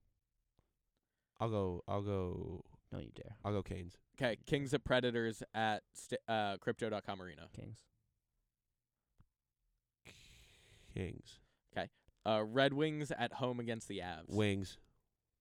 I'll 1.40 1.50
go. 1.50 1.84
I'll 1.88 2.02
go. 2.02 2.64
Don't 2.92 3.04
you 3.04 3.12
dare. 3.16 3.36
I'll 3.46 3.54
go 3.54 3.62
Canes. 3.64 3.94
Okay, 4.20 4.38
Kings 4.46 4.74
at 4.74 4.84
Predators 4.84 5.44
at 5.54 5.84
st- 5.94 6.20
uh, 6.28 6.58
Crypto.com 6.60 7.22
Arena. 7.22 7.48
Kings. 7.56 7.78
Kings. 10.98 11.40
Uh, 12.26 12.44
Red 12.44 12.74
Wings 12.74 13.10
at 13.18 13.32
home 13.32 13.62
against 13.62 13.88
the 13.88 14.00
Avs. 14.00 14.28
Wings. 14.28 14.78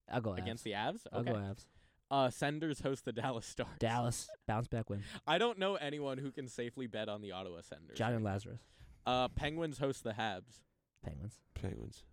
I'll 0.09 0.21
go 0.21 0.31
Avs. 0.31 0.39
against 0.39 0.63
the 0.63 0.71
Avs. 0.71 1.01
I'll 1.13 1.25
go 1.25 1.33
Avs. 1.33 1.67
Uh, 2.13 2.31
Senders 2.31 2.81
host 2.81 3.05
the 3.05 3.13
Dallas 3.13 3.45
Stars. 3.45 3.71
Dallas 3.81 4.29
bounce 4.47 4.69
back 4.69 4.89
win. 4.89 5.03
I 5.27 5.39
don't 5.39 5.59
know 5.59 5.75
anyone 5.75 6.19
who 6.19 6.31
can 6.31 6.47
safely 6.47 6.87
bet 6.87 7.09
on 7.09 7.23
the 7.23 7.33
Ottawa 7.33 7.63
Senders. 7.63 7.99
John 7.99 8.13
and 8.13 8.23
Lazarus. 8.23 8.61
Uh, 9.05 9.27
Penguins 9.27 9.79
host 9.79 10.05
the 10.05 10.13
Habs. 10.13 10.61
Penguins. 11.05 11.41
Penguins. 11.55 12.05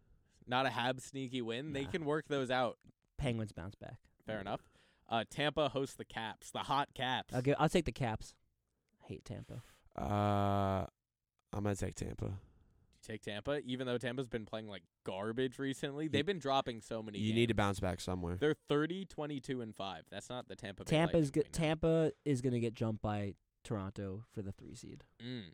Not 0.48 0.66
a 0.66 0.70
Habs 0.70 1.02
sneaky 1.02 1.44
win. 1.44 1.74
They 1.74 1.86
can 1.86 2.04
work 2.04 2.26
those 2.28 2.50
out. 2.50 2.80
Penguins 3.20 3.52
bounce 3.52 3.76
back. 3.76 3.98
Fair 4.26 4.40
enough. 4.42 4.62
Uh, 5.08 5.24
Tampa 5.30 5.70
hosts 5.70 5.96
the 5.96 6.06
Caps, 6.06 6.50
the 6.50 6.60
hot 6.60 6.90
Caps. 6.96 7.32
I'll 7.32 7.44
go, 7.44 7.54
I'll 7.60 7.70
take 7.70 7.86
the 7.86 7.92
Caps. 7.92 8.34
I 9.04 9.08
hate 9.10 9.24
Tampa. 9.26 9.62
Uh, 9.96 10.88
I'm 11.54 11.64
gonna 11.64 11.76
take 11.76 11.94
Tampa. 11.94 12.40
You 13.08 13.14
take 13.14 13.22
Tampa, 13.22 13.60
even 13.66 13.88
though 13.88 13.98
Tampa's 13.98 14.28
been 14.28 14.46
playing 14.46 14.68
like 14.68 14.84
garbage 15.04 15.60
recently. 15.60 16.08
They've 16.08 16.26
been 16.26 16.40
dropping 16.40 16.82
so 16.82 17.02
many. 17.04 17.20
You 17.20 17.34
need 17.34 17.48
to 17.48 17.54
bounce 17.54 17.80
back 17.80 18.00
somewhere. 18.00 18.38
They're 18.40 18.56
30, 18.70 19.06
22, 19.06 19.62
and 19.62 19.76
five. 19.76 20.04
That's 20.10 20.30
not 20.30 20.48
the 20.48 20.56
Tampa. 20.56 20.84
Bay 20.86 20.90
Tampa's 20.92 21.28
Lightning 21.28 21.44
good. 21.44 21.54
Tampa 21.54 22.12
is 22.26 22.42
gonna 22.42 22.60
get 22.60 22.74
jumped 22.74 23.02
by 23.02 23.36
Toronto 23.64 24.24
for 24.34 24.42
the 24.42 24.52
three 24.52 24.76
seed. 24.76 25.04
Mm. 25.24 25.54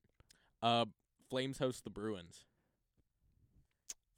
Uh, 0.61 0.85
Flames 1.29 1.59
host 1.59 1.83
the 1.83 1.89
Bruins. 1.89 2.45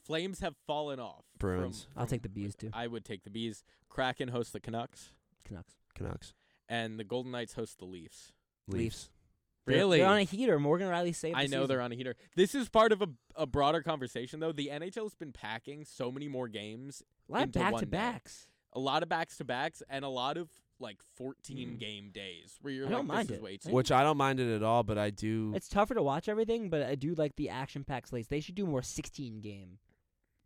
Flames 0.04 0.40
have 0.40 0.56
fallen 0.68 1.00
off. 1.00 1.26
from- 1.40 1.50
Bruins. 1.58 1.88
I'll 1.96 2.06
take 2.08 2.24
the 2.24 2.30
bees 2.30 2.56
too. 2.56 2.70
I 2.74 2.88
would 2.88 3.06
take 3.06 3.24
the 3.24 3.30
bees. 3.30 3.64
Kraken 3.90 4.30
host 4.30 4.54
the 4.54 4.60
Canucks, 4.60 5.12
Canucks. 5.44 5.76
Canucks. 5.96 6.34
and 6.70 7.00
the 7.00 7.04
Golden 7.04 7.32
Knights 7.32 7.54
host 7.54 7.78
the 7.80 7.86
Leafs. 7.86 8.32
Leafs. 8.68 9.06
They're- 9.06 9.21
Really? 9.66 10.00
They're 10.00 10.08
on 10.08 10.18
a 10.18 10.24
heater. 10.24 10.60
Morgan 10.60 10.88
Rielly 10.88 11.14
saved. 11.16 11.38
I 11.38 11.44
the 11.44 11.50
know 11.50 11.58
season. 11.60 11.68
they're 11.68 11.82
on 11.82 11.92
a 11.92 11.96
heater. 11.96 12.16
This 12.36 12.56
is 12.56 12.68
part 12.70 12.92
of 12.92 13.02
a, 13.02 13.08
a 13.36 13.46
broader 13.46 13.82
conversation, 13.82 14.40
though. 14.40 14.52
The 14.52 14.70
NHL's 14.74 15.14
been 15.16 15.32
packing 15.32 15.86
so 15.86 16.12
many 16.12 16.28
more 16.28 16.48
games, 16.48 17.04
a 17.30 17.32
lot 17.32 17.38
of 17.40 17.44
into 17.50 17.60
back 17.60 17.72
one 17.74 17.80
to 17.82 17.86
backs. 17.88 18.48
a 18.74 18.80
lot 18.80 19.04
of 19.04 19.10
backs 19.10 19.38
to 19.38 19.44
backs, 19.46 19.84
and 19.90 20.04
a 20.04 20.10
lot 20.10 20.38
of 20.38 20.50
like 20.80 20.98
14 21.16 21.76
Mm. 21.76 21.80
game 21.80 22.10
days 22.12 22.58
where 22.64 22.74
you're 22.74 22.86
I 22.88 22.90
like, 22.90 22.98
don't 22.98 23.08
mind 23.08 23.28
this 23.28 23.36
is 23.36 23.38
it. 23.38 23.44
way 23.44 23.58
too. 23.58 23.70
Which 23.70 23.92
I 23.92 24.02
don't 24.02 24.18
mind 24.18 24.40
it 24.40 24.52
at 24.56 24.64
all, 24.64 24.82
but 24.82 24.98
I 24.98 25.12
do. 25.12 25.54
It's 25.56 25.68
tougher 25.70 25.94
to 25.94 26.02
watch 26.02 26.28
everything, 26.28 26.70
but 26.72 26.82
I 26.82 26.96
do 26.96 27.14
like 27.14 27.36
the 27.36 27.50
action 27.50 27.84
packed 27.84 28.08
slates. 28.10 28.30
They 28.30 28.40
should 28.40 28.56
do 28.56 28.66
more 28.66 28.82
16 28.82 29.42
game 29.42 29.78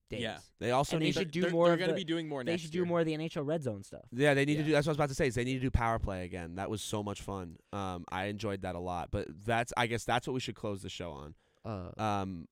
days. 0.10 0.22
Yeah. 0.22 0.38
They 0.60 0.72
also 0.72 0.96
and 0.96 1.02
they 1.02 1.08
need. 1.08 1.14
should 1.16 1.32
do 1.32 1.42
they're, 1.42 1.52
more 1.52 1.68
They're 1.70 1.78
gonna 1.78 1.92
the- 1.94 1.98
be 1.98 2.04
doing 2.04 2.28
more 2.28 2.44
They 2.44 2.58
should 2.58 2.74
year. 2.74 2.84
do 2.84 2.90
more 2.90 3.00
of 3.02 3.06
the 3.06 3.14
NHL 3.14 3.46
red 3.46 3.64
zone 3.64 3.84
stuff. 3.84 4.06
yeah, 4.12 4.34
they 4.34 4.46
need 4.46 4.54
Yeah. 4.54 4.58
to 4.60 4.64
do. 4.66 4.72
That's 4.74 4.86
what 4.88 4.92
I 4.92 4.94
was 4.94 4.98
about 4.98 5.10
to 5.10 5.16
say. 5.16 5.28
Is 5.28 5.36
they 5.36 5.44
need 5.44 5.56
to 5.56 5.60
do 5.60 5.72
power 5.72 6.00
play 6.00 6.26
again. 6.26 6.56
That 6.56 6.70
was 6.70 6.82
so 6.82 7.02
much 7.04 7.22
fun. 7.22 7.58
Um, 7.74 8.06
I 8.10 8.26
enjoyed 8.26 8.62
that 8.62 8.76
a 8.76 8.80
lot. 8.80 9.10
But 9.12 9.28
that's. 9.46 9.74
I 9.78 9.88
guess 9.88 10.04
that's 10.04 10.28
what 10.28 10.34
we 10.34 10.40
should 10.40 10.56
close 10.56 10.82
the 10.82 10.90
show 10.90 11.12
on. 11.12 11.36
Uh, 11.64 12.02
Um, 12.02 12.48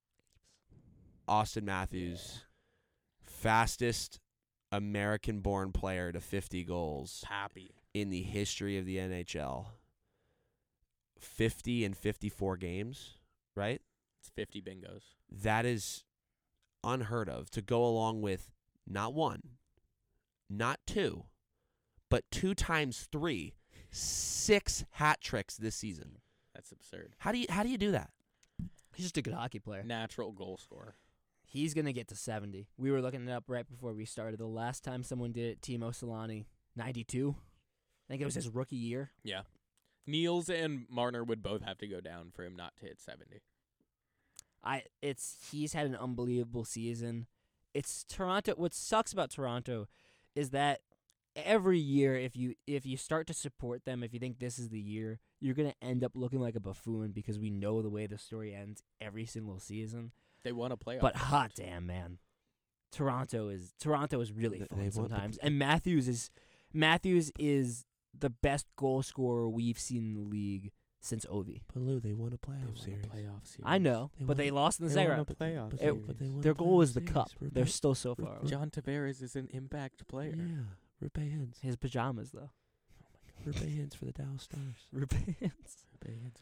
Auston 1.27 1.63
Matthews, 1.63 2.43
fastest 3.21 4.19
American-born 4.71 5.71
player 5.71 6.11
to 6.11 6.19
50 6.19 6.63
goals 6.63 7.21
Pappy. 7.25 7.75
in 7.93 8.09
the 8.09 8.23
history 8.23 8.77
of 8.77 8.85
the 8.85 8.97
NHL. 8.97 9.67
50 11.19 11.85
and 11.85 11.95
54 11.95 12.57
games, 12.57 13.17
right? 13.55 13.81
It's 14.19 14.29
50 14.29 14.61
bingos. 14.61 15.03
that 15.31 15.65
is 15.65 16.03
unheard 16.83 17.29
of 17.29 17.49
to 17.51 17.61
go 17.61 17.85
along 17.85 18.21
with 18.21 18.51
not 18.87 19.13
one, 19.13 19.41
not 20.49 20.79
two, 20.85 21.25
but 22.09 22.23
two 22.31 22.53
times 22.53 23.07
three, 23.11 23.53
six 23.91 24.85
hat 24.91 25.21
tricks 25.21 25.55
this 25.57 25.75
season. 25.75 26.17
That's 26.53 26.71
absurd. 26.71 27.15
How 27.19 27.31
do 27.31 27.39
you 27.39 27.45
how 27.49 27.63
do 27.63 27.69
you 27.69 27.77
do 27.77 27.91
that? 27.91 28.09
he's 28.95 29.05
just 29.05 29.17
a 29.17 29.21
good 29.21 29.33
hockey 29.33 29.59
player. 29.59 29.83
Natural 29.83 30.31
goal 30.31 30.57
scorer. 30.57 30.95
He's 31.45 31.73
gonna 31.73 31.93
get 31.93 32.07
to 32.09 32.15
70. 32.15 32.67
We 32.77 32.91
were 32.91 33.01
looking 33.01 33.27
it 33.27 33.31
up 33.31 33.45
right 33.47 33.67
before 33.67 33.93
we 33.93 34.05
started. 34.05 34.39
The 34.39 34.45
last 34.45 34.83
time 34.83 35.03
someone 35.03 35.31
did 35.31 35.45
it, 35.45 35.61
Teemu 35.61 35.91
Selanne, 35.91 36.45
92. 36.75 37.35
I 37.37 38.11
think 38.11 38.21
it 38.21 38.25
was 38.25 38.35
his 38.35 38.49
rookie 38.49 38.75
year. 38.75 39.11
Yeah. 39.23 39.41
Niels 40.05 40.49
and 40.49 40.85
Marner 40.89 41.23
would 41.23 41.41
both 41.41 41.61
have 41.61 41.77
to 41.77 41.87
go 41.87 42.01
down 42.01 42.31
for 42.33 42.43
him 42.43 42.55
not 42.55 42.75
to 42.77 42.85
hit 42.85 42.99
70. 42.99 43.41
I 44.63 44.83
it's 45.01 45.37
he's 45.51 45.73
had 45.73 45.85
an 45.85 45.95
unbelievable 45.95 46.65
season. 46.65 47.27
It's 47.73 48.03
Toronto. 48.03 48.53
What 48.55 48.73
sucks 48.73 49.11
about 49.11 49.31
Toronto 49.31 49.87
is 50.35 50.51
that 50.51 50.81
every 51.35 51.79
year, 51.79 52.15
if 52.15 52.35
you 52.35 52.55
if 52.67 52.85
you 52.85 52.97
start 52.97 53.27
to 53.27 53.33
support 53.33 53.85
them, 53.85 54.03
if 54.03 54.13
you 54.13 54.19
think 54.19 54.39
this 54.39 54.59
is 54.59 54.69
the 54.69 54.79
year, 54.79 55.19
you're 55.39 55.55
gonna 55.55 55.75
end 55.81 56.03
up 56.03 56.11
looking 56.15 56.39
like 56.39 56.55
a 56.55 56.59
buffoon 56.59 57.11
because 57.11 57.39
we 57.39 57.49
know 57.49 57.81
the 57.81 57.89
way 57.89 58.07
the 58.07 58.17
story 58.17 58.53
ends 58.53 58.83
every 59.01 59.25
single 59.25 59.59
season. 59.59 60.11
They 60.43 60.51
won 60.51 60.71
a 60.71 60.77
playoff. 60.77 61.01
But 61.01 61.15
hot 61.15 61.51
damn, 61.55 61.85
man, 61.85 62.19
Toronto 62.91 63.49
is 63.49 63.73
Toronto 63.79 64.19
is 64.21 64.31
really 64.31 64.59
Th- 64.59 64.69
fun 64.69 64.79
they 64.79 64.89
sometimes, 64.91 65.37
and 65.37 65.57
Matthews 65.57 66.07
is 66.07 66.29
Matthews 66.73 67.31
is 67.39 67.85
the 68.17 68.29
best 68.29 68.67
goal 68.75 69.01
scorer 69.01 69.49
we've 69.49 69.79
seen 69.79 70.03
in 70.03 70.13
the 70.13 70.21
league 70.21 70.71
since 71.03 71.25
Ovi. 71.25 71.61
Baloo, 71.73 71.99
they 71.99 72.13
won 72.13 72.29
a 72.29 72.31
They 72.31 72.37
playoff 72.37 72.65
won 72.65 72.73
a 72.75 72.77
series. 72.79 73.05
playoff 73.05 73.45
series. 73.45 73.63
I 73.65 73.77
know, 73.77 74.09
They 74.17 74.25
but 74.25 74.37
they 74.37 74.49
won- 74.51 74.63
lost 74.63 74.79
in 74.79 74.85
the 74.85 74.89
They 74.89 74.95
second 74.95 75.09
won 75.09 75.17
round. 75.17 75.29
a 75.29 75.33
playoff 75.35 75.69
But 75.69 75.73
It- 75.73 75.79
they, 75.79 75.85
series. 75.85 76.05
but 76.07 76.17
they 76.19 76.29
won 76.29 76.39
a 76.39 76.41
Their 76.43 76.53
goal 76.53 76.81
is 76.81 76.91
playoff 76.91 76.93
the 76.93 77.01
cup. 77.01 77.29
series. 77.37 77.53
They're 77.53 77.65
still 77.67 77.93
so 77.95 78.15
far. 78.15 78.37
away. 78.37 78.47
John 78.49 78.69
Tavares 78.71 79.21
is 79.21 79.35
an 79.35 79.47
impact 79.51 80.07
player. 80.07 80.35
Yeah, 80.35 80.63
Roope 81.07 81.19
Hintz. 81.31 81.59
His 81.59 81.75
pajamas 81.75 82.31
though. 82.31 82.49
Oh 82.51 83.49
Roope 83.49 83.67
Hintz 83.77 83.95
for 83.95 84.05
the 84.05 84.13
Dallas 84.13 84.43
Stars. 84.43 84.87
Rubens. 84.91 85.35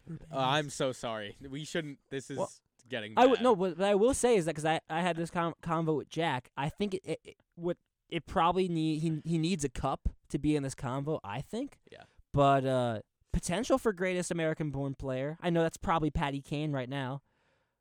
Roope 0.09 0.21
Uh, 0.31 0.37
I'm 0.37 0.69
so 0.69 0.91
sorry. 0.91 1.35
We 1.49 1.65
shouldn't. 1.65 1.97
This 2.09 2.29
is 2.29 2.37
Well, 2.37 2.51
getting. 2.89 3.13
I 3.17 3.25
would 3.25 3.41
no, 3.41 3.55
but, 3.55 3.77
what 3.77 3.81
I 3.87 3.95
will 3.95 4.13
say 4.13 4.35
is 4.35 4.45
that 4.45 4.51
because 4.51 4.65
I, 4.65 4.79
I 4.89 5.01
had 5.01 5.15
this 5.15 5.29
con- 5.31 5.53
convo 5.63 5.97
with 5.97 6.09
Jack, 6.09 6.49
I 6.57 6.69
think 6.69 6.93
it, 6.95 7.01
it, 7.03 7.19
it 7.23 7.35
what 7.55 7.77
it 8.09 8.25
probably 8.27 8.67
need 8.67 8.99
he 8.99 9.21
he 9.23 9.37
needs 9.37 9.63
a 9.63 9.69
cup 9.69 10.09
to 10.29 10.37
be 10.37 10.55
in 10.55 10.63
this 10.63 10.75
convo. 10.75 11.19
I 11.23 11.41
think. 11.41 11.79
Yeah. 11.91 12.03
But 12.33 12.65
uh, 12.65 12.99
potential 13.33 13.77
for 13.77 13.93
greatest 13.93 14.31
American-born 14.31 14.95
player. 14.95 15.37
I 15.41 15.49
know 15.49 15.61
that's 15.63 15.77
probably 15.77 16.09
Patty 16.11 16.41
Kane 16.41 16.71
right 16.71 16.89
now. 16.89 17.21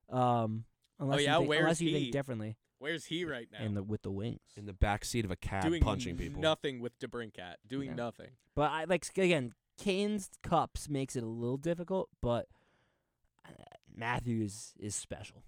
Um, 0.08 0.64
unless 0.98 1.18
Oh, 1.18 1.22
yeah? 1.22 1.38
you 1.38 1.46
think, 1.48 1.60
unless 1.60 1.80
you 1.80 1.88
he? 1.90 1.94
think 2.00 2.12
differently. 2.12 2.56
Where's 2.78 3.04
he 3.06 3.24
right 3.24 3.46
now? 3.52 3.62
In 3.64 3.74
the 3.74 3.82
with 3.82 4.02
the 4.02 4.10
wings. 4.10 4.40
in 4.56 4.64
the 4.66 4.72
back 4.72 5.04
seat 5.04 5.24
of 5.24 5.30
a 5.30 5.36
cab 5.36 5.64
doing 5.64 5.82
punching 5.82 6.16
people. 6.16 6.40
nothing 6.40 6.80
with 6.80 6.98
DeBrincat. 6.98 7.56
Doing 7.68 7.90
Yeah. 7.90 7.94
nothing. 7.94 8.30
But 8.54 8.70
I 8.70 8.84
like 8.84 9.06
again, 9.18 9.52
Kane's 9.78 10.30
cups 10.42 10.88
makes 10.88 11.14
it 11.14 11.22
a 11.22 11.26
little 11.26 11.58
difficult, 11.58 12.08
but 12.22 12.48
uh, 13.46 13.50
Matthews 13.94 14.72
is 14.78 14.94
special. 14.94 15.42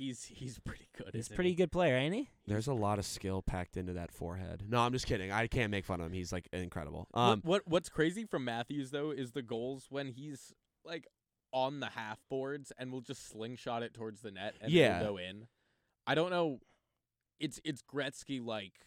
He's 0.00 0.24
he's 0.24 0.58
pretty 0.58 0.88
good. 0.96 1.10
He's 1.12 1.30
a 1.30 1.34
pretty 1.34 1.50
he? 1.50 1.56
good 1.56 1.70
player, 1.70 1.94
ain't 1.94 2.14
he? 2.14 2.30
There's 2.46 2.66
a 2.68 2.72
lot 2.72 2.98
of 2.98 3.04
skill 3.04 3.42
packed 3.42 3.76
into 3.76 3.92
that 3.92 4.10
forehead. 4.10 4.62
No, 4.66 4.80
I'm 4.80 4.92
just 4.92 5.06
kidding. 5.06 5.30
I 5.30 5.46
can't 5.46 5.70
make 5.70 5.84
fun 5.84 6.00
of 6.00 6.06
him. 6.06 6.12
He's 6.12 6.32
like 6.32 6.48
incredible. 6.54 7.06
What- 7.10 7.20
Um, 7.20 7.40
what 7.44 7.68
what's 7.68 7.90
crazy 7.90 8.24
from 8.24 8.44
Matthews 8.46 8.92
though 8.92 9.10
is 9.10 9.32
the 9.32 9.42
goals 9.42 9.88
when 9.90 10.08
he's 10.08 10.54
like 10.84 11.06
on 11.52 11.80
the 11.80 11.86
half 11.90 12.18
boards 12.30 12.72
and 12.78 12.90
will 12.90 13.02
just 13.02 13.28
slingshot 13.28 13.82
it 13.82 13.92
towards 13.92 14.22
the 14.22 14.30
net 14.30 14.54
and 14.62 14.72
Yeah. 14.72 15.02
go 15.02 15.18
in. 15.18 15.48
I 16.06 16.14
don't 16.14 16.30
know. 16.30 16.60
It's 17.38 17.60
it's 17.62 17.82
Gretzky 17.82 18.42
like 18.42 18.86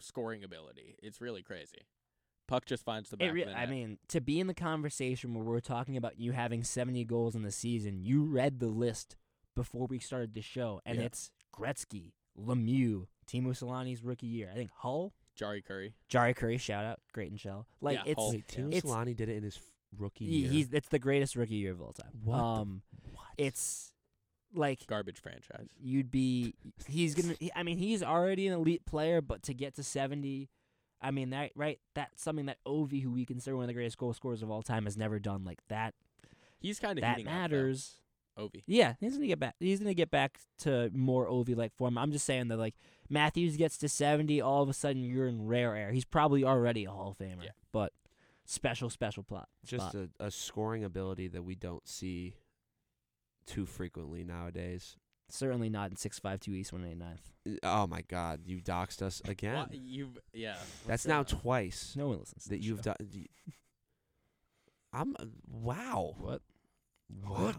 scoring 0.00 0.42
ability. 0.44 0.96
It's 1.02 1.20
really 1.20 1.42
crazy. 1.42 1.86
Puck 2.46 2.64
just 2.64 2.84
finds 2.86 3.10
the 3.10 3.18
back 3.18 3.34
re- 3.34 3.42
of 3.42 3.48
the 3.48 3.58
I 3.58 3.66
mean, 3.66 3.98
to 4.08 4.22
be 4.22 4.40
in 4.40 4.46
the 4.46 4.54
conversation 4.54 5.34
where 5.34 5.44
we're 5.44 5.60
talking 5.60 5.98
about 5.98 6.18
you 6.18 6.32
having 6.32 6.64
70 6.64 7.04
goals 7.04 7.34
in 7.34 7.42
the 7.42 7.52
season, 7.52 7.98
you 8.00 8.24
read 8.24 8.58
the 8.60 8.68
list 8.68 9.16
before 9.58 9.86
we 9.86 9.98
started 9.98 10.34
the 10.34 10.40
show, 10.40 10.80
and 10.86 10.98
Yeah. 10.98 11.04
it's 11.06 11.30
Gretzky, 11.52 12.12
Lemieux, 12.38 13.06
Teemu 13.26 13.48
Selanne's 13.50 14.02
rookie 14.04 14.26
year. 14.28 14.48
I 14.50 14.54
think 14.54 14.70
Hull, 14.70 15.12
Jari 15.36 15.62
Kurri. 15.64 15.92
Jari 16.08 16.34
Kurri, 16.34 16.58
shout 16.60 16.84
out, 16.84 17.00
Great 17.12 17.30
and 17.30 17.40
Shell. 17.40 17.66
Like 17.80 17.96
Yeah, 17.98 18.12
it's 18.12 18.18
Hull. 18.18 18.30
wait, 18.32 18.46
Teemu 18.46 18.68
it's- 18.72 18.82
Selanne 18.84 19.16
did 19.16 19.28
it 19.28 19.36
in 19.36 19.42
his 19.42 19.58
rookie 19.96 20.24
year. 20.26 20.50
he's 20.50 20.72
it's 20.72 20.88
the 20.88 20.98
greatest 20.98 21.34
rookie 21.34 21.56
year 21.56 21.72
of 21.72 21.80
all 21.82 21.92
time. 21.92 22.12
What 22.22 22.36
the- 22.36 22.42
um, 22.42 22.82
what? 23.12 23.26
it's 23.36 23.92
like 24.54 24.86
Garbage 24.86 25.18
franchise. 25.18 25.68
you'd 25.78 26.10
be. 26.10 26.54
He's 26.86 27.14
gonna. 27.14 27.34
he- 27.40 27.52
I 27.54 27.62
mean, 27.64 27.78
he's 27.78 28.02
already 28.02 28.46
an 28.46 28.54
elite 28.54 28.84
player, 28.86 29.20
but 29.20 29.42
to 29.44 29.54
get 29.54 29.74
to 29.74 29.82
seventy, 29.82 30.48
I 31.02 31.10
mean 31.10 31.30
that 31.30 31.52
right. 31.56 31.80
That's 31.94 32.22
something 32.22 32.46
that 32.46 32.58
Ovi, 32.64 33.02
who 33.02 33.10
we 33.10 33.26
consider 33.26 33.56
one 33.56 33.64
of 33.64 33.68
the 33.68 33.74
greatest 33.74 33.98
goal 33.98 34.12
scorers 34.14 34.42
of 34.42 34.50
all 34.50 34.62
time, 34.62 34.84
has 34.84 34.96
never 34.96 35.18
done. 35.18 35.44
Like 35.44 35.60
that. 35.68 35.94
He's 36.60 36.78
kind 36.80 36.98
of 36.98 37.02
That 37.02 37.22
matters. 37.24 37.96
Ovi. 38.38 38.62
Yeah, 38.66 38.94
he's 39.00 39.14
gonna 39.14 39.26
get 39.26 39.38
back. 39.40 39.54
He's 39.60 39.80
gonna 39.80 39.94
get 39.94 40.10
back 40.10 40.38
to 40.58 40.90
more 40.94 41.26
Ovi 41.26 41.56
like 41.56 41.74
form. 41.74 41.98
I'm 41.98 42.12
just 42.12 42.24
saying 42.26 42.48
that 42.48 42.56
like 42.56 42.74
Matthews 43.10 43.56
gets 43.56 43.78
to 43.78 43.88
70, 43.88 44.40
all 44.40 44.62
of 44.62 44.68
a 44.68 44.72
sudden 44.72 45.02
you're 45.02 45.26
in 45.26 45.46
rare 45.46 45.74
air. 45.74 45.90
He's 45.92 46.04
probably 46.04 46.44
already 46.44 46.84
a 46.84 46.90
Hall 46.90 47.10
of 47.10 47.18
Famer. 47.18 47.42
Yeah. 47.44 47.50
But 47.72 47.92
special, 48.44 48.90
special 48.90 49.22
plot. 49.22 49.48
just 49.66 49.90
spot. 49.90 50.08
a, 50.20 50.26
a 50.26 50.30
scoring 50.30 50.84
ability 50.84 51.28
that 51.28 51.42
we 51.42 51.54
don't 51.54 51.86
see 51.88 52.34
too 53.46 53.64
frequently 53.66 54.24
nowadays. 54.24 54.96
certainly 55.30 55.68
not 55.70 55.90
in 55.90 55.96
six 55.96 56.18
five 56.18 56.38
two 56.40 56.52
East 56.52 56.72
one 56.72 56.84
eighty 56.84 56.94
ninth. 56.94 57.32
Oh 57.62 57.86
my 57.86 58.02
God, 58.02 58.40
you 58.44 58.60
doxed 58.60 59.00
us 59.02 59.22
again. 59.26 59.54
Why- 59.56 59.66
You've 59.72 60.18
yeah. 60.34 60.56
That's 60.86 61.06
now 61.06 61.22
that? 61.22 61.28
twice 61.40 61.94
No 61.96 62.08
one 62.08 62.18
listens. 62.18 62.44
that 62.44 62.50
the 62.50 62.58
you've 62.62 62.78
show. 62.84 62.94
done. 62.98 63.26
I'm 64.92 65.16
uh, 65.18 65.24
wow. 65.50 66.14
What? 66.18 66.42
Wow. 67.24 67.52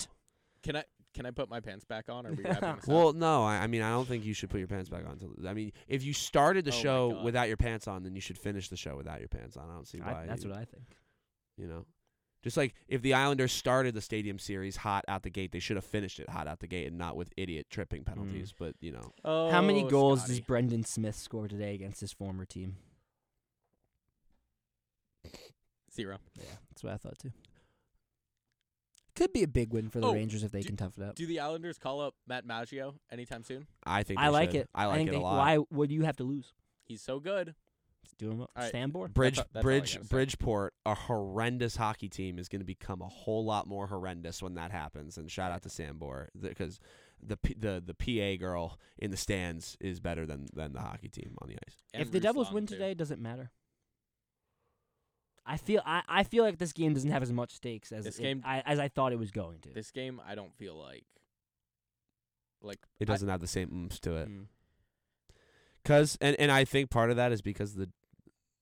Can 0.64 0.76
I 0.76 0.84
can 1.14 1.26
I 1.26 1.32
put 1.32 1.50
my 1.50 1.60
pants 1.60 1.86
back 1.86 2.10
on? 2.10 2.26
Or 2.26 2.30
are 2.30 2.34
we 2.34 2.44
wrapping 2.44 2.76
this 2.76 2.84
up? 2.84 2.88
Well, 2.88 3.14
no, 3.14 3.44
I, 3.44 3.58
I 3.58 3.68
mean, 3.68 3.82
I 3.82 3.90
don't 3.90 4.08
think 4.08 4.26
you 4.26 4.34
should 4.34 4.50
put 4.50 4.60
your 4.60 4.68
pants 4.68 4.90
back 4.90 5.06
on. 5.08 5.18
Till, 5.18 5.34
I 5.48 5.54
mean, 5.54 5.72
if 5.88 6.04
you 6.04 6.14
started 6.14 6.66
the 6.66 6.72
Oh 6.72 6.76
my 6.76 6.82
show 6.82 7.12
God. 7.12 7.24
without 7.24 7.48
your 7.48 7.58
pants 7.58 7.88
on, 7.88 8.04
then 8.04 8.16
you 8.16 8.22
should 8.22 8.38
finish 8.38 8.70
the 8.70 8.78
show 8.78 8.96
without 8.96 9.20
your 9.20 9.28
pants 9.28 9.58
on. 9.58 9.70
I 9.70 9.74
don't 9.74 9.88
see 9.88 10.00
I- 10.02 10.12
why. 10.12 10.26
that's 10.28 10.44
you, 10.44 10.50
what 10.50 10.60
I 10.60 10.66
think. 10.66 10.84
you 11.58 11.68
know. 11.68 11.86
Just 12.42 12.56
like 12.56 12.74
if 12.88 13.02
the 13.02 13.16
Islanders 13.16 13.52
started 13.52 13.94
the 13.94 14.02
Stadium 14.02 14.40
Series 14.40 14.78
hot 14.78 15.04
out 15.10 15.24
the 15.24 15.30
gate, 15.30 15.52
they 15.52 15.60
should 15.60 15.76
have 15.76 15.84
finished 15.84 16.20
it 16.22 16.30
hot 16.30 16.48
out 16.48 16.60
the 16.60 16.68
gate 16.68 16.88
and 16.88 16.98
not 16.98 17.18
with 17.18 17.34
idiot 17.36 17.68
tripping 17.70 18.04
mm. 18.04 18.06
penalties. 18.06 18.54
But 18.58 18.76
you 18.80 18.94
know, 18.94 19.12
oh, 19.26 19.52
How 19.52 19.62
many 19.62 19.84
goals 19.84 20.22
does 20.22 20.38
Scotty. 20.38 20.46
Brendan 20.48 20.84
Smith 20.86 21.16
score 21.16 21.50
today 21.50 21.74
against 21.76 22.00
his 22.00 22.14
former 22.14 22.46
team? 22.46 22.78
Zero. 25.94 26.20
Yeah, 26.38 26.46
that's 26.70 26.84
what 26.84 26.94
I 26.94 26.98
thought 26.98 27.20
too. 27.20 27.32
Could 29.20 29.34
be 29.34 29.44
a 29.44 29.48
big 29.48 29.74
win 29.74 29.90
for 29.90 30.00
the 30.00 30.08
Oh, 30.08 30.14
Rangers 30.14 30.44
if 30.44 30.52
they 30.52 30.62
do- 30.62 30.68
can 30.68 30.78
tough 30.78 30.98
it 30.98 31.04
up. 31.04 31.16
Do 31.16 31.28
the 31.28 31.40
Islanders 31.42 31.78
call 31.78 32.00
up 32.02 32.16
Matt 32.26 32.46
Maggio 32.46 32.96
anytime 33.12 33.44
soon? 33.44 33.68
I 33.86 34.04
think 34.04 34.20
I 34.20 34.26
they 34.26 34.30
like 34.30 34.52
should. 34.52 34.62
it. 34.62 34.70
I 34.74 34.86
like 34.86 34.96
think 34.98 35.10
it 35.10 35.12
a 35.12 35.18
they- 35.18 35.24
lot. 35.24 35.38
Why 35.38 35.58
would 35.72 35.92
you 35.92 36.04
have 36.04 36.16
to 36.18 36.24
lose? 36.24 36.54
He's 36.86 37.02
so 37.02 37.20
good. 37.20 37.54
Just 38.04 38.18
do 38.18 38.32
him 38.32 38.42
up. 38.42 38.50
All 38.56 38.64
right. 38.64 38.74
Sambor. 38.74 39.14
Bridge 39.14 39.36
That's 39.36 39.40
all- 39.40 39.52
that's 39.54 39.56
all 39.56 39.60
I 39.60 39.62
Bridge 39.62 39.94
gotta 39.96 40.06
say. 40.06 40.10
Bridgeport, 40.10 40.74
a 40.86 40.96
horrendous 40.96 41.76
hockey 41.76 42.08
team, 42.08 42.40
is 42.40 42.48
going 42.48 42.62
to 42.62 42.66
become 42.66 43.02
a 43.02 43.10
whole 43.10 43.44
lot 43.44 43.68
more 43.68 43.88
horrendous 43.88 44.42
when 44.42 44.54
that 44.56 44.72
happens. 44.72 45.18
And 45.18 45.30
shout 45.30 45.52
out 45.52 45.62
to 45.64 45.70
Sambor 45.70 46.30
because 46.40 46.80
the 47.22 47.36
P- 47.36 47.56
the 47.60 47.84
the 47.86 47.94
PA 47.94 48.38
girl 48.38 48.80
in 48.98 49.12
the 49.12 49.18
stands 49.18 49.76
is 49.82 50.00
better 50.00 50.26
than 50.26 50.48
than 50.54 50.72
the 50.72 50.80
hockey 50.80 51.10
team 51.10 51.36
on 51.42 51.50
the 51.50 51.58
ice. 51.68 51.76
And 51.94 52.02
if 52.02 52.10
the 52.12 52.22
Devils 52.22 52.48
Ruslan, 52.48 52.54
win 52.54 52.66
too. 52.68 52.76
today, 52.76 52.94
does 52.94 53.12
it 53.12 53.20
matter? 53.20 53.52
I 55.52 55.58
feel 55.58 55.82
I, 55.86 56.04
I 56.08 56.24
feel 56.24 56.44
like 56.44 56.58
this 56.60 56.74
game 56.74 56.94
doesn't 56.94 57.10
have 57.12 57.24
as 57.24 57.32
much 57.32 57.52
stakes 57.52 57.92
as 57.92 58.06
This 58.06 58.20
it- 58.20 58.22
game- 58.22 58.44
I, 58.46 58.62
as 58.66 58.78
I 58.80 58.88
thought 58.88 59.12
it 59.14 59.20
was 59.20 59.32
going 59.32 59.60
to. 59.62 59.70
this 59.70 59.92
game, 59.92 60.22
I 60.26 60.36
don't 60.36 60.54
feel 60.56 60.76
like 60.76 61.06
like 62.62 62.80
It 63.00 63.10
I- 63.10 63.14
doesn't 63.14 63.30
have 63.30 63.42
the 63.42 63.48
same 63.48 63.70
oomph 63.74 64.00
to 64.02 64.16
it. 64.18 64.30
Mm. 64.30 64.46
Cause 65.86 66.18
and 66.22 66.36
and 66.40 66.52
I 66.52 66.66
think 66.66 66.90
part 66.90 67.10
of 67.10 67.16
that 67.18 67.32
is 67.32 67.42
because 67.42 67.74
the 67.76 67.90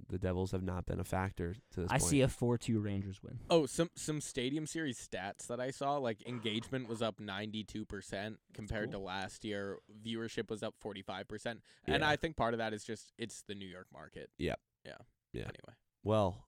the 0.09 0.17
Devils 0.19 0.51
have 0.51 0.63
not 0.63 0.85
been 0.85 0.99
a 1.01 1.03
factor 1.03 1.53
to 1.71 1.81
this 1.81 1.91
I 1.91 1.97
point. 1.97 2.09
see 2.09 2.21
a 2.21 2.29
four-two 2.29 2.79
Rangers 2.79 3.21
win. 3.21 3.39
Oh, 3.49 3.65
some 3.65 3.89
some 3.95 4.21
Stadium 4.21 4.65
Series 4.65 4.97
stats 5.05 5.47
that 5.47 5.59
I 5.59 5.71
saw, 5.71 5.97
like 5.97 6.25
engagement 6.25 6.87
was 6.87 7.01
up 7.01 7.19
ninety 7.19 7.63
two 7.63 7.83
percent 7.85 8.37
compared 8.53 8.91
to 8.91 8.99
last 8.99 9.43
year. 9.43 9.79
Viewership 10.05 10.49
was 10.49 10.63
up 10.63 10.75
forty 10.79 11.01
five 11.01 11.27
percent, 11.27 11.61
and 11.85 12.01
Yeah. 12.01 12.09
I 12.09 12.15
think 12.15 12.37
part 12.37 12.53
of 12.53 12.59
that 12.59 12.73
is 12.73 12.83
just 12.85 13.11
it's 13.17 13.41
the 13.41 13.55
New 13.55 13.65
York 13.67 13.87
market. 13.91 14.29
Yep. 14.37 14.59
Yeah. 14.85 14.91
Yeah. 15.33 15.41
Anyway, 15.41 15.75
Well, 16.03 16.45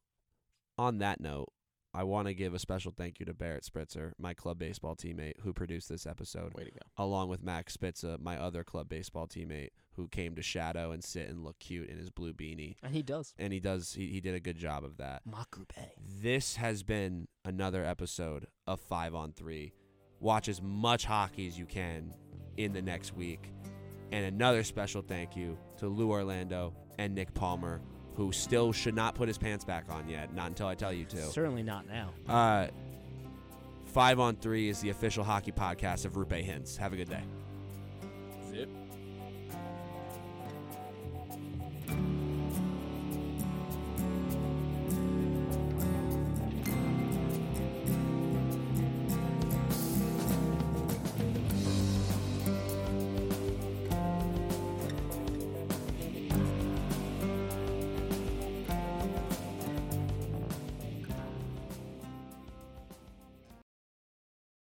on 0.80 1.00
that 1.00 1.20
note, 1.20 1.50
I 1.94 2.04
want 2.04 2.28
to 2.28 2.34
give 2.34 2.54
a 2.54 2.60
special 2.60 2.94
thank 2.96 3.20
you 3.20 3.26
to 3.26 3.34
Barrett 3.34 3.64
Spritzer, 3.64 4.14
my 4.18 4.34
club 4.34 4.60
baseball 4.60 4.96
teammate 4.96 5.40
who 5.42 5.54
produced 5.54 5.90
this 5.90 6.06
episode. 6.06 6.54
way 6.54 6.66
to 6.66 6.72
go. 6.72 6.80
along 6.98 7.30
with 7.30 7.44
Max 7.44 7.76
Spitza, 7.76 8.20
my 8.20 8.38
other 8.38 8.64
club 8.64 8.88
baseball 8.88 9.28
teammate, 9.28 9.72
who 9.94 10.08
came 10.08 10.36
to 10.36 10.42
shadow 10.42 10.92
and 10.92 11.04
sit 11.04 11.28
and 11.28 11.44
look 11.44 11.60
cute 11.60 11.90
in 11.90 11.98
his 11.98 12.10
blue 12.10 12.32
beanie. 12.32 12.76
And 12.82 12.94
he 12.96 13.02
does. 13.02 13.34
And 13.38 13.52
he 13.52 13.60
does 13.60 13.94
he, 13.94 14.08
he 14.08 14.22
did 14.22 14.36
a 14.36 14.40
good 14.40 14.58
job 14.58 14.86
of 14.86 14.98
that. 14.98 15.24
Makrupe. 15.28 15.90
This 16.22 16.56
has 16.56 16.84
been 16.84 17.28
another 17.44 17.84
episode 17.84 18.48
of 18.66 18.80
5 18.80 19.16
on 19.16 19.34
3. 19.34 19.74
Watch 20.22 20.48
as 20.48 20.62
much 20.62 21.06
hockey 21.06 21.48
as 21.48 21.58
you 21.58 21.66
can 21.66 22.14
in 22.56 22.72
the 22.72 22.82
next 22.82 23.16
week. 23.16 23.52
And 24.12 24.26
another 24.26 24.64
special 24.64 25.02
thank 25.02 25.36
you 25.36 25.58
to 25.78 25.88
Lou 25.88 26.12
Orlando 26.12 26.74
and 27.00 27.16
Nick 27.16 27.34
Palmer, 27.34 27.82
who 28.16 28.32
still 28.32 28.72
should 28.72 28.96
not 28.96 29.16
put 29.16 29.28
his 29.28 29.38
pants 29.38 29.64
back 29.64 29.86
on 29.90 30.10
yet, 30.10 30.34
not 30.34 30.48
until 30.48 30.68
I 30.68 30.76
tell 30.76 30.92
you 30.94 31.06
to. 31.06 31.22
Certainly 31.24 31.64
not 31.64 31.88
now. 31.88 32.12
Uh, 32.28 32.68
5 33.86 34.20
on 34.20 34.36
3 34.36 34.70
is 34.70 34.82
the 34.82 34.90
official 34.90 35.24
hockey 35.24 35.52
podcast 35.52 36.06
of 36.06 36.14
Roope 36.14 36.46
Hintz. 36.46 36.78
Have 36.78 36.94
a 36.94 36.96
good 36.96 37.10
day. 37.10 37.24